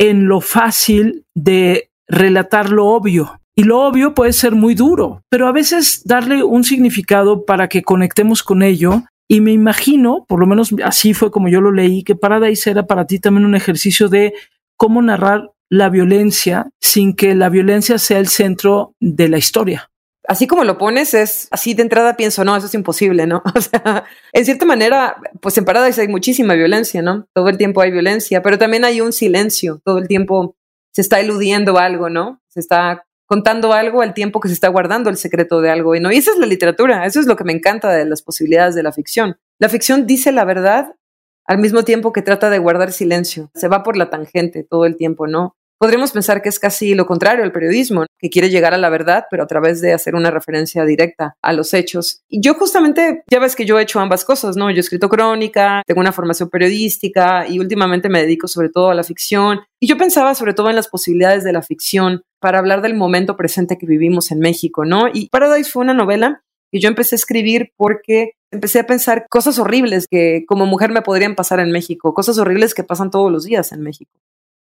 en 0.00 0.26
lo 0.26 0.40
fácil 0.40 1.26
de 1.34 1.90
relatar 2.08 2.70
lo 2.70 2.86
obvio. 2.86 3.38
Y 3.54 3.64
lo 3.64 3.82
obvio 3.82 4.14
puede 4.14 4.32
ser 4.32 4.54
muy 4.54 4.74
duro, 4.74 5.22
pero 5.28 5.46
a 5.46 5.52
veces 5.52 6.02
darle 6.06 6.42
un 6.42 6.64
significado 6.64 7.44
para 7.44 7.68
que 7.68 7.82
conectemos 7.82 8.42
con 8.42 8.62
ello. 8.62 9.02
Y 9.28 9.42
me 9.42 9.52
imagino, 9.52 10.24
por 10.26 10.40
lo 10.40 10.46
menos 10.46 10.74
así 10.82 11.12
fue 11.12 11.30
como 11.30 11.48
yo 11.48 11.60
lo 11.60 11.70
leí, 11.70 12.02
que 12.02 12.16
Paradise 12.16 12.70
era 12.70 12.86
para 12.86 13.06
ti 13.06 13.18
también 13.18 13.44
un 13.44 13.54
ejercicio 13.54 14.08
de 14.08 14.32
cómo 14.76 15.02
narrar 15.02 15.50
la 15.68 15.90
violencia 15.90 16.70
sin 16.80 17.14
que 17.14 17.34
la 17.34 17.50
violencia 17.50 17.98
sea 17.98 18.18
el 18.18 18.28
centro 18.28 18.94
de 18.98 19.28
la 19.28 19.36
historia 19.36 19.89
así 20.30 20.46
como 20.46 20.62
lo 20.62 20.78
pones, 20.78 21.12
es 21.12 21.48
así 21.50 21.74
de 21.74 21.82
entrada 21.82 22.16
pienso, 22.16 22.44
no, 22.44 22.56
eso 22.56 22.66
es 22.66 22.74
imposible, 22.74 23.26
¿no? 23.26 23.42
O 23.56 23.60
sea, 23.60 24.04
en 24.32 24.44
cierta 24.44 24.64
manera, 24.64 25.16
pues 25.40 25.58
en 25.58 25.64
Paradise 25.64 26.00
hay 26.00 26.06
muchísima 26.06 26.54
violencia, 26.54 27.02
¿no? 27.02 27.26
Todo 27.34 27.48
el 27.48 27.58
tiempo 27.58 27.80
hay 27.80 27.90
violencia, 27.90 28.40
pero 28.40 28.56
también 28.56 28.84
hay 28.84 29.00
un 29.00 29.12
silencio, 29.12 29.82
todo 29.84 29.98
el 29.98 30.06
tiempo 30.06 30.56
se 30.92 31.00
está 31.00 31.18
eludiendo 31.18 31.78
algo, 31.78 32.10
¿no? 32.10 32.40
Se 32.46 32.60
está 32.60 33.06
contando 33.26 33.72
algo 33.72 34.02
al 34.02 34.14
tiempo 34.14 34.38
que 34.38 34.46
se 34.46 34.54
está 34.54 34.68
guardando 34.68 35.10
el 35.10 35.16
secreto 35.16 35.60
de 35.60 35.70
algo. 35.70 35.96
Y, 35.96 35.98
esa 36.16 36.30
es 36.30 36.38
la 36.38 36.46
literatura, 36.46 37.06
eso 37.06 37.18
es 37.18 37.26
lo 37.26 37.34
que 37.34 37.44
me 37.44 37.52
encanta 37.52 37.90
de 37.92 38.04
las 38.04 38.22
posibilidades 38.22 38.76
de 38.76 38.84
la 38.84 38.92
ficción. 38.92 39.36
La 39.58 39.68
ficción 39.68 40.06
dice 40.06 40.30
la 40.30 40.44
verdad 40.44 40.94
al 41.44 41.58
mismo 41.58 41.82
tiempo 41.82 42.12
que 42.12 42.22
trata 42.22 42.50
de 42.50 42.58
guardar 42.58 42.92
silencio, 42.92 43.50
se 43.54 43.66
va 43.66 43.82
por 43.82 43.96
la 43.96 44.10
tangente 44.10 44.62
todo 44.62 44.86
el 44.86 44.96
tiempo, 44.96 45.26
¿no? 45.26 45.56
Podríamos 45.80 46.12
pensar 46.12 46.42
que 46.42 46.50
es 46.50 46.58
casi 46.58 46.94
lo 46.94 47.06
contrario 47.06 47.42
al 47.42 47.52
periodismo, 47.52 48.04
que 48.18 48.28
quiere 48.28 48.50
llegar 48.50 48.74
a 48.74 48.76
la 48.76 48.90
verdad, 48.90 49.24
pero 49.30 49.44
a 49.44 49.46
través 49.46 49.80
de 49.80 49.94
hacer 49.94 50.14
una 50.14 50.30
referencia 50.30 50.84
directa 50.84 51.36
a 51.40 51.54
los 51.54 51.72
hechos. 51.72 52.20
Y 52.28 52.42
yo 52.42 52.52
justamente, 52.52 53.22
ya 53.30 53.38
ves 53.38 53.56
que 53.56 53.64
yo 53.64 53.78
he 53.78 53.82
hecho 53.82 53.98
ambas 53.98 54.26
cosas, 54.26 54.56
¿no? 54.56 54.70
Yo 54.70 54.76
he 54.76 54.80
escrito 54.80 55.08
crónica, 55.08 55.82
tengo 55.86 56.02
una 56.02 56.12
formación 56.12 56.50
periodística 56.50 57.48
y 57.48 57.58
últimamente 57.60 58.10
me 58.10 58.20
dedico 58.20 58.46
sobre 58.46 58.68
todo 58.68 58.90
a 58.90 58.94
la 58.94 59.04
ficción. 59.04 59.60
Y 59.80 59.86
yo 59.86 59.96
pensaba 59.96 60.34
sobre 60.34 60.52
todo 60.52 60.68
en 60.68 60.76
las 60.76 60.88
posibilidades 60.88 61.44
de 61.44 61.54
la 61.54 61.62
ficción 61.62 62.24
para 62.40 62.58
hablar 62.58 62.82
del 62.82 62.94
momento 62.94 63.38
presente 63.38 63.78
que 63.78 63.86
vivimos 63.86 64.30
en 64.32 64.40
México, 64.40 64.84
¿no? 64.84 65.08
Y 65.10 65.30
Paradise 65.30 65.70
fue 65.70 65.82
una 65.82 65.94
novela 65.94 66.42
que 66.70 66.78
yo 66.78 66.88
empecé 66.88 67.14
a 67.14 67.16
escribir 67.16 67.72
porque 67.78 68.32
empecé 68.50 68.80
a 68.80 68.86
pensar 68.86 69.24
cosas 69.30 69.58
horribles 69.58 70.06
que 70.10 70.44
como 70.46 70.66
mujer 70.66 70.92
me 70.92 71.00
podrían 71.00 71.36
pasar 71.36 71.58
en 71.58 71.72
México, 71.72 72.12
cosas 72.12 72.36
horribles 72.36 72.74
que 72.74 72.84
pasan 72.84 73.10
todos 73.10 73.32
los 73.32 73.44
días 73.44 73.72
en 73.72 73.80
México. 73.80 74.12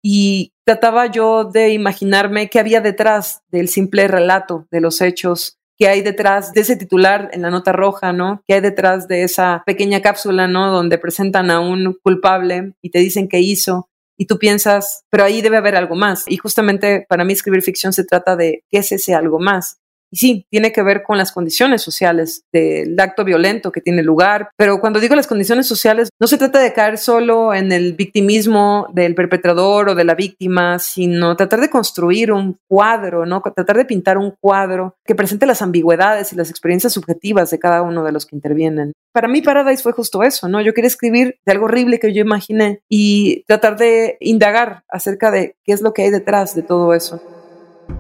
Y 0.03 0.53
trataba 0.65 1.07
yo 1.07 1.45
de 1.45 1.71
imaginarme 1.71 2.49
qué 2.49 2.59
había 2.59 2.81
detrás 2.81 3.43
del 3.49 3.69
simple 3.69 4.09
relato 4.09 4.67
de 4.71 4.81
los 4.81 5.01
hechos, 5.01 5.59
qué 5.79 5.89
hay 5.89 6.03
detrás 6.03 6.53
de 6.53 6.61
ese 6.61 6.77
titular 6.77 7.31
en 7.33 7.43
la 7.43 7.51
nota 7.51 7.73
roja, 7.73 8.13
¿no? 8.13 8.43
¿Qué 8.47 8.55
hay 8.55 8.61
detrás 8.61 9.09
de 9.09 9.23
esa 9.23 9.63
pequeña 9.67 10.01
cápsula, 10.03 10.47
¿no? 10.47 10.71
Donde 10.73 10.99
presentan 10.99 11.51
a 11.51 11.61
un 11.61 11.97
culpable 12.03 12.75
y 12.83 12.91
te 12.91 12.99
dicen 12.99 13.29
qué 13.29 13.41
hizo 13.41 13.89
y 14.21 14.27
tú 14.27 14.39
piensas, 14.39 15.05
pero 15.09 15.25
ahí 15.25 15.41
debe 15.41 15.57
haber 15.57 15.77
algo 15.77 15.95
más. 15.95 16.25
Y 16.29 16.37
justamente 16.37 17.07
para 17.09 17.25
mí 17.25 17.33
escribir 17.33 17.63
ficción 17.63 17.95
se 17.95 18.05
trata 18.05 18.37
de 18.37 18.65
qué 18.71 18.81
es 18.81 18.93
ese 18.93 19.15
algo 19.15 19.41
más. 19.41 19.79
Y 20.11 20.17
sí, 20.17 20.47
tiene 20.51 20.73
que 20.73 20.83
ver 20.83 21.03
con 21.03 21.19
las 21.19 21.33
condiciones 21.33 21.83
sociales 21.83 22.43
del 22.53 22.99
acto 22.99 23.25
violento 23.25 23.73
que 23.73 23.81
tiene 23.81 24.03
lugar, 24.03 24.51
pero 24.57 24.81
cuando 24.81 25.01
digo 25.01 25.15
las 25.15 25.27
condiciones 25.27 25.67
sociales, 25.67 26.09
no 26.21 26.27
se 26.27 26.39
trata 26.39 26.59
de 26.61 26.73
caer 26.73 26.99
solo 26.99 27.55
en 27.55 27.73
el 27.73 27.95
victimismo 27.95 28.89
del 28.93 29.15
perpetrador 29.15 29.91
o 29.91 29.95
de 29.95 30.05
la 30.05 30.15
víctima, 30.15 30.79
sino 30.79 31.37
tratar 31.37 31.61
de 31.61 31.71
construir 31.71 32.33
un 32.33 32.59
cuadro, 32.69 33.27
¿no? 33.27 33.41
Tratar 33.41 33.77
de 33.77 33.85
pintar 33.85 34.19
un 34.19 34.35
cuadro 34.41 34.95
que 35.05 35.15
presente 35.15 35.47
las 35.47 35.63
ambigüedades 35.63 36.33
y 36.33 36.37
las 36.37 36.51
experiencias 36.51 36.93
subjetivas 36.93 37.51
de 37.51 37.59
cada 37.59 37.83
uno 37.83 38.05
de 38.05 38.13
los 38.13 38.27
que 38.27 38.37
intervienen. 38.37 38.93
Para 39.13 39.29
mí 39.29 39.43
Paradise 39.43 39.83
fue 39.83 39.93
justo 39.93 40.23
eso, 40.23 40.49
¿no? 40.49 40.61
Yo 40.61 40.75
quería 40.75 40.89
escribir 40.89 41.37
de 41.45 41.53
algo 41.53 41.67
horrible 41.67 41.99
que 41.99 42.13
yo 42.13 42.21
imaginé 42.21 42.81
y 42.89 43.45
tratar 43.47 43.77
de 43.77 44.17
indagar 44.21 44.85
acerca 44.89 45.31
de 45.31 45.57
qué 45.65 45.73
es 45.73 45.83
lo 45.83 45.93
que 45.93 46.03
hay 46.03 46.11
detrás 46.11 46.55
de 46.55 46.63
todo 46.63 46.95
eso. 46.95 47.21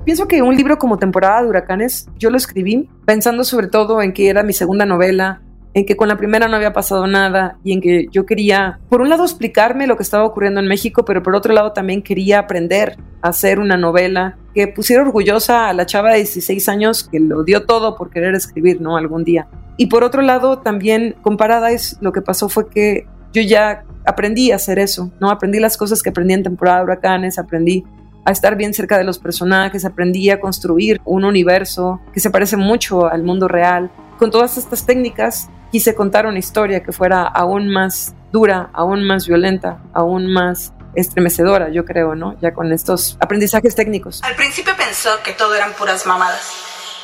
Pienso 0.04 0.26
que 0.26 0.42
un 0.42 0.56
libro 0.56 0.78
como 0.78 0.98
Temporada 0.98 1.42
de 1.42 1.48
Huracanes, 1.48 2.08
yo 2.18 2.30
lo 2.30 2.36
escribí 2.36 2.88
pensando 3.04 3.44
sobre 3.44 3.68
todo 3.68 4.02
en 4.02 4.12
que 4.12 4.28
era 4.28 4.42
mi 4.42 4.52
segunda 4.52 4.86
novela, 4.86 5.42
en 5.74 5.86
que 5.86 5.96
con 5.96 6.08
la 6.08 6.16
primera 6.16 6.48
no 6.48 6.56
había 6.56 6.72
pasado 6.72 7.06
nada 7.06 7.58
y 7.62 7.72
en 7.72 7.80
que 7.80 8.06
yo 8.10 8.26
quería, 8.26 8.80
por 8.88 9.02
un 9.02 9.08
lado, 9.08 9.24
explicarme 9.24 9.86
lo 9.86 9.96
que 9.96 10.02
estaba 10.02 10.24
ocurriendo 10.24 10.60
en 10.60 10.66
México, 10.66 11.04
pero 11.04 11.22
por 11.22 11.36
otro 11.36 11.52
lado 11.52 11.72
también 11.72 12.02
quería 12.02 12.40
aprender 12.40 12.96
a 13.22 13.28
hacer 13.28 13.58
una 13.60 13.76
novela 13.76 14.36
que 14.54 14.66
pusiera 14.66 15.02
orgullosa 15.02 15.68
a 15.68 15.72
la 15.72 15.86
chava 15.86 16.10
de 16.10 16.18
16 16.18 16.68
años 16.68 17.08
que 17.08 17.20
lo 17.20 17.44
dio 17.44 17.66
todo 17.66 17.96
por 17.96 18.10
querer 18.10 18.34
escribir, 18.34 18.80
¿no? 18.80 18.96
Algún 18.96 19.22
día. 19.22 19.48
Y 19.76 19.86
por 19.86 20.02
otro 20.02 20.22
lado, 20.22 20.58
también 20.58 21.14
con 21.22 21.36
Paradise 21.36 21.96
lo 22.00 22.12
que 22.12 22.20
pasó 22.20 22.48
fue 22.48 22.68
que 22.68 23.06
yo 23.32 23.42
ya 23.42 23.84
aprendí 24.04 24.50
a 24.50 24.56
hacer 24.56 24.78
eso, 24.78 25.12
¿no? 25.20 25.30
Aprendí 25.30 25.60
las 25.60 25.76
cosas 25.76 26.02
que 26.02 26.10
aprendí 26.10 26.34
en 26.34 26.42
temporada 26.42 26.78
de 26.78 26.84
huracanes, 26.84 27.38
aprendí 27.38 27.84
a 28.24 28.32
estar 28.32 28.56
bien 28.56 28.74
cerca 28.74 28.98
de 28.98 29.04
los 29.04 29.18
personajes, 29.18 29.84
aprendí 29.84 30.30
a 30.30 30.40
construir 30.40 31.00
un 31.04 31.24
universo 31.24 32.00
que 32.12 32.20
se 32.20 32.30
parece 32.30 32.56
mucho 32.56 33.06
al 33.06 33.22
mundo 33.22 33.48
real. 33.48 33.90
Con 34.18 34.30
todas 34.30 34.56
estas 34.58 34.84
técnicas 34.84 35.48
quise 35.72 35.94
contar 35.94 36.26
una 36.26 36.38
historia 36.38 36.82
que 36.82 36.92
fuera 36.92 37.22
aún 37.22 37.68
más 37.68 38.14
dura, 38.32 38.70
aún 38.72 39.06
más 39.06 39.26
violenta, 39.26 39.78
aún 39.92 40.32
más 40.32 40.72
estremecedora, 40.94 41.70
yo 41.70 41.84
creo, 41.84 42.14
¿no? 42.14 42.36
Ya 42.40 42.52
con 42.52 42.72
estos 42.72 43.16
aprendizajes 43.20 43.74
técnicos. 43.74 44.20
Al 44.22 44.34
principio 44.34 44.74
pensó 44.76 45.10
que 45.24 45.32
todo 45.32 45.54
eran 45.54 45.72
puras 45.74 46.06
mamadas, 46.06 46.52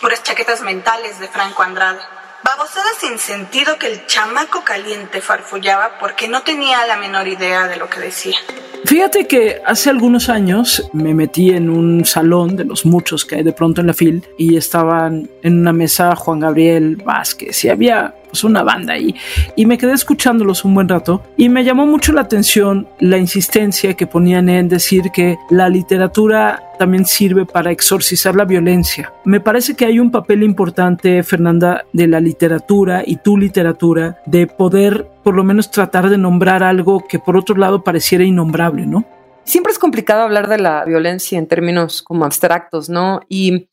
puras 0.01 0.23
chaquetas 0.23 0.63
mentales 0.63 1.19
de 1.21 1.29
Franco 1.29 1.63
Andrade. 1.63 2.01
Babosada 2.47 2.87
sin 3.01 3.19
sentido 3.19 3.77
que 3.77 3.89
el 3.89 4.07
chamaco 4.07 4.63
caliente 4.63 5.21
farfullaba 5.21 5.99
porque 5.99 6.29
no 6.29 6.43
tenía 6.43 6.87
la 6.87 6.97
menor 6.97 7.27
idea 7.27 7.67
de 7.67 7.77
lo 7.77 7.91
que 7.91 7.99
decía. 7.99 8.37
Fíjate 8.85 9.27
que 9.27 9.61
hace 9.67 9.91
algunos 9.91 10.29
años 10.29 10.89
me 10.93 11.13
metí 11.13 11.51
en 11.51 11.69
un 11.69 12.05
salón 12.05 12.55
de 12.55 12.65
los 12.65 12.87
muchos 12.87 13.25
que 13.25 13.35
hay 13.35 13.43
de 13.43 13.53
pronto 13.53 13.81
en 13.81 13.89
la 13.89 13.95
FIL 13.95 14.25
y 14.39 14.57
estaban 14.57 15.29
en 15.43 15.59
una 15.59 15.73
mesa 15.73 16.15
Juan 16.15 16.39
Gabriel 16.39 16.95
Vázquez 17.05 17.65
y 17.65 17.69
había 17.69 18.15
pues 18.37 18.45
una 18.45 18.63
banda 18.63 18.93
ahí 18.93 19.15
y 19.57 19.65
me 19.65 19.79
quedé 19.79 19.93
escuchándolos 19.93 20.67
un 20.67 20.75
buen 20.75 20.89
rato 20.89 21.23
y 21.39 21.49
me 21.49 21.65
llamó 21.65 21.87
mucho 21.87 22.13
la 22.13 22.21
atención 22.21 22.87
la 23.01 23.17
insistencia 23.17 23.95
que 23.95 24.07
ponían 24.07 24.51
en 24.51 24.69
decir 24.69 25.11
que 25.11 25.39
la 25.49 25.71
literatura 25.71 26.63
también 26.79 27.07
sirve 27.07 27.47
para 27.47 27.71
exorcizar 27.71 28.37
la 28.37 28.45
violencia. 28.45 29.11
Me 29.25 29.41
parece 29.41 29.75
que 29.75 29.87
hay 29.87 29.99
un 29.99 30.11
papel 30.11 30.43
importante, 30.43 31.23
Fernanda, 31.23 31.87
de 31.95 32.09
la 32.09 32.21
literatura 32.21 33.03
y 33.07 33.17
tu 33.17 33.39
literatura 33.39 34.19
de 34.27 34.47
poder 34.47 35.07
por 35.25 35.35
lo 35.35 35.43
menos 35.43 35.71
tratar 35.71 36.11
de 36.11 36.19
nombrar 36.19 36.63
algo 36.63 37.07
que 37.09 37.19
por 37.19 37.39
otro 37.39 37.57
lado 37.57 37.83
pareciera 37.83 38.23
innombrable, 38.23 38.87
¿no? 38.87 39.07
Siempre 39.45 39.73
es 39.73 39.79
complicado 39.79 40.21
hablar 40.21 40.49
de 40.49 40.59
la 40.59 40.85
violencia 40.85 41.39
en 41.39 41.47
términos 41.47 42.03
como 42.03 42.27
abstractos, 42.27 42.91
¿no? 42.91 43.21
Y 43.31 43.71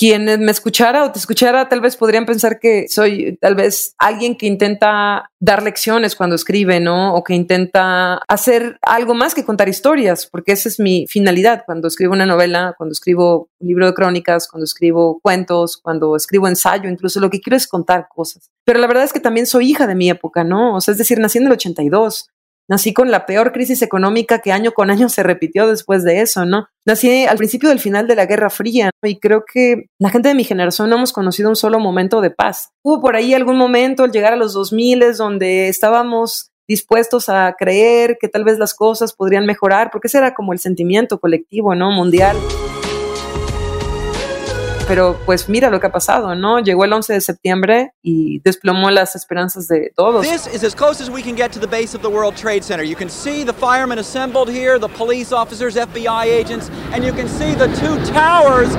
quien 0.00 0.24
me 0.24 0.50
escuchara 0.50 1.04
o 1.04 1.12
te 1.12 1.18
escuchara 1.18 1.68
tal 1.68 1.82
vez 1.82 1.94
podrían 1.94 2.24
pensar 2.24 2.58
que 2.58 2.88
soy 2.88 3.36
tal 3.38 3.54
vez 3.54 3.94
alguien 3.98 4.34
que 4.34 4.46
intenta 4.46 5.30
dar 5.38 5.62
lecciones 5.62 6.16
cuando 6.16 6.36
escribe, 6.36 6.80
¿no? 6.80 7.14
O 7.14 7.22
que 7.22 7.34
intenta 7.34 8.14
hacer 8.26 8.78
algo 8.80 9.12
más 9.12 9.34
que 9.34 9.44
contar 9.44 9.68
historias, 9.68 10.26
porque 10.26 10.52
esa 10.52 10.70
es 10.70 10.80
mi 10.80 11.06
finalidad 11.06 11.64
cuando 11.66 11.86
escribo 11.86 12.14
una 12.14 12.24
novela, 12.24 12.74
cuando 12.78 12.92
escribo 12.94 13.50
un 13.58 13.68
libro 13.68 13.84
de 13.84 13.92
crónicas, 13.92 14.48
cuando 14.48 14.64
escribo 14.64 15.20
cuentos, 15.20 15.76
cuando 15.76 16.16
escribo 16.16 16.48
ensayo, 16.48 16.88
incluso 16.88 17.20
lo 17.20 17.28
que 17.28 17.42
quiero 17.42 17.58
es 17.58 17.68
contar 17.68 18.08
cosas. 18.08 18.48
Pero 18.64 18.78
la 18.78 18.86
verdad 18.86 19.04
es 19.04 19.12
que 19.12 19.20
también 19.20 19.46
soy 19.46 19.70
hija 19.70 19.86
de 19.86 19.96
mi 19.96 20.08
época, 20.08 20.44
¿no? 20.44 20.76
O 20.76 20.80
sea, 20.80 20.92
es 20.92 20.98
decir, 20.98 21.18
nací 21.18 21.36
en 21.36 21.44
el 21.44 21.52
82. 21.52 22.30
Nací 22.70 22.94
con 22.94 23.10
la 23.10 23.26
peor 23.26 23.50
crisis 23.50 23.82
económica 23.82 24.38
que 24.38 24.52
año 24.52 24.70
con 24.70 24.90
año 24.90 25.08
se 25.08 25.24
repitió 25.24 25.66
después 25.66 26.04
de 26.04 26.20
eso, 26.20 26.44
¿no? 26.46 26.68
Nací 26.86 27.24
al 27.24 27.36
principio 27.36 27.68
del 27.68 27.80
final 27.80 28.06
de 28.06 28.14
la 28.14 28.26
Guerra 28.26 28.48
Fría 28.48 28.90
y 29.02 29.18
creo 29.18 29.42
que 29.44 29.86
la 29.98 30.10
gente 30.10 30.28
de 30.28 30.36
mi 30.36 30.44
generación 30.44 30.88
no 30.88 30.94
hemos 30.94 31.12
conocido 31.12 31.50
un 31.50 31.56
solo 31.56 31.80
momento 31.80 32.20
de 32.20 32.30
paz. 32.30 32.70
Hubo 32.84 33.00
por 33.00 33.16
ahí 33.16 33.34
algún 33.34 33.56
momento 33.56 34.04
al 34.04 34.12
llegar 34.12 34.32
a 34.32 34.36
los 34.36 34.52
2000 34.52 35.16
donde 35.16 35.68
estábamos 35.68 36.52
dispuestos 36.68 37.28
a 37.28 37.56
creer 37.58 38.18
que 38.20 38.28
tal 38.28 38.44
vez 38.44 38.56
las 38.56 38.74
cosas 38.74 39.14
podrían 39.14 39.46
mejorar, 39.46 39.90
porque 39.90 40.06
ese 40.06 40.18
era 40.18 40.34
como 40.34 40.52
el 40.52 40.60
sentimiento 40.60 41.18
colectivo, 41.18 41.74
¿no? 41.74 41.90
Mundial 41.90 42.36
pero 44.90 45.16
pues 45.24 45.48
mira 45.48 45.70
lo 45.70 45.78
que 45.78 45.86
ha 45.86 45.92
pasado, 45.92 46.34
¿no? 46.34 46.58
Llegó 46.58 46.84
el 46.84 46.92
11 46.92 47.12
de 47.12 47.20
septiembre 47.20 47.92
y 48.02 48.40
desplomó 48.40 48.90
las 48.90 49.14
esperanzas 49.14 49.68
de 49.68 49.92
todos. 49.94 50.26
This 50.26 50.48
is 50.52 50.64
as 50.64 50.74
close 50.74 51.00
as 51.00 51.08
we 51.08 51.22
can 51.22 51.36
get 51.36 51.52
to 51.52 51.60
the 51.60 51.68
base 51.68 51.94
of 51.94 52.02
the 52.02 52.08
World 52.08 52.34
Trade 52.34 52.64
Center. 52.64 52.82
You 52.82 52.96
can 52.96 53.08
see 53.08 53.44
the 53.44 53.52
firemen 53.52 54.00
assembled 54.00 54.50
here, 54.50 54.80
the 54.80 54.88
police 54.88 55.30
officers, 55.32 55.76
FBI 55.76 56.24
agents, 56.24 56.72
and 56.92 57.04
you 57.04 57.12
can 57.12 57.28
see 57.28 57.54
the 57.54 57.68
two 57.78 58.04
towers. 58.12 58.74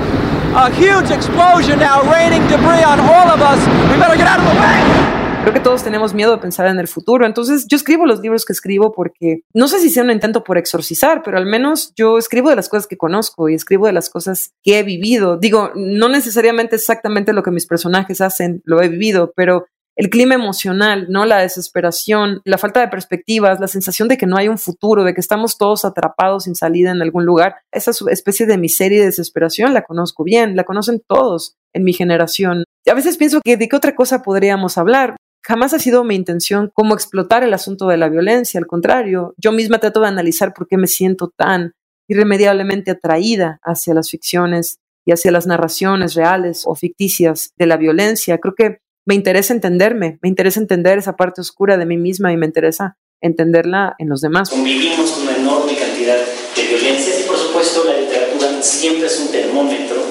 A 0.54 0.70
huge 0.74 1.10
explosion 1.10 1.78
now 1.78 2.02
raining 2.12 2.46
debris 2.46 2.84
on 2.84 3.00
all 3.00 3.30
of 3.30 3.40
us. 3.40 3.58
We 3.90 3.96
better 3.96 4.18
get 4.18 4.28
out 4.28 4.38
of 4.38 4.44
the 4.44 4.60
way. 4.60 5.21
Creo 5.42 5.54
que 5.54 5.60
todos 5.60 5.82
tenemos 5.82 6.14
miedo 6.14 6.30
de 6.30 6.38
pensar 6.38 6.68
en 6.68 6.78
el 6.78 6.86
futuro. 6.86 7.26
Entonces 7.26 7.66
yo 7.68 7.76
escribo 7.76 8.06
los 8.06 8.20
libros 8.20 8.44
que 8.44 8.52
escribo 8.52 8.92
porque 8.92 9.40
no 9.52 9.66
sé 9.66 9.80
si 9.80 9.90
sea 9.90 10.04
un 10.04 10.12
intento 10.12 10.44
por 10.44 10.56
exorcizar, 10.56 11.22
pero 11.24 11.36
al 11.36 11.46
menos 11.46 11.92
yo 11.96 12.16
escribo 12.16 12.48
de 12.48 12.54
las 12.54 12.68
cosas 12.68 12.86
que 12.86 12.96
conozco 12.96 13.48
y 13.48 13.54
escribo 13.54 13.86
de 13.86 13.92
las 13.92 14.08
cosas 14.08 14.52
que 14.62 14.78
he 14.78 14.84
vivido. 14.84 15.38
Digo, 15.38 15.72
no 15.74 16.08
necesariamente 16.08 16.76
exactamente 16.76 17.32
lo 17.32 17.42
que 17.42 17.50
mis 17.50 17.66
personajes 17.66 18.20
hacen, 18.20 18.62
lo 18.64 18.82
he 18.82 18.88
vivido, 18.88 19.32
pero 19.34 19.66
el 19.96 20.10
clima 20.10 20.34
emocional, 20.34 21.06
¿no? 21.10 21.26
La 21.26 21.38
desesperación, 21.38 22.40
la 22.44 22.56
falta 22.56 22.80
de 22.80 22.88
perspectivas, 22.88 23.60
la 23.60 23.68
sensación 23.68 24.08
de 24.08 24.16
que 24.16 24.26
no 24.26 24.36
hay 24.36 24.48
un 24.48 24.58
futuro, 24.58 25.04
de 25.04 25.12
que 25.12 25.20
estamos 25.20 25.58
todos 25.58 25.84
atrapados 25.84 26.44
sin 26.44 26.54
salida 26.54 26.92
en 26.92 27.02
algún 27.02 27.26
lugar. 27.26 27.56
Esa 27.72 27.90
especie 28.10 28.46
de 28.46 28.58
miseria 28.58 28.98
y 28.98 29.06
desesperación 29.06 29.74
la 29.74 29.82
conozco 29.82 30.24
bien, 30.24 30.56
la 30.56 30.64
conocen 30.64 31.02
todos 31.06 31.56
en 31.74 31.84
mi 31.84 31.92
generación. 31.92 32.64
A 32.90 32.94
veces 32.94 33.16
pienso 33.16 33.40
que 33.44 33.56
de 33.56 33.68
qué 33.68 33.76
otra 33.76 33.94
cosa 33.94 34.22
podríamos 34.22 34.78
hablar. 34.78 35.16
Jamás 35.44 35.74
ha 35.74 35.78
sido 35.78 36.04
mi 36.04 36.14
intención 36.14 36.70
como 36.72 36.94
explotar 36.94 37.42
el 37.42 37.52
asunto 37.52 37.88
de 37.88 37.96
la 37.96 38.08
violencia, 38.08 38.60
al 38.60 38.66
contrario, 38.66 39.34
yo 39.36 39.50
misma 39.50 39.78
trato 39.78 40.00
de 40.00 40.08
analizar 40.08 40.54
por 40.54 40.68
qué 40.68 40.76
me 40.76 40.86
siento 40.86 41.32
tan 41.36 41.74
irremediablemente 42.08 42.92
atraída 42.92 43.58
hacia 43.62 43.94
las 43.94 44.10
ficciones 44.10 44.78
y 45.04 45.12
hacia 45.12 45.32
las 45.32 45.46
narraciones 45.46 46.14
reales 46.14 46.62
o 46.66 46.76
ficticias 46.76 47.52
de 47.56 47.66
la 47.66 47.76
violencia. 47.76 48.38
Creo 48.38 48.54
que 48.54 48.78
me 49.04 49.16
interesa 49.16 49.52
entenderme, 49.52 50.18
me 50.22 50.28
interesa 50.28 50.60
entender 50.60 50.98
esa 50.98 51.16
parte 51.16 51.40
oscura 51.40 51.76
de 51.76 51.86
mí 51.86 51.96
misma 51.96 52.32
y 52.32 52.36
me 52.36 52.46
interesa 52.46 52.96
entenderla 53.20 53.96
en 53.98 54.08
los 54.08 54.20
demás. 54.20 54.50
Convivimos 54.50 55.10
con 55.10 55.22
una 55.22 55.36
enorme 55.36 55.76
cantidad 55.76 56.18
de 56.54 56.62
violencias 56.68 57.20
y 57.24 57.26
por 57.26 57.36
supuesto 57.36 57.84
la 57.84 57.98
literatura 57.98 58.62
siempre 58.62 59.06
es 59.06 59.18
un 59.18 59.32
termómetro 59.32 60.02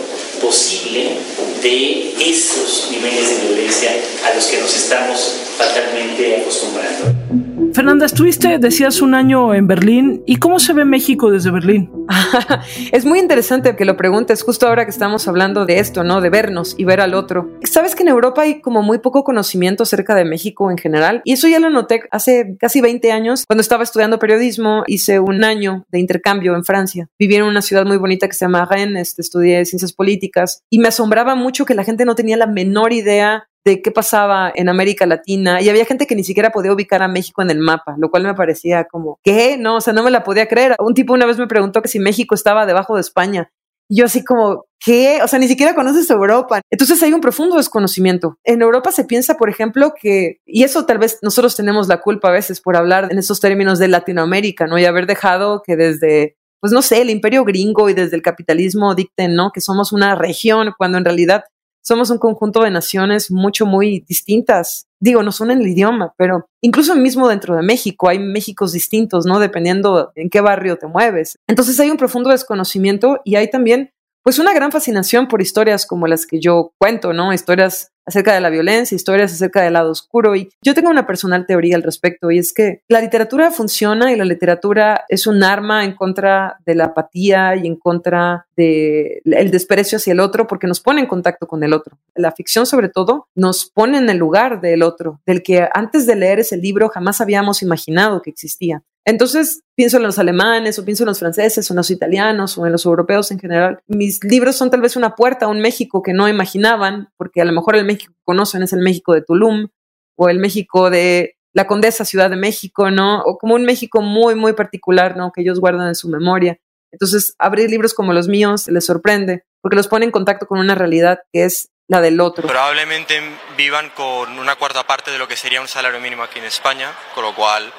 posible 0.41 1.19
de 1.61 2.13
esos 2.19 2.89
niveles 2.91 3.29
de 3.29 3.47
violencia 3.47 3.91
a 4.25 4.35
los 4.35 4.45
que 4.45 4.59
nos 4.59 4.75
estamos 4.75 5.35
fatalmente 5.57 6.41
acostumbrando. 6.41 7.40
Fernanda, 7.73 8.05
estuviste, 8.05 8.59
decías, 8.59 9.01
un 9.01 9.15
año 9.15 9.53
en 9.53 9.65
Berlín. 9.65 10.23
¿Y 10.25 10.35
cómo 10.37 10.59
se 10.59 10.73
ve 10.73 10.83
México 10.83 11.31
desde 11.31 11.51
Berlín? 11.51 11.89
es 12.91 13.05
muy 13.05 13.19
interesante 13.19 13.75
que 13.77 13.85
lo 13.85 13.95
preguntes 13.95 14.43
justo 14.43 14.67
ahora 14.67 14.83
que 14.83 14.91
estamos 14.91 15.27
hablando 15.27 15.65
de 15.65 15.79
esto, 15.79 16.03
¿no? 16.03 16.19
De 16.19 16.29
vernos 16.29 16.75
y 16.77 16.83
ver 16.83 16.99
al 16.99 17.13
otro. 17.13 17.49
Sabes 17.63 17.95
que 17.95 18.03
en 18.03 18.09
Europa 18.09 18.41
hay 18.41 18.61
como 18.61 18.81
muy 18.81 18.99
poco 18.99 19.23
conocimiento 19.23 19.83
acerca 19.83 20.15
de 20.15 20.25
México 20.25 20.69
en 20.69 20.77
general. 20.77 21.21
Y 21.23 21.33
eso 21.33 21.47
ya 21.47 21.59
lo 21.59 21.69
noté 21.69 22.01
hace 22.11 22.57
casi 22.59 22.81
20 22.81 23.11
años 23.11 23.45
cuando 23.47 23.61
estaba 23.61 23.83
estudiando 23.83 24.19
periodismo. 24.19 24.83
Hice 24.87 25.19
un 25.19 25.43
año 25.43 25.85
de 25.89 25.99
intercambio 25.99 26.55
en 26.55 26.65
Francia. 26.65 27.07
Viví 27.17 27.35
en 27.35 27.43
una 27.43 27.61
ciudad 27.61 27.85
muy 27.85 27.97
bonita 27.97 28.27
que 28.27 28.33
se 28.33 28.45
llama 28.45 28.67
Rennes, 28.69 29.09
este, 29.09 29.21
estudié 29.21 29.63
ciencias 29.65 29.93
políticas 29.93 30.61
y 30.69 30.79
me 30.79 30.89
asombraba 30.89 31.35
mucho 31.35 31.65
que 31.65 31.73
la 31.73 31.85
gente 31.85 32.03
no 32.03 32.15
tenía 32.15 32.35
la 32.35 32.47
menor 32.47 32.91
idea 32.91 33.47
de 33.65 33.81
qué 33.81 33.91
pasaba 33.91 34.51
en 34.53 34.69
América 34.69 35.05
Latina 35.05 35.61
y 35.61 35.69
había 35.69 35.85
gente 35.85 36.07
que 36.07 36.15
ni 36.15 36.23
siquiera 36.23 36.51
podía 36.51 36.73
ubicar 36.73 37.03
a 37.03 37.07
México 37.07 37.41
en 37.41 37.51
el 37.51 37.59
mapa, 37.59 37.95
lo 37.97 38.09
cual 38.09 38.23
me 38.23 38.33
parecía 38.33 38.85
como, 38.85 39.19
¿qué? 39.23 39.57
No, 39.57 39.77
o 39.77 39.81
sea, 39.81 39.93
no 39.93 40.03
me 40.03 40.11
la 40.11 40.23
podía 40.23 40.47
creer. 40.47 40.75
Un 40.79 40.93
tipo 40.93 41.13
una 41.13 41.25
vez 41.25 41.37
me 41.37 41.47
preguntó 41.47 41.81
que 41.81 41.87
si 41.87 41.99
México 41.99 42.35
estaba 42.35 42.65
debajo 42.65 42.95
de 42.95 43.01
España. 43.01 43.51
Yo 43.93 44.05
así 44.05 44.23
como, 44.23 44.65
¿qué? 44.79 45.19
O 45.21 45.27
sea, 45.27 45.37
ni 45.37 45.49
siquiera 45.49 45.75
conoces 45.75 46.09
Europa. 46.09 46.61
Entonces 46.71 47.03
hay 47.03 47.11
un 47.11 47.19
profundo 47.19 47.57
desconocimiento. 47.57 48.37
En 48.45 48.61
Europa 48.61 48.91
se 48.91 49.03
piensa, 49.03 49.35
por 49.35 49.49
ejemplo, 49.49 49.93
que, 49.99 50.37
y 50.45 50.63
eso 50.63 50.85
tal 50.85 50.97
vez 50.97 51.19
nosotros 51.21 51.57
tenemos 51.57 51.89
la 51.89 51.99
culpa 51.99 52.29
a 52.29 52.31
veces 52.31 52.61
por 52.61 52.77
hablar 52.77 53.09
en 53.11 53.17
esos 53.17 53.41
términos 53.41 53.79
de 53.79 53.89
Latinoamérica, 53.89 54.65
¿no? 54.65 54.79
Y 54.79 54.85
haber 54.85 55.07
dejado 55.07 55.61
que 55.61 55.75
desde 55.75 56.37
pues 56.61 56.71
no 56.71 56.83
sé, 56.83 57.01
el 57.01 57.09
imperio 57.09 57.43
gringo 57.43 57.89
y 57.89 57.93
desde 57.95 58.15
el 58.15 58.21
capitalismo 58.21 58.93
dicten, 58.93 59.35
¿no? 59.35 59.51
Que 59.51 59.61
somos 59.61 59.91
una 59.91 60.13
región, 60.13 60.73
cuando 60.77 60.99
en 60.99 61.05
realidad 61.05 61.43
somos 61.81 62.09
un 62.09 62.17
conjunto 62.17 62.61
de 62.63 62.71
naciones 62.71 63.31
mucho, 63.31 63.65
muy 63.65 64.03
distintas. 64.07 64.87
Digo, 64.99 65.23
nos 65.23 65.39
unen 65.41 65.61
el 65.61 65.67
idioma, 65.67 66.13
pero 66.17 66.47
incluso 66.61 66.95
mismo 66.95 67.27
dentro 67.27 67.55
de 67.55 67.63
México 67.63 68.07
hay 68.07 68.19
Méxicos 68.19 68.71
distintos, 68.71 69.25
¿no? 69.25 69.39
Dependiendo 69.39 70.11
en 70.15 70.29
qué 70.29 70.41
barrio 70.41 70.77
te 70.77 70.87
mueves. 70.87 71.39
Entonces 71.47 71.79
hay 71.79 71.89
un 71.89 71.97
profundo 71.97 72.29
desconocimiento 72.29 73.19
y 73.25 73.35
hay 73.35 73.49
también, 73.49 73.91
pues, 74.23 74.39
una 74.39 74.53
gran 74.53 74.71
fascinación 74.71 75.27
por 75.27 75.41
historias 75.41 75.85
como 75.85 76.07
las 76.07 76.25
que 76.25 76.39
yo 76.39 76.73
cuento, 76.77 77.13
¿no? 77.13 77.33
Historias 77.33 77.91
acerca 78.05 78.33
de 78.33 78.41
la 78.41 78.49
violencia, 78.49 78.95
historias 78.95 79.33
acerca 79.33 79.61
del 79.61 79.73
lado 79.73 79.91
oscuro. 79.91 80.35
Y 80.35 80.49
yo 80.63 80.73
tengo 80.73 80.89
una 80.89 81.05
personal 81.05 81.45
teoría 81.45 81.75
al 81.75 81.83
respecto, 81.83 82.31
y 82.31 82.39
es 82.39 82.53
que 82.53 82.81
la 82.87 83.01
literatura 83.01 83.51
funciona 83.51 84.11
y 84.11 84.15
la 84.15 84.25
literatura 84.25 85.05
es 85.07 85.27
un 85.27 85.43
arma 85.43 85.83
en 85.83 85.95
contra 85.95 86.57
de 86.65 86.75
la 86.75 86.85
apatía 86.85 87.55
y 87.55 87.67
en 87.67 87.75
contra 87.75 88.47
del 88.55 89.21
el 89.25 89.51
desprecio 89.51 89.97
hacia 89.97 90.13
el 90.13 90.19
otro, 90.19 90.47
porque 90.47 90.67
nos 90.67 90.79
pone 90.79 91.01
en 91.01 91.07
contacto 91.07 91.47
con 91.47 91.63
el 91.63 91.73
otro. 91.73 91.97
La 92.15 92.31
ficción, 92.31 92.65
sobre 92.65 92.89
todo, 92.89 93.27
nos 93.35 93.69
pone 93.69 93.97
en 93.97 94.09
el 94.09 94.17
lugar 94.17 94.61
del 94.61 94.83
otro, 94.83 95.21
del 95.25 95.43
que 95.43 95.67
antes 95.73 96.05
de 96.05 96.15
leer 96.15 96.39
ese 96.39 96.57
libro 96.57 96.89
jamás 96.89 97.21
habíamos 97.21 97.61
imaginado 97.61 98.21
que 98.21 98.29
existía. 98.29 98.83
Entonces 99.05 99.63
pienso 99.75 99.97
en 99.97 100.03
los 100.03 100.19
alemanes 100.19 100.77
o 100.77 100.85
pienso 100.85 101.03
en 101.03 101.07
los 101.07 101.19
franceses 101.19 101.69
o 101.69 101.73
en 101.73 101.77
los 101.77 101.89
italianos 101.89 102.57
o 102.57 102.65
en 102.65 102.71
los 102.71 102.85
europeos 102.85 103.31
en 103.31 103.39
general. 103.39 103.81
Mis 103.87 104.23
libros 104.23 104.55
son 104.55 104.69
tal 104.69 104.81
vez 104.81 104.95
una 104.95 105.15
puerta 105.15 105.45
a 105.45 105.49
un 105.49 105.59
México 105.59 106.03
que 106.03 106.13
no 106.13 106.27
imaginaban, 106.27 107.09
porque 107.17 107.41
a 107.41 107.45
lo 107.45 107.51
mejor 107.51 107.75
el 107.75 107.85
México 107.85 108.13
que 108.13 108.23
conocen 108.23 108.61
es 108.63 108.73
el 108.73 108.81
México 108.81 109.13
de 109.13 109.23
Tulum 109.23 109.69
o 110.15 110.29
el 110.29 110.39
México 110.39 110.89
de 110.89 111.35
la 111.53 111.67
Condesa 111.67 112.05
Ciudad 112.05 112.29
de 112.29 112.35
México, 112.35 112.91
¿no? 112.91 113.21
O 113.23 113.37
como 113.37 113.55
un 113.55 113.63
México 113.63 114.01
muy, 114.01 114.35
muy 114.35 114.53
particular, 114.53 115.17
¿no? 115.17 115.31
Que 115.31 115.41
ellos 115.41 115.59
guardan 115.59 115.87
en 115.87 115.95
su 115.95 116.07
memoria. 116.07 116.59
Entonces, 116.91 117.35
abrir 117.39 117.69
libros 117.69 117.93
como 117.93 118.13
los 118.13 118.27
míos 118.27 118.67
les 118.67 118.85
sorprende, 118.85 119.45
porque 119.61 119.75
los 119.75 119.87
pone 119.87 120.05
en 120.05 120.11
contacto 120.11 120.45
con 120.45 120.59
una 120.59 120.75
realidad 120.75 121.19
que 121.33 121.45
es 121.45 121.69
la 121.87 122.01
del 122.01 122.19
otro. 122.21 122.47
Probablemente 122.47 123.19
vivan 123.57 123.89
con 123.95 124.37
una 124.39 124.55
cuarta 124.55 124.85
parte 124.85 125.11
de 125.11 125.17
lo 125.17 125.27
que 125.27 125.35
sería 125.35 125.59
un 125.59 125.67
salario 125.67 125.99
mínimo 125.99 126.23
aquí 126.23 126.39
en 126.39 126.45
España, 126.45 126.89
con 127.15 127.23
lo 127.23 127.35
cual 127.35 127.71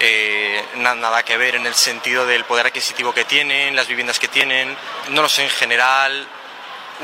eh, 0.00 0.62
nada 0.76 1.22
que 1.22 1.36
ver 1.36 1.54
en 1.54 1.66
el 1.66 1.74
sentido 1.74 2.26
del 2.26 2.44
poder 2.44 2.66
adquisitivo 2.66 3.12
que 3.12 3.24
tienen, 3.24 3.76
las 3.76 3.88
viviendas 3.88 4.18
que 4.18 4.28
tienen, 4.28 4.74
no 5.10 5.22
lo 5.22 5.28
sé, 5.28 5.44
en 5.44 5.50
general, 5.50 6.26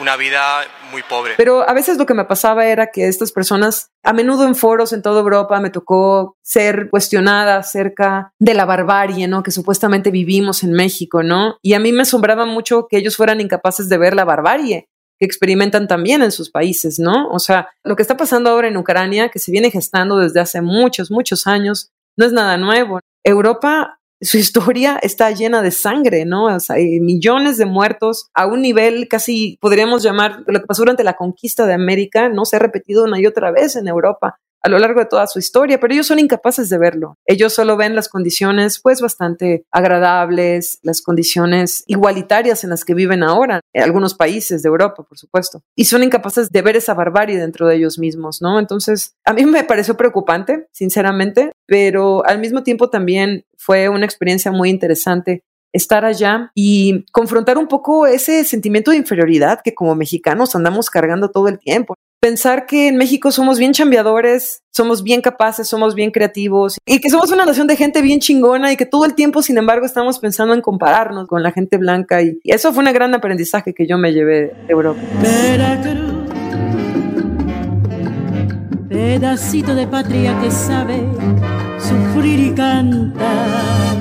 una 0.00 0.16
vida 0.16 0.62
muy 0.90 1.02
pobre. 1.02 1.34
Pero 1.36 1.68
a 1.68 1.72
veces 1.72 1.98
lo 1.98 2.06
que 2.06 2.14
me 2.14 2.24
pasaba 2.24 2.66
era 2.66 2.90
que 2.90 3.08
estas 3.08 3.32
personas, 3.32 3.90
a 4.02 4.12
menudo 4.12 4.46
en 4.46 4.54
foros 4.54 4.92
en 4.92 5.02
toda 5.02 5.20
Europa, 5.20 5.60
me 5.60 5.70
tocó 5.70 6.36
ser 6.42 6.88
cuestionada 6.90 7.56
acerca 7.56 8.32
de 8.38 8.54
la 8.54 8.64
barbarie, 8.64 9.28
¿no? 9.28 9.42
Que 9.42 9.50
supuestamente 9.50 10.10
vivimos 10.10 10.62
en 10.62 10.72
México, 10.72 11.22
¿no? 11.22 11.58
Y 11.62 11.74
a 11.74 11.80
mí 11.80 11.92
me 11.92 12.02
asombraba 12.02 12.46
mucho 12.46 12.86
que 12.88 12.98
ellos 12.98 13.16
fueran 13.16 13.40
incapaces 13.40 13.88
de 13.88 13.98
ver 13.98 14.14
la 14.14 14.24
barbarie 14.24 14.88
que 15.18 15.26
experimentan 15.26 15.86
también 15.86 16.22
en 16.22 16.32
sus 16.32 16.50
países, 16.50 16.98
¿no? 16.98 17.28
O 17.28 17.38
sea, 17.38 17.68
lo 17.84 17.94
que 17.94 18.02
está 18.02 18.16
pasando 18.16 18.50
ahora 18.50 18.68
en 18.68 18.76
Ucrania, 18.76 19.28
que 19.28 19.38
se 19.38 19.52
viene 19.52 19.70
gestando 19.70 20.18
desde 20.18 20.40
hace 20.40 20.60
muchos, 20.60 21.10
muchos 21.10 21.46
años, 21.46 21.92
no 22.16 22.26
es 22.26 22.32
nada 22.32 22.56
nuevo. 22.56 23.00
Europa, 23.24 23.98
su 24.20 24.38
historia 24.38 24.98
está 25.02 25.30
llena 25.30 25.62
de 25.62 25.70
sangre, 25.70 26.24
¿no? 26.24 26.46
O 26.46 26.60
sea, 26.60 26.76
hay 26.76 27.00
millones 27.00 27.58
de 27.58 27.66
muertos 27.66 28.30
a 28.34 28.46
un 28.46 28.62
nivel 28.62 29.08
casi, 29.08 29.58
podríamos 29.60 30.02
llamar, 30.02 30.42
lo 30.46 30.60
que 30.60 30.66
pasó 30.66 30.82
durante 30.82 31.04
la 31.04 31.14
conquista 31.14 31.66
de 31.66 31.74
América, 31.74 32.28
no 32.28 32.44
se 32.44 32.56
ha 32.56 32.60
repetido 32.60 33.04
una 33.04 33.20
y 33.20 33.26
otra 33.26 33.50
vez 33.50 33.76
en 33.76 33.88
Europa 33.88 34.38
a 34.64 34.70
lo 34.70 34.78
largo 34.78 35.00
de 35.00 35.06
toda 35.06 35.26
su 35.26 35.38
historia, 35.38 35.78
pero 35.78 35.92
ellos 35.92 36.06
son 36.06 36.18
incapaces 36.18 36.70
de 36.70 36.78
verlo. 36.78 37.18
Ellos 37.26 37.52
solo 37.52 37.76
ven 37.76 37.94
las 37.94 38.08
condiciones 38.08 38.80
pues 38.82 39.02
bastante 39.02 39.64
agradables, 39.70 40.78
las 40.82 41.02
condiciones 41.02 41.84
igualitarias 41.86 42.64
en 42.64 42.70
las 42.70 42.84
que 42.84 42.94
viven 42.94 43.22
ahora, 43.22 43.60
en 43.74 43.82
algunos 43.82 44.14
países 44.14 44.62
de 44.62 44.68
Europa, 44.68 45.02
por 45.02 45.18
supuesto, 45.18 45.62
y 45.76 45.84
son 45.84 46.02
incapaces 46.02 46.48
de 46.48 46.62
ver 46.62 46.76
esa 46.76 46.94
barbarie 46.94 47.38
dentro 47.38 47.68
de 47.68 47.76
ellos 47.76 47.98
mismos, 47.98 48.40
¿no? 48.40 48.58
Entonces, 48.58 49.14
a 49.26 49.34
mí 49.34 49.44
me 49.44 49.64
pareció 49.64 49.98
preocupante, 49.98 50.66
sinceramente, 50.72 51.52
pero 51.66 52.24
al 52.26 52.38
mismo 52.38 52.62
tiempo 52.62 52.88
también 52.88 53.44
fue 53.58 53.90
una 53.90 54.06
experiencia 54.06 54.50
muy 54.50 54.70
interesante 54.70 55.42
estar 55.74 56.04
allá 56.04 56.52
y 56.54 57.04
confrontar 57.10 57.58
un 57.58 57.66
poco 57.66 58.06
ese 58.06 58.44
sentimiento 58.44 58.92
de 58.92 58.96
inferioridad 58.96 59.60
que 59.62 59.74
como 59.74 59.94
mexicanos 59.94 60.54
andamos 60.54 60.88
cargando 60.88 61.30
todo 61.30 61.48
el 61.48 61.58
tiempo 61.58 61.96
pensar 62.24 62.64
que 62.64 62.88
en 62.88 62.96
México 62.96 63.30
somos 63.30 63.58
bien 63.58 63.74
chambeadores, 63.74 64.62
somos 64.72 65.02
bien 65.02 65.20
capaces, 65.20 65.68
somos 65.68 65.94
bien 65.94 66.10
creativos 66.10 66.78
y 66.86 66.98
que 66.98 67.10
somos 67.10 67.30
una 67.30 67.44
nación 67.44 67.66
de 67.66 67.76
gente 67.76 68.00
bien 68.00 68.18
chingona 68.18 68.72
y 68.72 68.78
que 68.78 68.86
todo 68.86 69.04
el 69.04 69.14
tiempo, 69.14 69.42
sin 69.42 69.58
embargo, 69.58 69.84
estamos 69.84 70.20
pensando 70.20 70.54
en 70.54 70.62
compararnos 70.62 71.28
con 71.28 71.42
la 71.42 71.52
gente 71.52 71.76
blanca 71.76 72.22
y, 72.22 72.38
eso 72.44 72.72
fue 72.72 72.82
un 72.82 72.90
gran 72.94 73.12
aprendizaje 73.12 73.74
que 73.74 73.86
yo 73.86 73.98
me 73.98 74.14
llevé 74.14 74.54
de 74.54 74.54
Europa. 74.68 74.98
pedacito 78.88 79.74
de 79.74 79.86
patria 79.86 80.40
que 80.40 80.50
sabe 80.50 81.02
sufrir 81.78 82.40
y 82.40 82.54
cantar. 82.54 83.98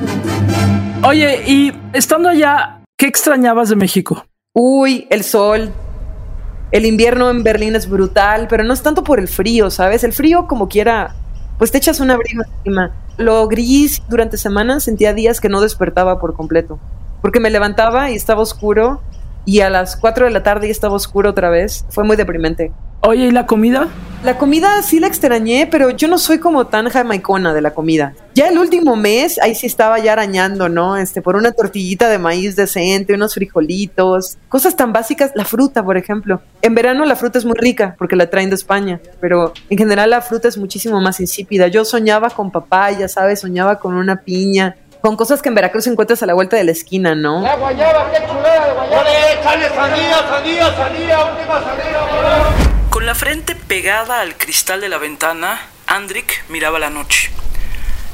Oye, 1.05 1.43
y 1.45 1.73
estando 1.91 2.29
allá, 2.29 2.83
¿qué 2.97 3.07
extrañabas 3.07 3.67
de 3.67 3.75
México? 3.75 4.25
Uy, 4.53 5.07
el 5.09 5.25
sol, 5.25 5.73
el 6.73 6.88
invierno 6.88 7.29
en 7.29 7.43
Berlín 7.43 7.75
es 7.75 7.88
brutal, 7.88 8.47
pero 8.49 8.63
no 8.63 8.73
es 8.73 8.81
tanto 8.81 9.03
por 9.03 9.19
el 9.19 9.27
frío, 9.27 9.69
¿sabes? 9.69 10.03
El 10.03 10.12
frío 10.12 10.47
como 10.47 10.67
quiera, 10.67 11.13
pues 11.59 11.71
te 11.71 11.77
echas 11.77 11.99
un 11.99 12.09
abrigo 12.09 12.41
encima. 12.43 12.91
Lo 13.17 13.47
gris 13.47 14.01
durante 14.09 14.38
semanas 14.38 14.83
sentía 14.83 15.13
días 15.13 15.39
que 15.39 15.49
no 15.49 15.62
despertaba 15.62 16.19
por 16.19 16.33
completo, 16.33 16.79
porque 17.21 17.39
me 17.39 17.51
levantaba 17.51 18.09
y 18.09 18.15
estaba 18.15 18.41
oscuro 18.41 19.01
y 19.45 19.59
a 19.59 19.69
las 19.69 19.95
4 19.95 20.25
de 20.25 20.31
la 20.31 20.41
tarde 20.41 20.65
ya 20.65 20.71
estaba 20.71 20.95
oscuro 20.95 21.29
otra 21.29 21.51
vez. 21.51 21.86
Fue 21.89 22.03
muy 22.03 22.15
deprimente. 22.15 22.71
Oye, 23.01 23.27
¿y 23.27 23.31
la 23.31 23.45
comida? 23.45 23.88
La 24.23 24.38
comida 24.38 24.81
sí 24.83 25.01
la 25.01 25.07
extrañé, 25.07 25.67
pero 25.69 25.89
yo 25.89 26.07
no 26.07 26.17
soy 26.17 26.39
como 26.39 26.67
tan 26.67 26.88
jamaicona 26.88 27.53
de 27.53 27.59
la 27.62 27.71
comida. 27.71 28.13
Ya 28.33 28.47
el 28.47 28.57
último 28.57 28.95
mes, 28.95 29.38
ahí 29.41 29.53
sí 29.53 29.67
estaba 29.67 29.99
ya 29.99 30.13
arañando, 30.13 30.69
¿no? 30.69 30.95
Este, 30.95 31.21
por 31.21 31.36
una 31.36 31.51
tortillita 31.51 32.07
de 32.07 32.19
maíz 32.19 32.55
decente, 32.55 33.13
unos 33.13 33.33
frijolitos, 33.33 34.38
cosas 34.47 34.77
tan 34.77 34.93
básicas. 34.93 35.31
La 35.36 35.43
fruta, 35.43 35.83
por 35.83 35.97
ejemplo. 35.97 36.41
En 36.62 36.73
verano 36.73 37.03
la 37.03 37.17
fruta 37.17 37.38
es 37.38 37.43
muy 37.43 37.57
rica 37.57 37.95
porque 37.97 38.15
la 38.15 38.29
traen 38.29 38.47
de 38.47 38.55
España, 38.55 39.01
pero 39.19 39.51
en 39.69 39.77
general 39.77 40.12
la 40.12 40.21
fruta 40.21 40.47
es 40.47 40.57
muchísimo 40.57 41.01
más 41.01 41.19
insípida. 41.19 41.67
Yo 41.67 41.83
soñaba 41.83 42.29
con 42.29 42.49
papaya, 42.49 43.09
¿sabes? 43.09 43.41
Soñaba 43.41 43.77
con 43.77 43.93
una 43.93 44.21
piña 44.21 44.77
con 45.01 45.17
cosas 45.17 45.41
que 45.41 45.49
en 45.49 45.55
Veracruz 45.55 45.86
encuentras 45.88 46.23
a 46.23 46.25
la 46.25 46.33
vuelta 46.33 46.55
de 46.55 46.63
la 46.63 46.71
esquina, 46.71 47.13
¿no? 47.13 47.41
La 47.41 47.57
guayaba, 47.57 48.09
qué 48.09 48.25
chulada 48.25 48.67
de 48.67 48.73
guayaba. 48.73 49.03
¡Échale 49.33 49.67
sandía, 49.67 50.17
sandía, 50.29 50.75
sandía, 50.77 51.25
última 51.25 51.62
sandía! 51.62 52.83
Con 53.03 53.07
la 53.07 53.15
frente 53.15 53.53
pegada 53.53 54.21
al 54.21 54.37
cristal 54.37 54.79
de 54.79 54.87
la 54.87 54.97
ventana, 54.97 55.59
Andrik 55.87 56.45
miraba 56.47 56.79
la 56.79 56.89
noche. 56.89 57.29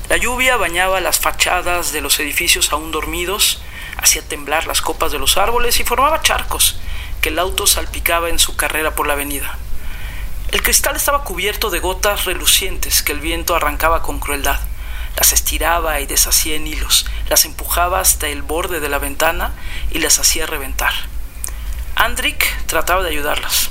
La 0.09 0.17
lluvia 0.17 0.57
bañaba 0.57 0.99
las 0.99 1.19
fachadas 1.19 1.91
de 1.91 2.01
los 2.01 2.19
edificios 2.19 2.73
aún 2.73 2.89
dormidos, 2.89 3.61
hacía 3.97 4.23
temblar 4.23 4.65
las 4.65 4.81
copas 4.81 5.11
de 5.11 5.19
los 5.19 5.37
árboles 5.37 5.79
y 5.79 5.83
formaba 5.83 6.23
charcos 6.23 6.79
que 7.21 7.29
el 7.29 7.37
auto 7.37 7.67
salpicaba 7.67 8.29
en 8.29 8.39
su 8.39 8.55
carrera 8.55 8.95
por 8.95 9.05
la 9.05 9.13
avenida. 9.13 9.59
El 10.51 10.63
cristal 10.63 10.95
estaba 10.95 11.23
cubierto 11.23 11.69
de 11.69 11.81
gotas 11.81 12.25
relucientes 12.25 13.03
que 13.03 13.11
el 13.11 13.19
viento 13.19 13.55
arrancaba 13.55 14.01
con 14.01 14.19
crueldad. 14.19 14.59
Las 15.17 15.33
estiraba 15.33 15.99
y 15.99 16.07
deshacía 16.07 16.55
en 16.55 16.65
hilos, 16.65 17.05
las 17.29 17.45
empujaba 17.45 17.99
hasta 17.99 18.27
el 18.27 18.41
borde 18.41 18.79
de 18.79 18.89
la 18.89 18.97
ventana 18.97 19.53
y 19.91 19.99
las 19.99 20.17
hacía 20.17 20.47
reventar. 20.47 20.93
Andrik 21.93 22.65
trataba 22.65 23.03
de 23.03 23.09
ayudarlas 23.09 23.69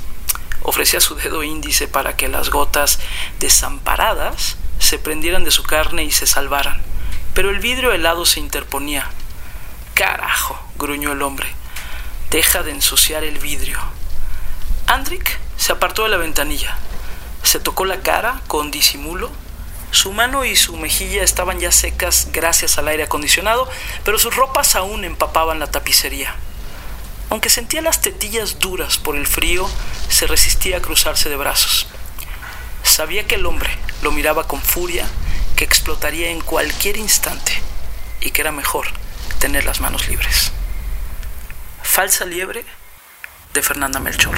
ofrecía 0.69 0.99
su 0.99 1.15
dedo 1.15 1.43
índice 1.43 1.87
para 1.87 2.15
que 2.15 2.27
las 2.27 2.49
gotas 2.49 2.99
desamparadas 3.39 4.57
se 4.77 4.99
prendieran 4.99 5.43
de 5.43 5.51
su 5.51 5.63
carne 5.63 6.03
y 6.03 6.11
se 6.11 6.27
salvaran. 6.27 6.81
Pero 7.33 7.49
el 7.49 7.59
vidrio 7.59 7.91
helado 7.91 8.25
se 8.25 8.39
interponía. 8.39 9.09
Carajo, 9.95 10.59
gruñó 10.77 11.11
el 11.11 11.21
hombre. 11.21 11.47
Deja 12.29 12.63
de 12.63 12.71
ensuciar 12.71 13.23
el 13.23 13.39
vidrio. 13.39 13.79
Andrik 14.87 15.39
se 15.57 15.71
apartó 15.71 16.03
de 16.03 16.09
la 16.09 16.17
ventanilla. 16.17 16.77
Se 17.43 17.59
tocó 17.59 17.85
la 17.85 18.01
cara 18.01 18.41
con 18.47 18.71
disimulo. 18.71 19.31
Su 19.91 20.13
mano 20.13 20.45
y 20.45 20.55
su 20.55 20.77
mejilla 20.77 21.23
estaban 21.23 21.59
ya 21.59 21.71
secas 21.71 22.27
gracias 22.31 22.77
al 22.77 22.87
aire 22.87 23.03
acondicionado, 23.03 23.67
pero 24.03 24.19
sus 24.19 24.35
ropas 24.35 24.75
aún 24.75 25.03
empapaban 25.03 25.59
la 25.59 25.67
tapicería. 25.67 26.35
Aunque 27.29 27.49
sentía 27.49 27.81
las 27.81 28.01
tetillas 28.01 28.59
duras 28.59 28.97
por 28.97 29.15
el 29.15 29.27
frío, 29.27 29.69
se 30.09 30.25
resistía 30.27 30.77
a 30.77 30.81
cruzarse 30.81 31.29
de 31.29 31.35
brazos. 31.35 31.87
Sabía 32.83 33.27
que 33.27 33.35
el 33.35 33.45
hombre 33.45 33.69
lo 34.01 34.11
miraba 34.11 34.47
con 34.47 34.61
furia, 34.61 35.05
que 35.55 35.63
explotaría 35.63 36.31
en 36.31 36.41
cualquier 36.41 36.97
instante 36.97 37.51
y 38.21 38.31
que 38.31 38.41
era 38.41 38.51
mejor 38.51 38.87
tener 39.39 39.65
las 39.65 39.79
manos 39.79 40.07
libres. 40.07 40.51
Falsa 41.83 42.25
liebre 42.25 42.65
de 43.53 43.61
Fernanda 43.61 43.99
Melchor. 43.99 44.35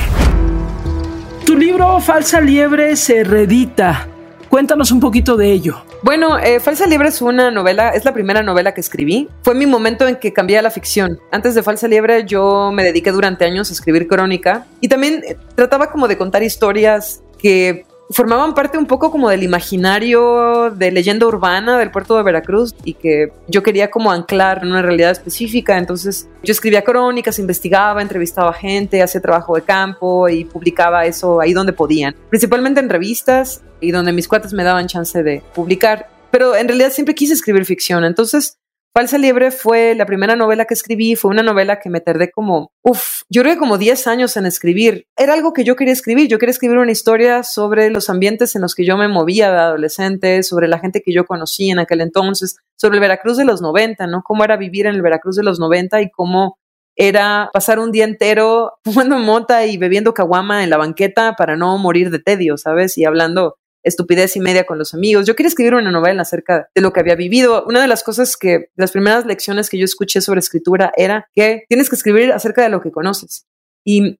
Tu 1.45 1.55
libro 1.55 1.99
Falsa 2.01 2.41
liebre 2.41 2.95
se 2.95 3.23
reedita. 3.23 4.07
Cuéntanos 4.51 4.91
un 4.91 4.99
poquito 4.99 5.37
de 5.37 5.49
ello. 5.49 5.81
Bueno, 6.03 6.37
eh, 6.37 6.59
Falsa 6.59 6.85
Liebre 6.85 7.07
es 7.07 7.21
una 7.21 7.51
novela, 7.51 7.91
es 7.91 8.03
la 8.03 8.13
primera 8.13 8.43
novela 8.43 8.73
que 8.73 8.81
escribí. 8.81 9.29
Fue 9.43 9.55
mi 9.55 9.65
momento 9.65 10.09
en 10.09 10.17
que 10.17 10.33
cambié 10.33 10.57
a 10.57 10.61
la 10.61 10.69
ficción. 10.69 11.21
Antes 11.31 11.55
de 11.55 11.63
Falsa 11.63 11.87
Liebre 11.87 12.25
yo 12.25 12.69
me 12.73 12.83
dediqué 12.83 13.13
durante 13.13 13.45
años 13.45 13.69
a 13.69 13.73
escribir 13.73 14.09
crónica 14.09 14.67
y 14.81 14.89
también 14.89 15.23
eh, 15.25 15.37
trataba 15.55 15.89
como 15.89 16.09
de 16.09 16.17
contar 16.17 16.43
historias 16.43 17.23
que 17.39 17.85
formaban 18.11 18.53
parte 18.53 18.77
un 18.77 18.85
poco 18.85 19.11
como 19.11 19.29
del 19.29 19.43
imaginario 19.43 20.71
de 20.71 20.91
leyenda 20.91 21.25
urbana 21.25 21.77
del 21.77 21.91
puerto 21.91 22.17
de 22.17 22.23
Veracruz 22.23 22.73
y 22.83 22.93
que 22.93 23.31
yo 23.47 23.63
quería 23.63 23.89
como 23.89 24.11
anclar 24.11 24.59
en 24.63 24.69
una 24.69 24.81
realidad 24.81 25.11
específica. 25.11 25.77
Entonces 25.77 26.27
yo 26.43 26.51
escribía 26.51 26.83
crónicas, 26.83 27.39
investigaba, 27.39 28.01
entrevistaba 28.01 28.53
gente, 28.53 29.01
hacía 29.01 29.21
trabajo 29.21 29.55
de 29.55 29.61
campo 29.61 30.29
y 30.29 30.45
publicaba 30.45 31.05
eso 31.05 31.41
ahí 31.41 31.53
donde 31.53 31.73
podían, 31.73 32.15
principalmente 32.29 32.79
en 32.79 32.89
revistas 32.89 33.61
y 33.79 33.91
donde 33.91 34.13
mis 34.13 34.27
cuates 34.27 34.53
me 34.53 34.63
daban 34.63 34.87
chance 34.87 35.23
de 35.23 35.41
publicar. 35.53 36.09
Pero 36.31 36.55
en 36.55 36.67
realidad 36.67 36.91
siempre 36.91 37.13
quise 37.13 37.33
escribir 37.33 37.65
ficción. 37.65 38.05
Entonces 38.05 38.57
Falsa 38.93 39.17
Liebre 39.17 39.51
fue 39.51 39.95
la 39.95 40.05
primera 40.05 40.35
novela 40.35 40.65
que 40.65 40.73
escribí, 40.73 41.15
fue 41.15 41.31
una 41.31 41.43
novela 41.43 41.79
que 41.79 41.89
me 41.89 42.01
tardé 42.01 42.29
como, 42.29 42.73
uff, 42.83 43.21
yo 43.29 43.41
creo 43.41 43.57
como 43.57 43.77
10 43.77 44.05
años 44.07 44.35
en 44.35 44.45
escribir. 44.45 45.07
Era 45.17 45.33
algo 45.33 45.53
que 45.53 45.63
yo 45.63 45.77
quería 45.77 45.93
escribir, 45.93 46.27
yo 46.27 46.37
quería 46.39 46.51
escribir 46.51 46.77
una 46.77 46.91
historia 46.91 47.43
sobre 47.43 47.89
los 47.89 48.09
ambientes 48.09 48.53
en 48.55 48.61
los 48.61 48.75
que 48.75 48.85
yo 48.85 48.97
me 48.97 49.07
movía 49.07 49.49
de 49.49 49.59
adolescente, 49.59 50.43
sobre 50.43 50.67
la 50.67 50.77
gente 50.77 51.01
que 51.01 51.13
yo 51.13 51.25
conocí 51.25 51.69
en 51.69 51.79
aquel 51.79 52.01
entonces, 52.01 52.57
sobre 52.75 52.97
el 52.97 53.01
Veracruz 53.01 53.37
de 53.37 53.45
los 53.45 53.61
90, 53.61 54.07
¿no? 54.07 54.23
Cómo 54.23 54.43
era 54.43 54.57
vivir 54.57 54.85
en 54.87 54.95
el 54.95 55.01
Veracruz 55.01 55.37
de 55.37 55.43
los 55.43 55.57
90 55.57 56.01
y 56.01 56.11
cómo 56.11 56.57
era 56.97 57.49
pasar 57.53 57.79
un 57.79 57.93
día 57.93 58.03
entero 58.03 58.73
fumando 58.83 59.17
mota 59.19 59.65
y 59.65 59.77
bebiendo 59.77 60.13
caguama 60.13 60.65
en 60.65 60.69
la 60.69 60.75
banqueta 60.75 61.35
para 61.37 61.55
no 61.55 61.77
morir 61.77 62.11
de 62.11 62.19
tedio, 62.19 62.57
¿sabes? 62.57 62.97
Y 62.97 63.05
hablando 63.05 63.55
estupidez 63.83 64.35
y 64.35 64.39
media 64.39 64.65
con 64.65 64.77
los 64.77 64.93
amigos. 64.93 65.25
Yo 65.25 65.35
quería 65.35 65.49
escribir 65.49 65.73
una 65.73 65.91
novela 65.91 66.21
acerca 66.21 66.69
de 66.73 66.81
lo 66.81 66.93
que 66.93 66.99
había 66.99 67.15
vivido. 67.15 67.65
Una 67.65 67.81
de 67.81 67.87
las 67.87 68.03
cosas 68.03 68.37
que, 68.37 68.69
las 68.75 68.91
primeras 68.91 69.25
lecciones 69.25 69.69
que 69.69 69.77
yo 69.77 69.85
escuché 69.85 70.21
sobre 70.21 70.39
escritura 70.39 70.91
era 70.95 71.27
que 71.33 71.63
tienes 71.69 71.89
que 71.89 71.95
escribir 71.95 72.31
acerca 72.31 72.63
de 72.63 72.69
lo 72.69 72.81
que 72.81 72.91
conoces. 72.91 73.45
Y 73.85 74.17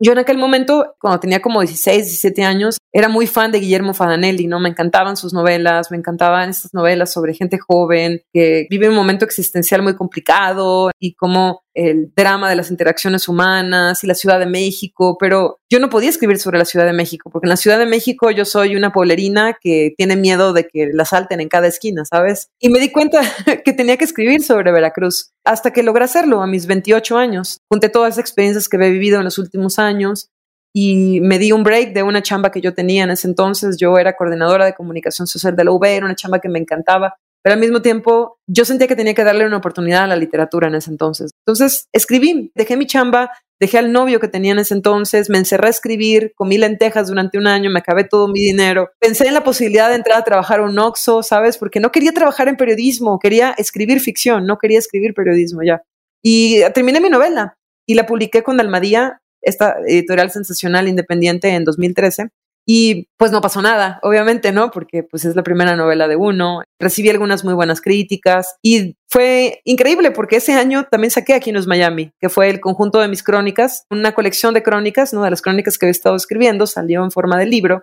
yo 0.00 0.12
en 0.12 0.18
aquel 0.18 0.38
momento, 0.38 0.96
cuando 1.00 1.20
tenía 1.20 1.40
como 1.40 1.60
16, 1.60 2.04
17 2.04 2.42
años, 2.42 2.78
era 2.92 3.08
muy 3.08 3.26
fan 3.26 3.52
de 3.52 3.60
Guillermo 3.60 3.94
Fadanelli, 3.94 4.46
¿no? 4.46 4.60
Me 4.60 4.68
encantaban 4.68 5.16
sus 5.16 5.32
novelas, 5.32 5.90
me 5.90 5.96
encantaban 5.96 6.50
estas 6.50 6.74
novelas 6.74 7.12
sobre 7.12 7.34
gente 7.34 7.58
joven 7.58 8.20
que 8.32 8.66
vive 8.70 8.88
un 8.88 8.94
momento 8.94 9.24
existencial 9.24 9.82
muy 9.82 9.94
complicado 9.94 10.90
y 11.00 11.14
cómo 11.14 11.63
el 11.74 12.12
drama 12.14 12.48
de 12.48 12.56
las 12.56 12.70
interacciones 12.70 13.28
humanas 13.28 14.02
y 14.04 14.06
la 14.06 14.14
Ciudad 14.14 14.38
de 14.38 14.46
México, 14.46 15.16
pero 15.18 15.60
yo 15.68 15.80
no 15.80 15.90
podía 15.90 16.08
escribir 16.08 16.38
sobre 16.38 16.58
la 16.58 16.64
Ciudad 16.64 16.86
de 16.86 16.92
México, 16.92 17.30
porque 17.30 17.46
en 17.46 17.50
la 17.50 17.56
Ciudad 17.56 17.78
de 17.78 17.86
México 17.86 18.30
yo 18.30 18.44
soy 18.44 18.76
una 18.76 18.92
poblerina 18.92 19.58
que 19.60 19.92
tiene 19.96 20.16
miedo 20.16 20.52
de 20.52 20.66
que 20.66 20.90
la 20.92 21.04
salten 21.04 21.40
en 21.40 21.48
cada 21.48 21.66
esquina, 21.66 22.04
¿sabes? 22.04 22.48
Y 22.60 22.68
me 22.68 22.78
di 22.78 22.90
cuenta 22.90 23.20
que 23.64 23.72
tenía 23.72 23.96
que 23.96 24.04
escribir 24.04 24.42
sobre 24.42 24.72
Veracruz, 24.72 25.32
hasta 25.44 25.72
que 25.72 25.82
logré 25.82 26.04
hacerlo 26.04 26.42
a 26.42 26.46
mis 26.46 26.66
28 26.66 27.18
años. 27.18 27.60
Junté 27.68 27.88
todas 27.88 28.10
las 28.10 28.18
experiencias 28.18 28.68
que 28.68 28.76
he 28.76 28.90
vivido 28.90 29.18
en 29.18 29.24
los 29.24 29.38
últimos 29.38 29.78
años 29.78 30.30
y 30.76 31.20
me 31.20 31.38
di 31.38 31.52
un 31.52 31.62
break 31.62 31.92
de 31.92 32.02
una 32.02 32.20
chamba 32.20 32.50
que 32.50 32.60
yo 32.60 32.74
tenía 32.74 33.04
en 33.04 33.10
ese 33.10 33.28
entonces. 33.28 33.76
Yo 33.76 33.96
era 33.96 34.16
coordinadora 34.16 34.64
de 34.64 34.74
comunicación 34.74 35.28
social 35.28 35.54
de 35.54 35.64
la 35.64 35.70
UB, 35.70 35.84
era 35.84 36.04
una 36.04 36.16
chamba 36.16 36.40
que 36.40 36.48
me 36.48 36.58
encantaba, 36.58 37.14
pero 37.44 37.54
al 37.54 37.60
mismo 37.60 37.82
tiempo 37.82 38.38
yo 38.46 38.64
sentía 38.64 38.88
que 38.88 38.96
tenía 38.96 39.12
que 39.12 39.22
darle 39.22 39.46
una 39.46 39.58
oportunidad 39.58 40.04
a 40.04 40.06
la 40.06 40.16
literatura 40.16 40.68
en 40.68 40.76
ese 40.76 40.90
entonces. 40.90 41.32
Entonces 41.46 41.88
escribí, 41.92 42.50
dejé 42.54 42.78
mi 42.78 42.86
chamba, 42.86 43.30
dejé 43.60 43.76
al 43.76 43.92
novio 43.92 44.18
que 44.18 44.28
tenía 44.28 44.52
en 44.52 44.60
ese 44.60 44.72
entonces, 44.72 45.28
me 45.28 45.36
encerré 45.36 45.66
a 45.66 45.70
escribir, 45.70 46.32
comí 46.36 46.56
lentejas 46.56 47.08
durante 47.08 47.36
un 47.36 47.46
año, 47.46 47.70
me 47.70 47.80
acabé 47.80 48.04
todo 48.04 48.28
mi 48.28 48.40
dinero. 48.40 48.88
Pensé 48.98 49.28
en 49.28 49.34
la 49.34 49.44
posibilidad 49.44 49.90
de 49.90 49.96
entrar 49.96 50.18
a 50.18 50.24
trabajar 50.24 50.60
a 50.60 50.64
un 50.64 50.78
Oxxo, 50.78 51.22
¿sabes? 51.22 51.58
Porque 51.58 51.80
no 51.80 51.92
quería 51.92 52.12
trabajar 52.12 52.48
en 52.48 52.56
periodismo, 52.56 53.18
quería 53.18 53.54
escribir 53.58 54.00
ficción, 54.00 54.46
no 54.46 54.56
quería 54.56 54.78
escribir 54.78 55.12
periodismo 55.12 55.62
ya. 55.62 55.82
Y 56.22 56.62
terminé 56.72 56.98
mi 57.02 57.10
novela 57.10 57.58
y 57.86 57.92
la 57.92 58.06
publiqué 58.06 58.42
con 58.42 58.56
Dalmadía, 58.56 59.20
esta 59.42 59.76
editorial 59.86 60.30
sensacional 60.30 60.88
independiente 60.88 61.50
en 61.50 61.64
2013. 61.64 62.30
Y 62.66 63.08
pues 63.18 63.30
no 63.30 63.42
pasó 63.42 63.60
nada, 63.60 63.98
obviamente, 64.02 64.50
¿no? 64.50 64.70
Porque 64.70 65.02
pues 65.02 65.24
es 65.24 65.36
la 65.36 65.42
primera 65.42 65.76
novela 65.76 66.08
de 66.08 66.16
uno. 66.16 66.62
Recibí 66.78 67.10
algunas 67.10 67.44
muy 67.44 67.52
buenas 67.52 67.80
críticas 67.80 68.56
y 68.62 68.96
fue 69.08 69.60
increíble 69.64 70.10
porque 70.12 70.36
ese 70.36 70.54
año 70.54 70.84
también 70.90 71.10
saqué 71.10 71.34
Aquí 71.34 71.52
no 71.52 71.58
es 71.58 71.66
Miami, 71.66 72.12
que 72.20 72.28
fue 72.28 72.48
el 72.48 72.60
conjunto 72.60 73.00
de 73.00 73.08
mis 73.08 73.22
crónicas, 73.22 73.84
una 73.90 74.12
colección 74.12 74.54
de 74.54 74.62
crónicas, 74.62 75.12
¿no? 75.12 75.22
De 75.22 75.30
las 75.30 75.42
crónicas 75.42 75.76
que 75.76 75.86
he 75.86 75.90
estado 75.90 76.16
escribiendo, 76.16 76.66
salió 76.66 77.04
en 77.04 77.10
forma 77.10 77.38
de 77.38 77.46
libro. 77.46 77.82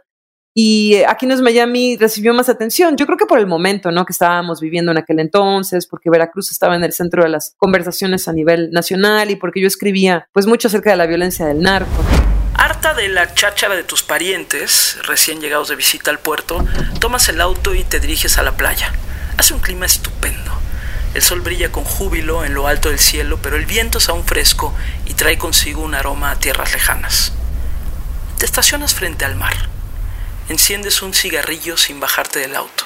Y 0.53 1.03
Aquí 1.07 1.27
no 1.27 1.33
es 1.33 1.41
Miami 1.41 1.95
recibió 1.95 2.33
más 2.33 2.49
atención, 2.49 2.97
yo 2.97 3.05
creo 3.05 3.17
que 3.17 3.25
por 3.25 3.39
el 3.39 3.47
momento, 3.47 3.91
¿no? 3.91 4.05
Que 4.05 4.11
estábamos 4.11 4.59
viviendo 4.59 4.91
en 4.91 4.97
aquel 4.97 5.19
entonces, 5.19 5.87
porque 5.87 6.09
Veracruz 6.09 6.51
estaba 6.51 6.75
en 6.75 6.83
el 6.83 6.91
centro 6.91 7.23
de 7.23 7.29
las 7.29 7.53
conversaciones 7.57 8.27
a 8.27 8.33
nivel 8.33 8.71
nacional 8.71 9.31
y 9.31 9.35
porque 9.35 9.61
yo 9.61 9.67
escribía 9.67 10.27
pues 10.33 10.47
mucho 10.47 10.67
acerca 10.67 10.89
de 10.91 10.97
la 10.97 11.05
violencia 11.05 11.45
del 11.45 11.61
narco. 11.61 12.03
Harta 12.63 12.93
de 12.93 13.07
la 13.07 13.33
cháchara 13.33 13.73
de 13.73 13.83
tus 13.83 14.03
parientes, 14.03 14.99
recién 15.01 15.41
llegados 15.41 15.69
de 15.69 15.75
visita 15.75 16.11
al 16.11 16.19
puerto, 16.19 16.63
tomas 16.99 17.27
el 17.27 17.41
auto 17.41 17.73
y 17.73 17.83
te 17.83 17.99
diriges 17.99 18.37
a 18.37 18.43
la 18.43 18.55
playa. 18.55 18.93
Hace 19.37 19.55
un 19.55 19.61
clima 19.61 19.87
estupendo. 19.87 20.51
El 21.15 21.23
sol 21.23 21.41
brilla 21.41 21.71
con 21.71 21.83
júbilo 21.83 22.45
en 22.45 22.53
lo 22.53 22.67
alto 22.67 22.89
del 22.89 22.99
cielo, 22.99 23.39
pero 23.41 23.55
el 23.55 23.65
viento 23.65 23.97
es 23.97 24.09
aún 24.09 24.23
fresco 24.23 24.75
y 25.07 25.15
trae 25.15 25.39
consigo 25.39 25.81
un 25.81 25.95
aroma 25.95 26.29
a 26.29 26.39
tierras 26.39 26.71
lejanas. 26.71 27.31
Te 28.37 28.45
estacionas 28.45 28.93
frente 28.93 29.25
al 29.25 29.35
mar. 29.35 29.55
Enciendes 30.47 31.01
un 31.01 31.15
cigarrillo 31.15 31.77
sin 31.77 31.99
bajarte 31.99 32.37
del 32.41 32.55
auto. 32.55 32.83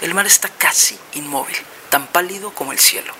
El 0.00 0.14
mar 0.14 0.24
está 0.24 0.48
casi 0.48 0.98
inmóvil, 1.12 1.58
tan 1.90 2.06
pálido 2.06 2.54
como 2.54 2.72
el 2.72 2.78
cielo. 2.78 3.12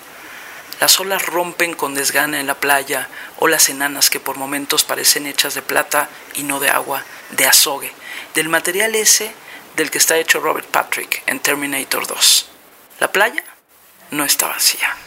Las 0.81 0.99
olas 0.99 1.27
rompen 1.27 1.75
con 1.75 1.93
desgana 1.93 2.39
en 2.39 2.47
la 2.47 2.55
playa, 2.55 3.07
olas 3.37 3.69
enanas 3.69 4.09
que 4.09 4.19
por 4.19 4.37
momentos 4.37 4.83
parecen 4.83 5.27
hechas 5.27 5.53
de 5.53 5.61
plata 5.61 6.09
y 6.33 6.41
no 6.41 6.59
de 6.59 6.71
agua, 6.71 7.03
de 7.29 7.45
azogue, 7.45 7.93
del 8.33 8.49
material 8.49 8.95
ese 8.95 9.31
del 9.75 9.91
que 9.91 9.99
está 9.99 10.17
hecho 10.17 10.39
Robert 10.39 10.65
Patrick 10.65 11.21
en 11.27 11.39
Terminator 11.39 12.07
2. 12.07 12.49
La 12.99 13.11
playa 13.11 13.43
no 14.09 14.23
está 14.23 14.47
vacía. 14.47 14.97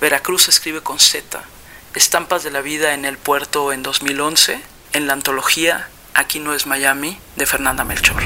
Veracruz 0.00 0.48
escribe 0.48 0.80
con 0.80 0.98
Z, 0.98 1.40
estampas 1.94 2.42
de 2.42 2.50
la 2.50 2.60
vida 2.60 2.92
en 2.92 3.04
el 3.04 3.16
puerto 3.16 3.72
en 3.72 3.84
2011, 3.84 4.60
en 4.92 5.06
la 5.06 5.12
antología 5.12 5.88
Aquí 6.14 6.40
no 6.40 6.52
es 6.52 6.66
Miami 6.66 7.16
de 7.36 7.46
Fernanda 7.46 7.84
Melchor. 7.84 8.20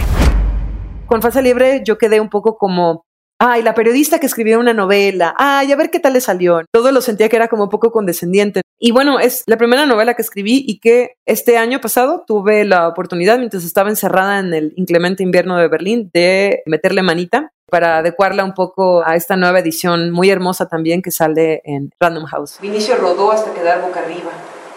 Con 1.07 1.21
Falsa 1.21 1.43
Libre 1.43 1.83
yo 1.85 1.99
quedé 1.99 2.21
un 2.21 2.31
poco 2.31 2.57
como 2.57 3.04
ay, 3.39 3.63
la 3.63 3.75
periodista 3.75 4.19
que 4.19 4.27
escribió 4.27 4.59
una 4.59 4.73
novela, 4.73 5.35
ay, 5.37 5.73
a 5.73 5.77
ver 5.77 5.91
qué 5.91 6.01
tal 6.01 6.15
le 6.15 6.21
salió. 6.21 6.63
Todo 6.73 6.93
lo 6.93 7.01
sentía 7.01 7.29
que 7.29 7.37
era 7.37 7.49
como 7.49 7.69
poco 7.69 7.91
condescendiente. 7.91 8.63
Y 8.79 8.91
bueno, 8.91 9.19
es 9.19 9.45
la 9.47 9.57
primera 9.57 9.87
novela 9.87 10.15
que 10.15 10.23
escribí 10.23 10.65
y 10.67 10.79
que 10.79 11.17
este 11.27 11.59
año 11.59 11.81
pasado 11.81 12.25
tuve 12.27 12.65
la 12.65 12.89
oportunidad, 12.89 13.39
mientras 13.39 13.65
estaba 13.65 13.91
encerrada 13.91 14.39
en 14.39 14.53
el 14.53 14.73
inclemente 14.77 15.23
invierno 15.23 15.57
de 15.57 15.69
Berlín, 15.69 16.11
de 16.13 16.63
meterle 16.67 17.03
manita 17.03 17.53
para 17.71 17.99
adecuarla 17.99 18.45
un 18.45 18.55
poco 18.55 19.03
a 19.05 19.17
esta 19.17 19.37
nueva 19.37 19.59
edición 19.59 20.11
muy 20.11 20.31
hermosa 20.31 20.69
también 20.69 21.03
que 21.03 21.11
sale 21.11 21.63
en 21.65 21.91
Random 21.99 22.25
House. 22.27 22.59
Vinicio 22.61 22.97
rodó 22.97 23.33
hasta 23.33 23.53
quedar 23.53 23.81
boca 23.81 24.01
arriba. 24.01 24.31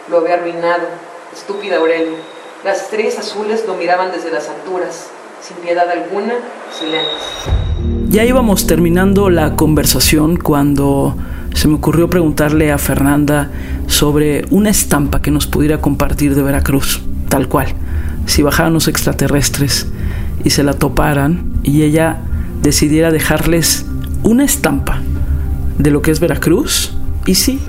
Lo 0.10 0.20
había 0.20 0.36
arruinado. 0.36 0.88
Estúpida 1.34 1.78
Aurelio. 1.78 2.16
Las 2.64 2.84
estrellas 2.84 3.20
azules 3.20 3.66
lo 3.68 3.76
miraban 3.76 4.12
desde 4.12 4.32
las 4.32 4.50
alturas. 4.50 5.10
Sin 5.42 5.58
piedad 5.58 5.88
alguna, 5.90 6.34
silentes. 6.72 7.22
Ya 8.10 8.24
íbamos 8.24 8.68
terminando 8.68 9.30
la 9.30 9.56
conversación 9.56 10.38
cuando 10.38 11.16
se 11.54 11.68
me 11.68 11.76
ocurrió 11.76 12.10
preguntarle 12.10 12.72
a 12.72 12.78
Fernanda 12.78 13.50
sobre 13.88 14.46
una 14.50 14.70
estampa 14.70 15.22
que 15.22 15.32
nos 15.32 15.48
pudiera 15.48 15.82
compartir 15.82 16.36
de 16.36 16.44
Veracruz, 16.44 17.02
tal 17.30 17.48
cual. 17.48 17.68
Si 18.26 18.44
bajaran 18.44 18.74
los 18.74 18.88
extraterrestres 18.88 19.88
y 20.44 20.52
se 20.52 20.64
la 20.64 20.74
toparan 20.74 21.52
y 21.64 21.84
ella 21.84 22.18
decidiera 22.62 23.12
dejarles 23.12 23.86
una 24.24 24.46
estampa 24.46 25.02
de 25.78 25.92
lo 25.92 26.02
que 26.02 26.12
es 26.12 26.20
Veracruz 26.20 26.94
y 27.26 27.36
sí, 27.36 27.60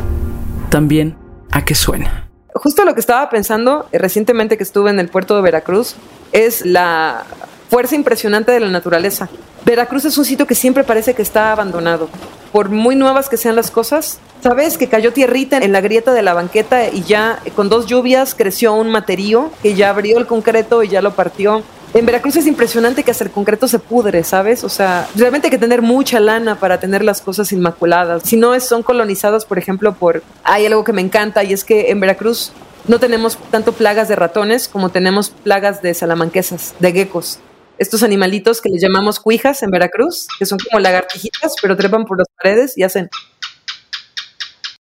también 0.71 1.17
a 1.51 1.65
qué 1.65 1.75
suena. 1.75 2.29
Justo 2.55 2.85
lo 2.85 2.95
que 2.95 3.01
estaba 3.01 3.29
pensando 3.31 3.87
recientemente 3.93 4.57
que 4.57 4.65
estuve 4.65 4.91
en 4.91 5.01
el 5.01 5.09
puerto 5.09 5.37
de 5.37 5.43
Veracruz 5.43 5.97
es 6.33 6.65
la 6.65 7.25
fuerza 7.71 7.95
impresionante 7.95 8.53
de 8.53 8.61
la 8.61 8.69
naturaleza. 8.69 9.29
Veracruz 9.69 10.07
es 10.07 10.17
un 10.17 10.25
sitio 10.25 10.47
que 10.47 10.55
siempre 10.55 10.83
parece 10.83 11.13
que 11.13 11.21
está 11.21 11.53
abandonado. 11.53 12.09
Por 12.53 12.71
muy 12.71 12.97
nuevas 12.97 13.29
que 13.29 13.37
sean 13.37 13.55
las 13.55 13.71
cosas, 13.71 14.19
sabes 14.43 14.79
que 14.79 14.89
cayó 14.89 15.13
tierrita 15.13 15.59
en 15.59 15.73
la 15.73 15.83
grieta 15.83 16.15
de 16.15 16.23
la 16.23 16.33
banqueta 16.33 16.89
y 16.89 17.03
ya 17.03 17.43
con 17.55 17.69
dos 17.69 17.85
lluvias 17.85 18.35
creció 18.35 18.73
un 18.73 18.89
materío 18.89 19.51
que 19.63 19.75
ya 19.75 19.91
abrió 19.91 20.17
el 20.17 20.27
concreto 20.27 20.83
y 20.83 20.89
ya 20.89 21.03
lo 21.03 21.13
partió. 21.13 21.63
En 21.93 22.07
Veracruz 22.07 22.37
es 22.37 22.47
impresionante 22.47 23.03
que 23.03 23.11
hasta 23.11 23.25
el 23.25 23.31
concreto 23.31 23.69
se 23.69 23.79
pudre, 23.79 24.25
¿sabes? 24.25 24.65
O 24.65 24.71
sea, 24.71 25.07
realmente 25.15 25.49
hay 25.49 25.51
que 25.51 25.59
tener 25.59 25.83
mucha 25.83 26.19
lana 26.19 26.59
para 26.59 26.81
tener 26.81 27.05
las 27.05 27.21
cosas 27.21 27.53
inmaculadas. 27.53 28.23
Si 28.25 28.39
no 28.39 28.59
son 28.61 28.83
colonizadas, 28.83 29.45
por 29.45 29.59
ejemplo, 29.59 29.93
por... 29.93 30.23
Hay 30.45 30.65
algo 30.65 30.83
que 30.83 30.95
me 30.95 31.03
encanta 31.03 31.45
y 31.45 31.53
es 31.53 31.65
que 31.65 31.91
en 31.91 32.01
Veracruz 32.01 32.53
no 32.87 32.99
tenemos 32.99 33.37
tanto 33.51 33.73
plagas 33.75 34.09
de 34.09 34.17
ratones 34.17 34.67
como 34.67 34.89
tenemos 34.89 35.29
plagas 35.29 35.83
de 35.83 35.93
salamanquesas, 35.93 36.75
de 36.79 36.93
geckos. 36.93 37.41
Estos 37.79 38.03
animalitos 38.03 38.61
que 38.61 38.69
les 38.69 38.83
llamamos 38.83 39.21
cuijas 39.21 39.63
en 39.63 39.71
Veracruz, 39.71 40.27
que 40.39 40.47
son 40.47 40.59
como 40.59 40.81
lagartijitas, 40.81 41.55
pero 41.63 41.77
trepan 41.77 42.05
por 42.05 42.19
las 42.19 42.29
paredes 42.37 42.77
y 42.77 42.83
hacen... 42.83 43.09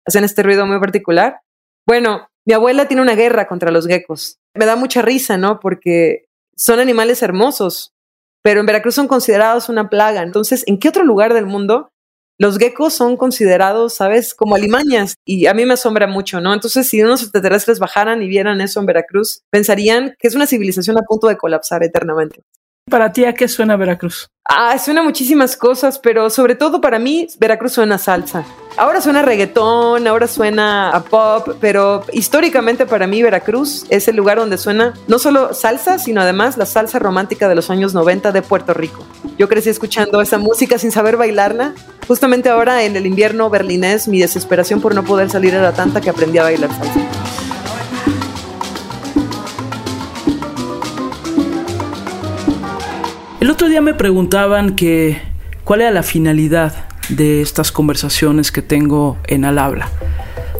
Hacen 0.06 0.24
este 0.24 0.42
ruido 0.42 0.66
muy 0.66 0.78
particular. 0.78 1.40
Bueno, 1.86 2.28
mi 2.46 2.54
abuela 2.54 2.86
tiene 2.86 3.02
una 3.02 3.16
guerra 3.16 3.48
contra 3.48 3.72
los 3.72 3.86
geckos. 3.86 4.38
Me 4.54 4.66
da 4.66 4.76
mucha 4.76 5.02
risa, 5.02 5.36
¿no? 5.36 5.58
Porque 5.58 6.26
son 6.56 6.78
animales 6.78 7.22
hermosos, 7.22 7.92
pero 8.42 8.60
en 8.60 8.66
Veracruz 8.66 8.94
son 8.94 9.08
considerados 9.08 9.68
una 9.68 9.90
plaga. 9.90 10.22
Entonces, 10.22 10.62
¿en 10.66 10.78
qué 10.78 10.88
otro 10.88 11.04
lugar 11.04 11.34
del 11.34 11.46
mundo 11.46 11.90
los 12.38 12.58
geckos 12.58 12.94
son 12.94 13.16
considerados, 13.16 13.94
sabes, 13.94 14.32
como 14.32 14.54
alimañas? 14.54 15.16
Y 15.24 15.46
a 15.46 15.54
mí 15.54 15.66
me 15.66 15.74
asombra 15.74 16.06
mucho, 16.06 16.40
¿no? 16.40 16.54
Entonces, 16.54 16.88
si 16.88 17.02
unos 17.02 17.22
extraterrestres 17.22 17.80
bajaran 17.80 18.22
y 18.22 18.28
vieran 18.28 18.60
eso 18.60 18.78
en 18.78 18.86
Veracruz, 18.86 19.42
pensarían 19.50 20.14
que 20.18 20.28
es 20.28 20.36
una 20.36 20.46
civilización 20.46 20.96
a 20.98 21.02
punto 21.02 21.26
de 21.26 21.36
colapsar 21.36 21.82
eternamente. 21.82 22.44
Para 22.88 23.12
ti, 23.12 23.24
¿a 23.24 23.34
qué 23.34 23.48
suena 23.48 23.76
Veracruz? 23.76 24.28
Ah, 24.44 24.78
suena 24.78 25.02
muchísimas 25.02 25.56
cosas, 25.56 25.98
pero 25.98 26.30
sobre 26.30 26.54
todo 26.54 26.80
para 26.80 27.00
mí, 27.00 27.26
Veracruz 27.40 27.72
suena 27.72 27.98
salsa. 27.98 28.44
Ahora 28.76 29.00
suena 29.00 29.22
reggaetón, 29.22 30.06
ahora 30.06 30.28
suena 30.28 30.90
a 30.90 31.02
pop, 31.02 31.56
pero 31.60 32.04
históricamente 32.12 32.86
para 32.86 33.08
mí 33.08 33.24
Veracruz 33.24 33.86
es 33.90 34.06
el 34.06 34.14
lugar 34.14 34.38
donde 34.38 34.56
suena 34.56 34.94
no 35.08 35.18
solo 35.18 35.52
salsa, 35.52 35.98
sino 35.98 36.20
además 36.20 36.56
la 36.58 36.64
salsa 36.64 37.00
romántica 37.00 37.48
de 37.48 37.56
los 37.56 37.70
años 37.70 37.92
90 37.92 38.30
de 38.30 38.42
Puerto 38.42 38.72
Rico. 38.72 39.04
Yo 39.36 39.48
crecí 39.48 39.68
escuchando 39.68 40.20
esa 40.20 40.38
música 40.38 40.78
sin 40.78 40.92
saber 40.92 41.16
bailarla. 41.16 41.74
Justamente 42.06 42.50
ahora 42.50 42.84
en 42.84 42.94
el 42.94 43.04
invierno 43.06 43.50
berlinés, 43.50 44.06
mi 44.06 44.20
desesperación 44.20 44.80
por 44.80 44.94
no 44.94 45.02
poder 45.02 45.28
salir 45.28 45.54
era 45.54 45.72
tanta 45.72 46.00
que 46.00 46.10
aprendí 46.10 46.38
a 46.38 46.44
bailar 46.44 46.70
salsa. 46.70 47.45
El 53.46 53.52
otro 53.52 53.68
día 53.68 53.80
me 53.80 53.94
preguntaban 53.94 54.74
que 54.74 55.22
cuál 55.62 55.82
era 55.82 55.92
la 55.92 56.02
finalidad 56.02 56.74
de 57.10 57.42
estas 57.42 57.70
conversaciones 57.70 58.50
que 58.50 58.60
tengo 58.60 59.18
en 59.28 59.44
Al 59.44 59.60
habla. 59.60 59.88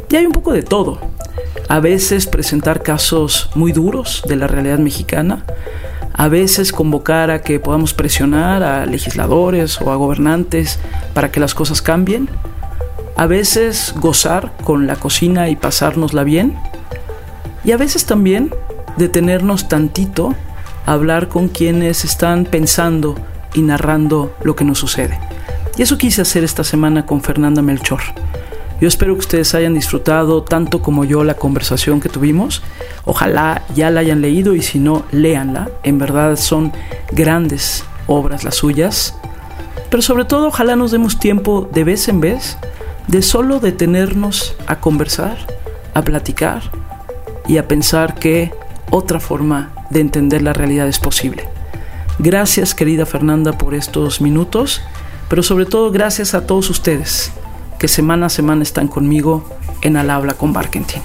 Y 0.09 0.14
hay 0.14 0.24
un 0.24 0.30
poco 0.30 0.53
de 0.53 0.62
todo. 0.62 1.01
A 1.68 1.80
veces 1.80 2.28
presentar 2.28 2.84
casos 2.84 3.51
muy 3.57 3.72
duros 3.72 4.22
de 4.28 4.37
la 4.37 4.47
realidad 4.47 4.78
mexicana, 4.78 5.45
a 6.12 6.28
veces 6.28 6.70
convocar 6.70 7.32
a 7.32 7.43
que 7.43 7.59
podamos 7.59 7.93
presionar 7.93 8.62
a 8.62 8.87
legisladores 8.87 9.80
o 9.80 9.91
a 9.91 9.97
gobernantes 9.97 10.78
para 11.12 11.32
que 11.32 11.41
las 11.41 11.57
cosas 11.57 11.82
cambien, 11.82 12.28
a 13.16 13.26
veces 13.26 13.95
gozar 13.97 14.53
con 14.62 14.87
la 14.87 14.95
cocina 14.95 15.49
y 15.49 15.57
pasárnosla 15.57 16.22
bien, 16.22 16.57
y 17.64 17.72
a 17.72 17.78
veces 17.78 18.07
también 18.07 18.55
detenernos 18.97 19.66
tantito 19.66 20.37
hablar 20.87 21.28
con 21.28 21.49
quienes 21.49 22.05
están 22.05 22.45
pensando 22.45 23.16
y 23.55 23.62
narrando 23.62 24.34
lo 24.43 24.57
que 24.57 24.64
nos 24.64 24.78
sucede. 24.78 25.18
Y 25.76 25.82
eso 25.82 25.99
quise 25.99 26.22
hacer 26.22 26.45
esta 26.45 26.64
semana 26.64 27.05
con 27.05 27.20
Fernanda 27.20 27.61
Melchor. 27.61 28.01
Yo 28.80 28.89
espero 28.89 29.14
que 29.14 29.20
ustedes 29.20 29.55
hayan 29.55 29.74
disfrutado 29.74 30.43
tanto 30.43 30.82
como 30.82 31.05
yo 31.05 31.24
la 31.24 31.34
conversación 31.34 32.01
que 32.01 32.09
tuvimos. 32.09 32.62
Ojalá 33.05 33.62
ya 33.74 33.91
la 33.91 34.01
hayan 34.01 34.20
leído 34.20 34.55
y 34.55 34.62
si 34.62 34.78
no, 34.78 35.05
léanla. 35.12 35.70
En 35.82 35.99
verdad 35.99 36.37
son 36.37 36.72
grandes 37.11 37.84
obras 38.07 38.45
las 38.45 38.55
suyas. 38.55 39.14
Pero 39.91 40.03
sobre 40.03 40.24
todo, 40.24 40.49
ojalá 40.49 40.76
nos 40.76 40.91
demos 40.91 41.18
tiempo 41.18 41.68
de 41.72 41.84
vez 41.84 42.09
en 42.09 42.20
vez 42.20 42.59
de 43.09 43.22
solo 43.22 43.61
detenernos 43.61 44.55
a 44.66 44.80
conversar, 44.80 45.39
a 45.95 46.03
platicar 46.03 46.62
y 47.49 47.59
a 47.59 47.68
pensar 47.68 48.14
que 48.14 48.53
otra 48.91 49.20
forma 49.20 49.72
de 49.91 50.01
entender 50.01 50.43
la 50.43 50.53
realidad 50.53 50.89
es 50.89 50.99
posible. 50.99 51.49
Gracias 52.18 52.74
querida 52.74 53.07
Fernanda 53.07 53.53
por 53.53 53.74
estos 53.74 54.20
minutos, 54.20 54.82
pero 55.28 55.43
sobre 55.43 55.66
todo 55.66 55.91
gracias 55.91 56.34
a 56.34 56.47
todos 56.47 56.70
ustedes 56.70 57.32
que 57.78 57.89
semana 57.89 58.26
a 58.26 58.30
semana 58.30 58.62
están 58.62 58.89
conmigo 58.89 59.45
en 59.82 59.97
Al 59.97 60.11
habla 60.11 60.34
con 60.34 60.53
Barkentin. 60.53 61.03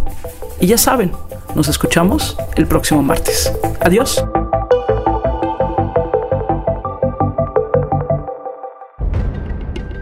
Y 0.59 0.67
ya 0.67 0.77
saben, 0.77 1.11
nos 1.55 1.67
escuchamos 1.67 2.37
el 2.55 2.67
próximo 2.67 3.03
martes. 3.03 3.51
Adiós. 3.81 4.23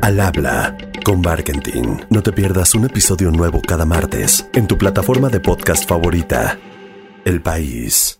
Al 0.02 0.20
habla 0.20 0.78
con 1.04 1.22
Barkentin. 1.22 2.06
No 2.10 2.22
te 2.22 2.32
pierdas 2.32 2.76
un 2.76 2.86
episodio 2.86 3.32
nuevo 3.32 3.62
cada 3.62 3.86
martes 3.86 4.48
en 4.54 4.68
tu 4.68 4.78
plataforma 4.78 5.30
de 5.30 5.40
podcast 5.40 5.88
favorita. 5.88 6.58
El 7.26 7.41
país. 7.41 8.18